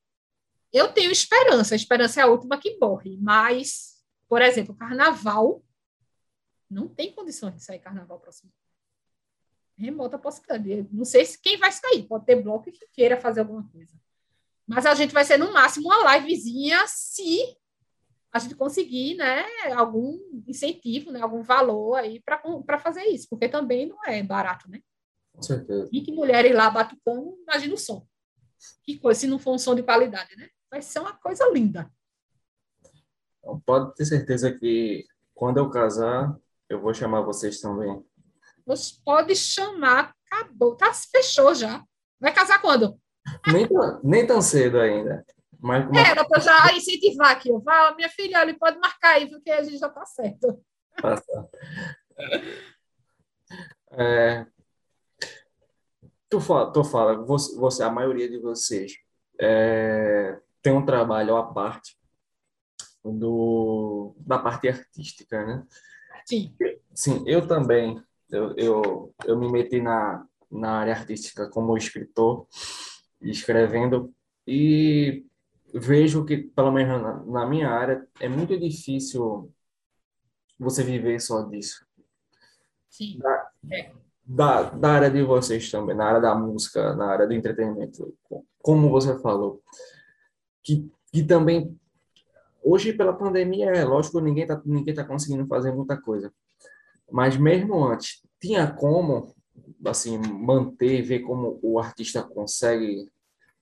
Eu 0.72 0.92
tenho 0.92 1.10
esperança, 1.10 1.74
a 1.74 1.76
esperança 1.76 2.20
é 2.20 2.24
a 2.24 2.26
última 2.26 2.58
que 2.58 2.76
morre, 2.78 3.16
mas, 3.18 4.02
por 4.28 4.42
exemplo, 4.42 4.74
carnaval, 4.74 5.64
não 6.68 6.86
tem 6.86 7.12
condições 7.12 7.54
de 7.54 7.62
sair 7.62 7.78
carnaval 7.78 8.20
próximo. 8.20 8.52
Remota 9.78 10.18
possibilidade. 10.18 10.88
Não 10.92 11.04
sei 11.04 11.24
se 11.24 11.40
quem 11.40 11.56
vai 11.56 11.72
sair, 11.72 12.02
pode 12.02 12.26
ter 12.26 12.42
bloco 12.42 12.70
que 12.70 12.86
queira 12.92 13.18
fazer 13.18 13.40
alguma 13.40 13.66
coisa. 13.68 13.94
Mas 14.66 14.84
a 14.84 14.94
gente 14.94 15.14
vai 15.14 15.24
ser, 15.24 15.38
no 15.38 15.52
máximo, 15.52 15.86
uma 15.86 16.16
livezinha 16.16 16.84
se 16.88 17.56
a 18.32 18.38
gente 18.38 18.54
conseguir 18.54 19.14
né, 19.14 19.46
algum 19.74 20.18
incentivo, 20.46 21.10
né, 21.10 21.22
algum 21.22 21.42
valor 21.42 21.96
aí 21.96 22.20
para 22.20 22.78
fazer 22.78 23.04
isso, 23.04 23.28
porque 23.30 23.48
também 23.48 23.86
não 23.86 24.04
é 24.04 24.22
barato, 24.22 24.68
né? 24.70 24.82
Com 25.36 25.42
certeza. 25.42 25.88
20 25.92 26.12
mulheres 26.12 26.54
lá 26.54 26.70
batucando, 26.70 27.36
imagina 27.42 27.74
o 27.74 27.78
som. 27.78 28.06
Que 28.82 28.98
coisa, 28.98 29.20
se 29.20 29.26
não 29.26 29.38
for 29.38 29.54
um 29.54 29.58
som 29.58 29.74
de 29.74 29.82
qualidade, 29.82 30.34
né? 30.36 30.48
Vai 30.70 30.80
ser 30.82 30.98
uma 31.00 31.12
coisa 31.12 31.48
linda. 31.52 31.90
Então, 33.38 33.60
pode 33.60 33.94
ter 33.94 34.06
certeza 34.06 34.50
que 34.50 35.04
quando 35.34 35.58
eu 35.58 35.70
casar, 35.70 36.34
eu 36.68 36.80
vou 36.80 36.94
chamar 36.94 37.20
vocês 37.20 37.60
também. 37.60 38.02
Você 38.64 38.94
pode 39.04 39.36
chamar, 39.36 40.14
acabou, 40.30 40.74
tá, 40.74 40.92
fechou 40.92 41.54
já. 41.54 41.84
Vai 42.18 42.32
casar 42.32 42.60
quando? 42.60 42.98
Nem, 43.46 43.68
nem 44.02 44.26
tão 44.26 44.40
cedo 44.40 44.80
ainda. 44.80 45.24
Mas 45.60 45.86
uma... 45.86 46.00
Era 46.00 46.26
para 46.26 46.40
já 46.40 46.72
incentivar 46.74 47.32
aqui. 47.32 47.50
Vai, 47.60 47.94
minha 47.94 48.08
filha, 48.08 48.42
ele 48.42 48.54
pode 48.54 48.78
marcar 48.78 49.16
aí, 49.16 49.28
porque 49.28 49.50
a 49.50 49.62
gente 49.62 49.78
já 49.78 49.88
está 49.88 50.04
certo. 50.06 50.64
Tá 51.00 51.16
certo. 51.16 51.50
É, 53.92 54.46
tu 56.28 56.40
fala, 56.40 56.72
tu 56.72 56.84
fala 56.84 57.16
você, 57.24 57.56
você, 57.56 57.82
a 57.82 57.90
maioria 57.90 58.28
de 58.28 58.38
vocês 58.38 58.94
é, 59.40 60.38
tem 60.62 60.72
um 60.72 60.84
trabalho 60.84 61.36
à 61.36 61.52
parte 61.52 61.96
do, 63.04 64.14
da 64.18 64.38
parte 64.38 64.68
artística, 64.68 65.44
né? 65.44 65.66
Sim. 66.24 66.54
Sim, 66.94 67.22
eu 67.26 67.46
também. 67.46 68.02
Eu, 68.28 68.56
eu, 68.56 69.14
eu 69.24 69.38
me 69.38 69.50
meti 69.50 69.80
na, 69.80 70.26
na 70.50 70.80
área 70.80 70.94
artística 70.94 71.48
como 71.48 71.76
escritor 71.76 72.46
escrevendo 73.20 74.12
e 74.46 75.24
vejo 75.72 76.24
que, 76.24 76.38
pelo 76.38 76.72
menos 76.72 77.00
na, 77.00 77.24
na 77.24 77.46
minha 77.46 77.68
área, 77.68 78.06
é 78.18 78.28
muito 78.28 78.58
difícil 78.58 79.52
você 80.58 80.82
viver 80.82 81.20
só 81.20 81.42
disso. 81.42 81.86
Sim. 82.88 83.18
Da, 83.18 83.50
é. 83.70 83.92
Da, 84.26 84.62
da 84.70 84.90
área 84.90 85.10
de 85.10 85.22
vocês 85.22 85.70
também, 85.70 85.94
na 85.94 86.06
área 86.06 86.20
da 86.20 86.34
música, 86.34 86.94
na 86.96 87.06
área 87.06 87.26
do 87.26 87.32
entretenimento, 87.32 88.12
como 88.60 88.90
você 88.90 89.16
falou, 89.20 89.62
que, 90.62 90.90
que 91.12 91.22
também 91.22 91.78
hoje 92.62 92.92
pela 92.92 93.12
pandemia 93.12 93.66
é 93.66 93.84
lógico 93.84 94.20
ninguém 94.20 94.42
está 94.42 94.60
ninguém 94.64 94.94
tá 94.94 95.04
conseguindo 95.04 95.46
fazer 95.46 95.72
muita 95.72 95.96
coisa. 95.96 96.32
Mas 97.10 97.36
mesmo 97.36 97.84
antes 97.84 98.20
tinha 98.40 98.68
como 98.72 99.32
assim 99.86 100.18
manter 100.18 101.02
ver 101.02 101.20
como 101.20 101.60
o 101.62 101.78
artista 101.78 102.22
consegue 102.22 103.08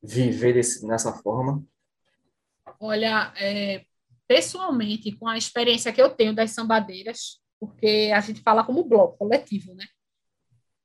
viver 0.02 0.54
desse, 0.54 0.86
nessa 0.86 1.12
forma? 1.12 1.62
Olha, 2.80 3.32
é, 3.36 3.84
pessoalmente, 4.26 5.12
com 5.12 5.28
a 5.28 5.36
experiência 5.36 5.92
que 5.92 6.00
eu 6.00 6.10
tenho 6.10 6.34
das 6.34 6.50
sambadeiras, 6.52 7.38
porque 7.60 8.10
a 8.14 8.20
gente 8.20 8.40
fala 8.40 8.64
como 8.64 8.84
bloco 8.84 9.18
coletivo, 9.18 9.74
né? 9.74 9.84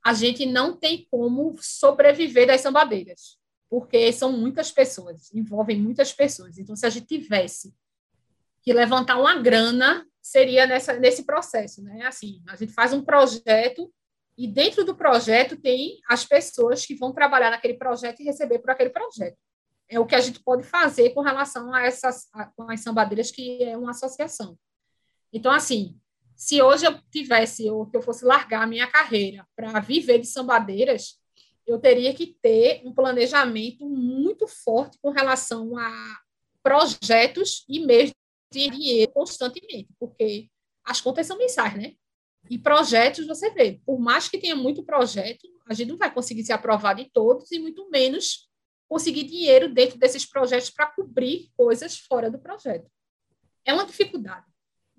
A 0.03 0.13
gente 0.13 0.45
não 0.45 0.75
tem 0.75 1.07
como 1.09 1.55
sobreviver 1.59 2.47
das 2.47 2.61
sambadeiras, 2.61 3.37
porque 3.69 4.11
são 4.11 4.31
muitas 4.31 4.71
pessoas, 4.71 5.33
envolvem 5.33 5.79
muitas 5.79 6.13
pessoas. 6.13 6.57
Então, 6.57 6.75
se 6.75 6.85
a 6.85 6.89
gente 6.89 7.07
tivesse 7.07 7.73
que 8.61 8.73
levantar 8.73 9.17
uma 9.17 9.35
grana, 9.35 10.05
seria 10.21 10.65
nessa, 10.65 10.93
nesse 10.93 11.23
processo, 11.23 11.83
né? 11.83 12.05
Assim, 12.05 12.41
a 12.47 12.55
gente 12.55 12.73
faz 12.73 12.93
um 12.93 13.03
projeto 13.03 13.91
e 14.37 14.47
dentro 14.47 14.85
do 14.85 14.95
projeto 14.95 15.57
tem 15.57 15.99
as 16.09 16.25
pessoas 16.25 16.85
que 16.85 16.95
vão 16.95 17.13
trabalhar 17.13 17.49
naquele 17.49 17.73
projeto 17.73 18.21
e 18.21 18.25
receber 18.25 18.59
por 18.59 18.71
aquele 18.71 18.89
projeto 18.89 19.37
é 19.89 19.99
o 19.99 20.05
que 20.05 20.15
a 20.15 20.21
gente 20.21 20.39
pode 20.41 20.63
fazer 20.63 21.09
com 21.09 21.21
relação 21.21 21.73
a 21.73 21.81
essas 21.81 22.29
a, 22.31 22.45
com 22.45 22.69
as 22.69 22.79
sambadeiras, 22.81 23.31
que 23.31 23.63
é 23.63 23.75
uma 23.75 23.89
associação. 23.89 24.57
Então, 25.33 25.51
assim, 25.51 25.97
se 26.39 26.61
hoje 26.61 26.85
eu 26.85 26.97
tivesse, 27.11 27.69
ou 27.69 27.85
que 27.85 27.97
eu 27.97 28.01
fosse 28.01 28.23
largar 28.23 28.63
a 28.63 28.65
minha 28.65 28.87
carreira 28.87 29.45
para 29.57 29.77
viver 29.81 30.19
de 30.19 30.25
sambadeiras, 30.25 31.19
eu 31.67 31.77
teria 31.77 32.13
que 32.13 32.27
ter 32.41 32.81
um 32.85 32.93
planejamento 32.93 33.85
muito 33.85 34.47
forte 34.47 34.97
com 35.01 35.09
relação 35.09 35.77
a 35.77 36.19
projetos 36.63 37.65
e 37.67 37.85
de 38.49 38.69
dinheiro 38.69 39.11
constantemente, 39.11 39.93
porque 39.99 40.47
as 40.85 41.01
contas 41.01 41.27
são 41.27 41.37
mensais, 41.37 41.75
né? 41.75 41.95
E 42.49 42.57
projetos, 42.57 43.27
você 43.27 43.49
vê, 43.49 43.81
por 43.85 43.99
mais 43.99 44.29
que 44.29 44.37
tenha 44.37 44.55
muito 44.55 44.81
projeto, 44.81 45.45
a 45.65 45.73
gente 45.73 45.89
não 45.89 45.97
vai 45.97 46.11
conseguir 46.11 46.45
se 46.45 46.53
aprovar 46.53 46.93
de 46.93 47.11
todos 47.11 47.51
e 47.51 47.59
muito 47.59 47.89
menos 47.89 48.49
conseguir 48.87 49.25
dinheiro 49.25 49.73
dentro 49.73 49.99
desses 49.99 50.25
projetos 50.25 50.69
para 50.69 50.87
cobrir 50.87 51.51
coisas 51.57 51.97
fora 51.97 52.31
do 52.31 52.39
projeto. 52.39 52.89
É 53.65 53.73
uma 53.73 53.85
dificuldade. 53.85 54.48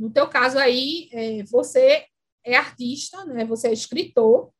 No 0.00 0.08
teu 0.08 0.26
caso 0.26 0.58
aí, 0.58 1.10
é, 1.12 1.42
você 1.42 2.06
é 2.42 2.56
artista, 2.56 3.22
né? 3.26 3.44
Você 3.44 3.68
é 3.68 3.72
escritor 3.72 4.50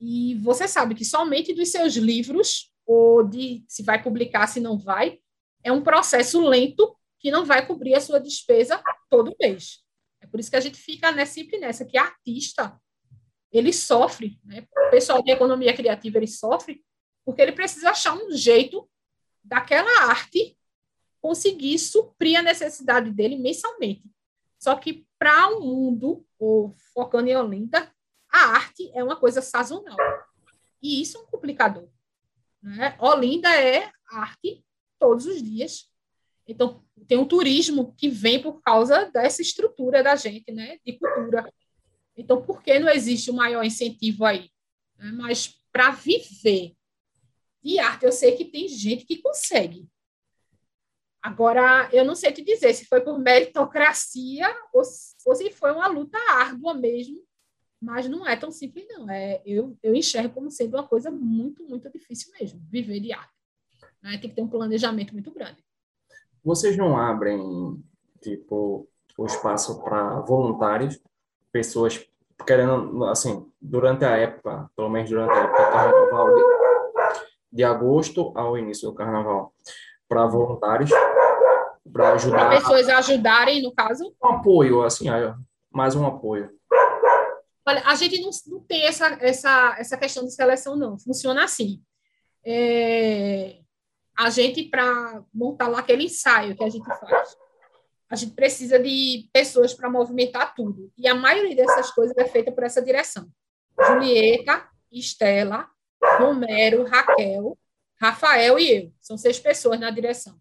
e 0.00 0.36
você 0.36 0.66
sabe 0.66 0.94
que 0.94 1.04
somente 1.04 1.52
dos 1.52 1.68
seus 1.70 1.96
livros 1.96 2.72
ou 2.86 3.22
de 3.22 3.62
se 3.68 3.82
vai 3.82 4.02
publicar, 4.02 4.46
se 4.46 4.58
não 4.58 4.78
vai, 4.78 5.18
é 5.62 5.70
um 5.70 5.82
processo 5.82 6.40
lento 6.40 6.96
que 7.20 7.30
não 7.30 7.44
vai 7.44 7.66
cobrir 7.66 7.94
a 7.94 8.00
sua 8.00 8.18
despesa 8.18 8.82
todo 9.10 9.36
mês. 9.38 9.84
É 10.18 10.26
por 10.26 10.40
isso 10.40 10.48
que 10.48 10.56
a 10.56 10.60
gente 10.60 10.78
fica 10.78 11.12
né, 11.12 11.26
sempre 11.26 11.58
nessa, 11.58 11.84
que 11.84 11.98
artista, 11.98 12.80
ele 13.52 13.74
sofre, 13.74 14.40
né? 14.42 14.66
o 14.86 14.90
pessoal 14.90 15.22
de 15.22 15.30
economia 15.30 15.74
criativa, 15.74 16.16
ele 16.16 16.26
sofre 16.26 16.82
porque 17.22 17.42
ele 17.42 17.52
precisa 17.52 17.90
achar 17.90 18.14
um 18.14 18.32
jeito 18.32 18.88
daquela 19.44 20.08
arte 20.08 20.56
conseguir 21.20 21.78
suprir 21.78 22.38
a 22.38 22.42
necessidade 22.42 23.10
dele 23.10 23.36
mensalmente. 23.36 24.15
Só 24.58 24.74
que 24.76 25.06
para 25.18 25.48
o 25.48 25.60
mundo, 25.60 26.26
focando 26.92 27.28
em 27.28 27.36
Olinda, 27.36 27.90
a 28.30 28.38
arte 28.38 28.90
é 28.94 29.02
uma 29.02 29.16
coisa 29.16 29.40
sazonal. 29.40 29.96
E 30.82 31.00
isso 31.00 31.18
é 31.18 31.20
um 31.20 31.26
complicador. 31.26 31.88
Né? 32.62 32.96
Olinda 32.98 33.48
é 33.48 33.90
arte 34.10 34.64
todos 34.98 35.26
os 35.26 35.42
dias. 35.42 35.90
Então, 36.46 36.84
tem 37.08 37.18
um 37.18 37.26
turismo 37.26 37.94
que 37.96 38.08
vem 38.08 38.40
por 38.40 38.60
causa 38.60 39.10
dessa 39.10 39.42
estrutura 39.42 40.02
da 40.02 40.14
gente, 40.16 40.52
né, 40.52 40.78
de 40.84 40.98
cultura. 40.98 41.52
Então, 42.16 42.40
por 42.42 42.62
que 42.62 42.78
não 42.78 42.88
existe 42.88 43.30
o 43.30 43.34
um 43.34 43.36
maior 43.36 43.64
incentivo 43.64 44.24
aí? 44.24 44.50
Mas 45.14 45.60
para 45.72 45.90
viver 45.90 46.74
de 47.62 47.78
arte, 47.78 48.04
eu 48.04 48.12
sei 48.12 48.36
que 48.36 48.44
tem 48.44 48.68
gente 48.68 49.04
que 49.04 49.18
consegue. 49.18 49.86
Agora, 51.26 51.88
eu 51.92 52.04
não 52.04 52.14
sei 52.14 52.30
te 52.30 52.40
dizer 52.40 52.72
se 52.72 52.84
foi 52.84 53.00
por 53.00 53.18
meritocracia 53.18 54.46
ou, 54.72 54.80
ou 55.26 55.34
se 55.34 55.50
foi 55.50 55.72
uma 55.72 55.88
luta 55.88 56.16
árdua 56.30 56.72
mesmo, 56.72 57.20
mas 57.82 58.08
não 58.08 58.24
é 58.24 58.36
tão 58.36 58.52
simples, 58.52 58.86
não. 58.88 59.10
É, 59.10 59.42
eu, 59.44 59.76
eu 59.82 59.92
enxergo 59.92 60.34
como 60.34 60.52
sendo 60.52 60.76
uma 60.76 60.86
coisa 60.86 61.10
muito, 61.10 61.64
muito 61.64 61.90
difícil 61.90 62.32
mesmo, 62.38 62.60
viver 62.70 63.00
de 63.00 63.12
arte. 63.12 63.34
Né? 64.00 64.18
Tem 64.18 64.30
que 64.30 64.36
ter 64.36 64.42
um 64.42 64.46
planejamento 64.46 65.12
muito 65.12 65.32
grande. 65.32 65.56
Vocês 66.44 66.76
não 66.76 66.96
abrem, 66.96 67.82
tipo, 68.22 68.88
o 69.18 69.26
espaço 69.26 69.82
para 69.82 70.20
voluntários, 70.20 70.96
pessoas 71.50 72.08
querendo, 72.46 73.02
assim, 73.06 73.50
durante 73.60 74.04
a 74.04 74.16
época, 74.16 74.70
pelo 74.76 74.90
menos 74.90 75.10
durante 75.10 75.32
a 75.32 75.42
época 75.42 75.72
carnaval, 75.72 76.28
de 77.50 77.64
agosto 77.64 78.32
ao 78.36 78.56
início 78.56 78.88
do 78.88 78.94
carnaval 78.94 79.52
para 80.08 80.26
voluntários 80.26 80.90
para 81.96 82.12
ajudar. 82.12 82.48
Para 82.48 82.60
pessoas 82.60 82.88
ajudarem, 82.88 83.62
no 83.62 83.72
caso? 83.72 84.14
Um 84.22 84.28
apoio, 84.28 84.82
assim, 84.82 85.06
mais 85.70 85.94
um 85.94 86.06
apoio. 86.06 86.50
Olha, 87.66 87.82
a 87.84 87.94
gente 87.94 88.20
não, 88.20 88.30
não 88.46 88.60
tem 88.60 88.86
essa, 88.86 89.06
essa, 89.20 89.76
essa 89.78 89.96
questão 89.96 90.24
de 90.24 90.32
seleção, 90.32 90.76
não. 90.76 90.98
Funciona 90.98 91.42
assim. 91.42 91.82
É, 92.44 93.56
a 94.16 94.30
gente, 94.30 94.64
para 94.64 95.22
montar 95.34 95.68
lá 95.68 95.80
aquele 95.80 96.04
ensaio 96.04 96.54
que 96.56 96.62
a 96.62 96.68
gente 96.68 96.84
faz, 96.84 97.36
a 98.08 98.14
gente 98.14 98.34
precisa 98.34 98.78
de 98.78 99.28
pessoas 99.32 99.74
para 99.74 99.90
movimentar 99.90 100.54
tudo. 100.54 100.92
E 100.96 101.08
a 101.08 101.14
maioria 101.14 101.56
dessas 101.56 101.90
coisas 101.90 102.16
é 102.16 102.24
feita 102.26 102.52
por 102.52 102.62
essa 102.62 102.80
direção. 102.80 103.26
Julieta, 103.84 104.68
Estela, 104.92 105.68
Romero, 106.18 106.84
Raquel, 106.84 107.58
Rafael 108.00 108.58
e 108.58 108.70
eu. 108.70 108.92
São 109.00 109.16
seis 109.16 109.38
pessoas 109.38 109.80
na 109.80 109.90
direção. 109.90 110.40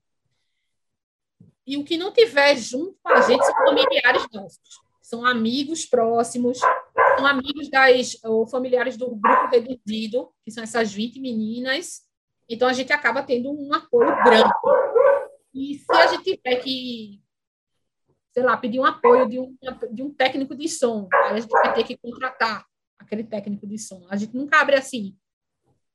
E 1.68 1.78
o 1.78 1.84
que 1.84 1.98
não 1.98 2.12
tiver 2.12 2.56
junto 2.58 2.98
com 3.02 3.10
a 3.10 3.22
gente 3.22 3.44
são 3.44 3.56
familiares 3.56 4.28
nossos. 4.32 4.86
São 5.02 5.26
amigos 5.26 5.86
próximos, 5.86 6.60
são 6.60 7.26
amigos 7.26 7.70
das, 7.70 8.18
ou 8.24 8.46
familiares 8.48 8.98
do 8.98 9.16
grupo 9.16 9.48
reduzido, 9.52 10.32
que 10.44 10.52
são 10.52 10.64
essas 10.64 10.92
20 10.92 11.20
meninas. 11.20 12.04
Então, 12.50 12.68
a 12.68 12.74
gente 12.74 12.92
acaba 12.92 13.24
tendo 13.24 13.52
um 13.52 13.74
apoio 13.74 14.10
grande. 14.24 14.50
E 15.54 15.76
se 15.76 15.92
a 15.92 16.08
gente 16.08 16.24
tiver 16.24 16.58
que, 16.58 17.22
sei 18.34 18.44
lá, 18.44 18.58
pedir 18.58 18.80
um 18.80 18.86
apoio 18.86 19.28
de 19.28 19.40
um, 19.40 19.58
de 19.92 20.04
um 20.04 20.14
técnico 20.14 20.56
de 20.56 20.68
som, 20.68 21.08
aí 21.14 21.34
a 21.34 21.40
gente 21.40 21.52
vai 21.52 21.74
ter 21.74 21.84
que 21.84 21.98
contratar 21.98 22.66
aquele 23.00 23.24
técnico 23.24 23.66
de 23.66 23.78
som. 23.78 24.06
A 24.10 24.16
gente 24.16 24.36
nunca 24.36 24.60
abre 24.60 24.76
assim. 24.76 25.16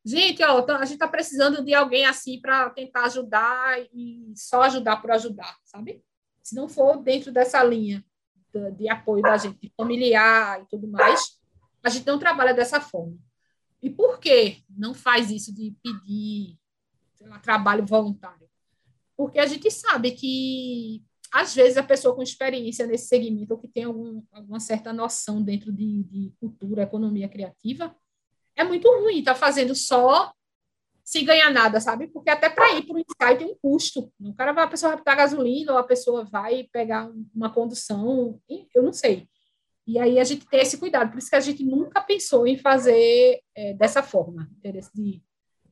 Gente, 0.04 0.42
ó, 0.42 0.64
a 0.76 0.84
gente 0.84 0.94
está 0.94 1.06
precisando 1.06 1.62
de 1.62 1.74
alguém 1.74 2.06
assim 2.06 2.40
para 2.40 2.70
tentar 2.70 3.04
ajudar 3.04 3.78
e 3.92 4.32
só 4.34 4.62
ajudar 4.62 4.96
por 4.96 5.10
ajudar, 5.10 5.58
sabe? 5.64 6.02
Se 6.42 6.54
não 6.54 6.68
for 6.68 7.02
dentro 7.02 7.30
dessa 7.30 7.62
linha 7.62 8.04
de, 8.52 8.70
de 8.72 8.88
apoio 8.88 9.22
da 9.22 9.36
gente, 9.36 9.60
de 9.60 9.72
familiar 9.76 10.62
e 10.62 10.66
tudo 10.66 10.88
mais, 10.88 11.38
a 11.82 11.90
gente 11.90 12.06
não 12.06 12.18
trabalha 12.18 12.54
dessa 12.54 12.80
forma. 12.80 13.18
E 13.82 13.90
por 13.90 14.18
que 14.18 14.62
não 14.68 14.94
faz 14.94 15.30
isso 15.30 15.54
de 15.54 15.74
pedir 15.82 16.58
lá, 17.22 17.38
trabalho 17.38 17.84
voluntário? 17.84 18.48
Porque 19.16 19.38
a 19.38 19.46
gente 19.46 19.70
sabe 19.70 20.12
que, 20.12 21.02
às 21.32 21.54
vezes, 21.54 21.76
a 21.76 21.82
pessoa 21.82 22.14
com 22.14 22.22
experiência 22.22 22.86
nesse 22.86 23.06
segmento, 23.06 23.52
ou 23.52 23.60
que 23.60 23.68
tem 23.68 23.84
algum, 23.84 24.22
alguma 24.32 24.60
certa 24.60 24.92
noção 24.92 25.42
dentro 25.42 25.70
de, 25.70 26.02
de 26.04 26.32
cultura, 26.40 26.82
economia 26.82 27.28
criativa, 27.28 27.94
é 28.60 28.64
muito 28.64 28.88
ruim 28.88 29.20
estar 29.20 29.34
tá 29.34 29.40
fazendo 29.40 29.74
só 29.74 30.32
sem 31.02 31.24
ganhar 31.24 31.50
nada, 31.50 31.80
sabe? 31.80 32.06
Porque 32.06 32.30
até 32.30 32.48
para 32.48 32.72
ir 32.74 32.86
para 32.86 32.94
o 32.94 32.98
ensaio 32.98 33.38
tem 33.38 33.46
um 33.48 33.56
custo. 33.60 34.12
O 34.20 34.34
cara 34.34 34.52
vai, 34.52 34.64
a 34.64 34.68
pessoa 34.68 34.90
vai 34.90 34.98
botar 34.98 35.16
gasolina, 35.16 35.72
ou 35.72 35.78
a 35.78 35.82
pessoa 35.82 36.24
vai 36.24 36.68
pegar 36.72 37.10
uma 37.34 37.52
condução, 37.52 38.40
eu 38.48 38.82
não 38.82 38.92
sei. 38.92 39.28
E 39.86 39.98
aí 39.98 40.20
a 40.20 40.24
gente 40.24 40.46
tem 40.46 40.60
esse 40.60 40.78
cuidado, 40.78 41.10
por 41.10 41.18
isso 41.18 41.30
que 41.30 41.36
a 41.36 41.40
gente 41.40 41.64
nunca 41.64 42.00
pensou 42.00 42.46
em 42.46 42.56
fazer 42.56 43.40
é, 43.56 43.72
dessa 43.72 44.04
forma, 44.04 44.48
de 44.94 45.20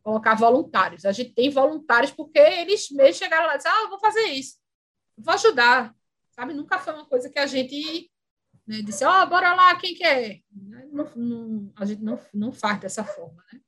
colocar 0.03 0.35
voluntários. 0.35 1.05
A 1.05 1.13
gente 1.13 1.33
tem 1.35 1.51
voluntários 1.51 2.11
porque 2.11 2.39
eles 2.39 2.91
mesmos 2.91 3.19
chegaram 3.19 3.47
lá 3.47 3.55
e 3.55 3.59
disseram, 3.59 3.85
ah, 3.85 3.89
vou 3.91 4.01
fazer 4.01 4.25
isso, 4.25 4.57
vou 5.17 5.35
ajudar, 5.35 5.95
sabe? 6.33 6.53
Nunca 6.53 6.81
foi 6.81 6.95
uma 6.95 7.07
coisa 7.07 7.31
que 7.31 7.39
a 7.39 7.47
gente 7.47 8.11
né, 8.69 8.83
disse, 8.83 9.03
ó, 9.03 9.23
oh, 9.23 9.27
bora 9.27 9.55
lá, 9.55 9.75
quem 9.77 9.95
quer? 9.95 10.43
Não, 10.93 11.11
não, 11.17 11.73
a 11.75 11.87
gente 11.87 12.03
não, 12.03 12.21
não 12.35 12.53
faz 12.53 12.79
dessa 12.79 13.03
forma, 13.03 13.43
né? 13.51 13.61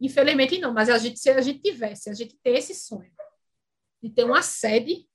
Infelizmente 0.00 0.58
não, 0.58 0.72
mas 0.72 0.88
a 0.88 0.96
gente, 0.96 1.18
se 1.18 1.28
a 1.30 1.40
gente 1.40 1.60
tivesse, 1.60 2.08
a 2.08 2.14
gente 2.14 2.38
tem 2.40 2.56
esse 2.56 2.72
sonho 2.72 3.10
de 4.00 4.10
ter 4.10 4.24
uma 4.24 4.40
sede, 4.40 5.06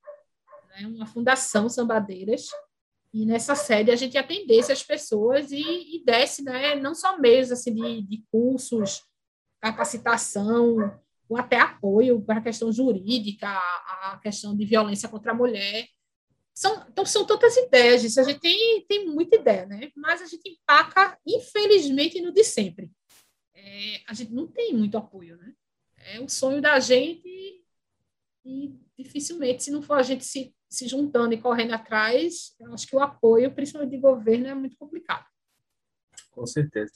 né, 0.69 0.87
uma 0.87 1.05
fundação 1.05 1.69
Sambadeiras, 1.69 2.47
e 3.13 3.25
nessa 3.25 3.55
sede 3.55 3.91
a 3.91 3.95
gente 3.95 4.17
atendesse 4.17 4.71
as 4.73 4.83
pessoas 4.83 5.51
e, 5.51 5.61
e 5.61 6.03
desse, 6.05 6.43
né, 6.43 6.75
não 6.75 6.93
só 6.93 7.17
meios 7.17 7.49
assim, 7.49 7.73
de, 7.73 8.01
de 8.01 8.25
cursos, 8.29 9.03
capacitação, 9.61 10.99
ou 11.29 11.37
até 11.37 11.59
apoio 11.59 12.21
para 12.21 12.39
a 12.39 12.43
questão 12.43 12.71
jurídica, 12.73 13.47
a 13.47 14.19
questão 14.21 14.55
de 14.55 14.65
violência 14.65 15.09
contra 15.09 15.31
a 15.31 15.35
mulher. 15.35 15.87
São, 16.57 16.83
então, 16.89 17.05
são 17.05 17.23
tantas 17.23 17.55
ideias. 17.55 18.17
A 18.17 18.23
gente 18.23 18.39
tem, 18.39 18.83
tem 18.87 19.05
muita 19.05 19.35
ideia, 19.35 19.67
né? 19.67 19.91
mas 19.95 20.23
a 20.23 20.25
gente 20.25 20.49
empaca, 20.49 21.15
infelizmente, 21.23 22.19
no 22.19 22.31
de 22.33 22.43
sempre. 22.43 22.91
É, 23.53 24.01
a 24.07 24.13
gente 24.15 24.33
não 24.33 24.47
tem 24.47 24.73
muito 24.73 24.97
apoio. 24.97 25.37
Né? 25.37 25.53
É 25.97 26.19
o 26.19 26.27
sonho 26.27 26.59
da 26.59 26.79
gente 26.79 27.29
e 28.43 28.75
dificilmente, 28.97 29.65
se 29.65 29.69
não 29.69 29.83
for 29.83 29.99
a 29.99 30.01
gente 30.01 30.25
se 30.25 30.51
se 30.69 30.87
juntando 30.87 31.33
e 31.33 31.41
correndo 31.41 31.73
atrás, 31.73 32.53
eu 32.59 32.73
acho 32.73 32.87
que 32.87 32.95
o 32.95 32.99
apoio, 32.99 33.53
principalmente 33.53 33.91
de 33.91 34.01
governo, 34.01 34.47
é 34.47 34.53
muito 34.55 34.75
complicado. 34.75 35.25
Com 36.31 36.45
certeza. 36.45 36.91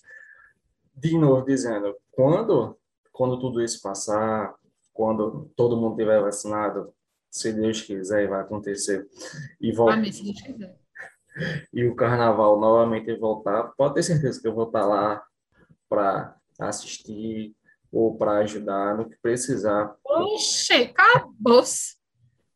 De 0.93 1.17
novo, 1.17 1.45
dizendo, 1.45 1.95
quando, 2.11 2.77
quando 3.13 3.39
tudo 3.39 3.61
isso 3.61 3.81
passar, 3.81 4.53
quando 4.91 5.49
todo 5.55 5.77
mundo 5.77 5.95
tiver 5.95 6.19
vacinado, 6.19 6.93
se 7.31 7.53
Deus 7.53 7.81
quiser, 7.81 8.27
vai 8.27 8.41
acontecer, 8.41 9.07
e 9.59 9.71
voltar. 9.71 9.93
Amém, 9.93 10.11
se 10.11 10.23
Deus 10.23 10.41
quiser. 10.41 10.75
E 11.73 11.85
o 11.85 11.95
carnaval 11.95 12.59
novamente 12.59 13.15
voltar, 13.15 13.71
pode 13.77 13.93
ter 13.93 14.03
certeza 14.03 14.41
que 14.41 14.45
eu 14.49 14.53
vou 14.53 14.65
estar 14.65 14.85
lá 14.85 15.23
para 15.87 16.35
assistir 16.59 17.55
ou 17.89 18.17
para 18.17 18.39
ajudar 18.39 18.97
no 18.97 19.09
que 19.09 19.15
precisar. 19.21 19.95
Oxe, 20.03 20.73
acabou-se. 20.73 21.95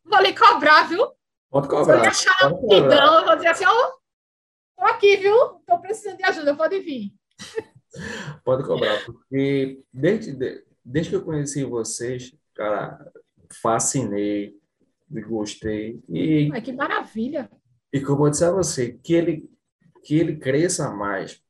Vou 0.04 0.20
lhe 0.22 0.36
cobrar, 0.36 0.90
viu? 0.90 1.10
Pode 1.50 1.70
cobrar. 1.70 2.14
Se 2.14 2.28
eu 2.28 2.32
achar 2.32 2.50
rapidão, 2.50 3.20
eu 3.20 3.26
vou 3.26 3.36
dizer 3.38 3.48
assim, 3.48 3.66
ó, 3.66 3.72
oh, 3.72 4.82
tô 4.82 4.86
aqui, 4.88 5.16
viu? 5.16 5.38
Tô 5.66 5.80
precisando 5.80 6.18
de 6.18 6.26
ajuda, 6.26 6.54
pode 6.54 6.78
vir. 6.82 7.14
Pode 8.44 8.66
cobrar, 8.66 9.06
porque 9.06 9.82
desde, 9.94 10.66
desde 10.84 11.12
que 11.12 11.16
eu 11.16 11.24
conheci 11.24 11.64
vocês, 11.64 12.36
cara, 12.54 13.10
fascinei, 13.62 14.54
gostei. 15.10 16.02
E, 16.10 16.50
Ai, 16.54 16.62
que 16.62 16.72
maravilha! 16.72 17.50
E 17.92 18.02
como 18.02 18.26
eu 18.26 18.30
disse 18.30 18.44
a 18.44 18.52
você, 18.52 18.94
que 18.94 19.14
ele, 19.14 19.50
que 20.04 20.16
ele 20.18 20.38
cresça 20.38 20.90
mais, 20.92 21.42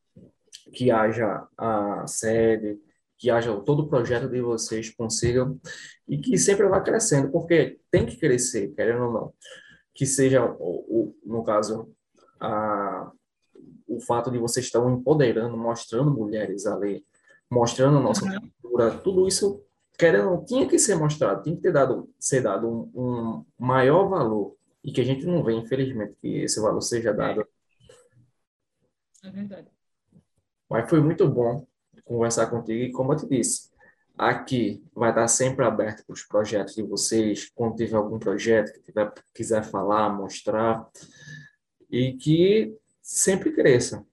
que 0.74 0.92
haja 0.92 1.48
a 1.58 2.06
sede, 2.08 2.80
que 3.18 3.30
haja 3.30 3.56
todo 3.62 3.84
o 3.84 3.90
projeto 3.90 4.30
de 4.30 4.42
vocês 4.42 4.90
consigam 4.90 5.60
e 6.08 6.18
que 6.18 6.38
sempre 6.38 6.68
vá 6.68 6.82
crescendo, 6.82 7.32
porque 7.32 7.80
tem 7.90 8.06
que 8.06 8.18
crescer, 8.18 8.74
querendo 8.76 9.06
ou 9.06 9.14
não. 9.14 9.34
Que 9.94 10.06
seja, 10.06 10.46
o, 10.46 10.56
o 10.60 11.18
no 11.26 11.44
caso, 11.44 11.90
a, 12.40 13.12
o 13.88 14.00
fato 14.02 14.30
de 14.30 14.38
vocês 14.38 14.66
estão 14.66 14.94
empoderando, 14.94 15.58
mostrando 15.58 16.12
mulheres 16.12 16.66
ali, 16.66 17.06
mostrando 17.50 17.98
a 17.98 18.02
nossa 18.02 18.26
uhum. 18.26 18.52
cultura, 18.62 18.98
tudo 18.98 19.28
isso, 19.28 19.65
querendo 19.98 20.30
ou 20.30 20.36
não, 20.38 20.46
tinha 20.46 20.68
que 20.68 20.78
ser 20.78 20.96
mostrado, 20.96 21.44
tinha 21.44 21.56
que 21.56 21.62
ter 21.62 21.72
dado, 21.72 22.10
ser 22.20 22.42
dado 22.42 22.68
um, 22.68 22.92
um 22.96 23.46
maior 23.58 24.08
valor, 24.08 24.56
e 24.84 24.92
que 24.92 25.02
a 25.02 25.04
gente 25.04 25.26
não 25.26 25.44
vê, 25.44 25.54
infelizmente, 25.54 26.16
que 26.22 26.40
esse 26.40 26.60
valor 26.60 26.82
seja 26.82 27.14
dado. 27.14 27.46
É 29.24 29.30
verdade. 29.30 29.68
Mas 30.70 30.90
foi 30.90 31.02
muito 31.02 31.28
bom 31.28 31.66
conversar 32.04 32.48
contigo 32.48 32.84
e, 32.84 32.92
como 32.92 33.14
eu 33.14 33.18
te 33.18 33.28
disse, 33.28 33.72
aqui 34.18 34.84
vai 34.94 35.10
estar 35.10 35.28
sempre 35.28 35.66
aberto 35.66 36.06
para 36.06 36.14
os 36.14 36.24
projetos 36.24 36.76
de 36.76 36.84
vocês, 36.84 37.52
quando 37.54 37.76
tiver 37.76 37.98
algum 37.98 38.20
projeto 38.20 38.74
que 38.74 38.82
tiver, 38.82 39.12
quiser 39.34 39.64
falar, 39.64 40.10
mostrar, 40.10 40.88
e 41.90 42.14
que 42.14 42.76
sempre 43.02 43.52
cresça. 43.52 44.06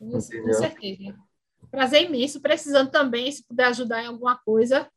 Isso, 0.00 0.10
com 0.10 0.20
certeza. 0.20 1.16
Prazer 1.70 2.02
imenso, 2.02 2.40
precisando 2.40 2.90
também, 2.90 3.30
se 3.30 3.44
puder 3.44 3.66
ajudar 3.66 4.02
em 4.02 4.06
alguma 4.06 4.36
coisa, 4.36 4.90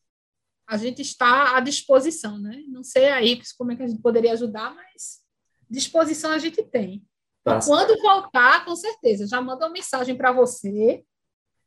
a 0.70 0.78
gente 0.78 1.02
está 1.02 1.58
à 1.58 1.60
disposição, 1.60 2.38
né? 2.38 2.64
Não 2.68 2.84
sei 2.84 3.10
aí 3.10 3.42
como 3.58 3.72
é 3.72 3.76
que 3.76 3.82
a 3.82 3.88
gente 3.88 4.04
poderia 4.04 4.34
ajudar, 4.34 4.76
mas 4.76 5.20
disposição 5.68 6.32
a 6.32 6.38
gente 6.38 6.62
tem. 6.62 7.04
Tá. 7.44 7.58
E 7.58 7.66
quando 7.66 8.00
voltar, 8.00 8.64
com 8.64 8.76
certeza, 8.76 9.26
já 9.26 9.42
manda 9.42 9.66
uma 9.66 9.74
mensagem 9.74 10.16
para 10.16 10.32
você, 10.32 11.04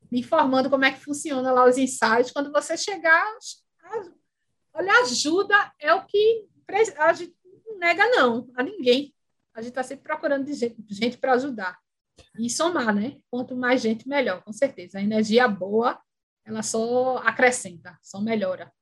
me 0.09 0.21
informando 0.21 0.71
como 0.71 0.85
é 0.85 0.93
que 0.93 1.01
funciona 1.01 1.51
lá 1.51 1.69
os 1.69 1.77
ensaios. 1.77 2.31
Quando 2.31 2.53
você 2.53 2.77
chegar, 2.77 3.27
olha, 4.73 4.93
ajuda 5.03 5.73
é 5.81 5.93
o 5.93 6.07
que 6.07 6.47
a 6.97 7.13
gente 7.13 7.35
não 7.67 7.79
nega, 7.79 8.09
não, 8.11 8.49
a 8.55 8.63
ninguém. 8.63 9.13
A 9.53 9.61
gente 9.61 9.71
está 9.71 9.83
sempre 9.83 10.05
procurando 10.05 10.47
gente 10.89 11.19
para 11.19 11.33
ajudar. 11.33 11.77
E 12.39 12.49
somar, 12.49 12.95
né? 12.95 13.19
Quanto 13.29 13.57
mais 13.57 13.83
gente, 13.83 14.09
melhor, 14.09 14.45
com 14.45 14.53
certeza. 14.53 14.99
A 14.99 15.03
energia 15.03 15.49
boa, 15.49 16.01
ela 16.45 16.63
só 16.63 17.17
acrescenta, 17.17 17.99
só 18.01 18.21
melhora. 18.21 18.73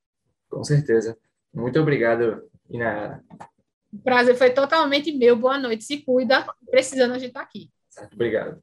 Com 0.51 0.63
certeza. 0.63 1.17
Muito 1.53 1.79
obrigado, 1.79 2.43
Inara. 2.69 3.23
O 3.91 3.97
prazer 4.03 4.35
foi 4.35 4.51
totalmente 4.51 5.11
meu. 5.11 5.35
Boa 5.35 5.57
noite. 5.57 5.83
Se 5.83 5.97
cuida. 6.01 6.45
Precisando, 6.69 7.13
a 7.13 7.17
gente 7.17 7.29
está 7.29 7.41
aqui. 7.41 7.71
Obrigado. 8.13 8.61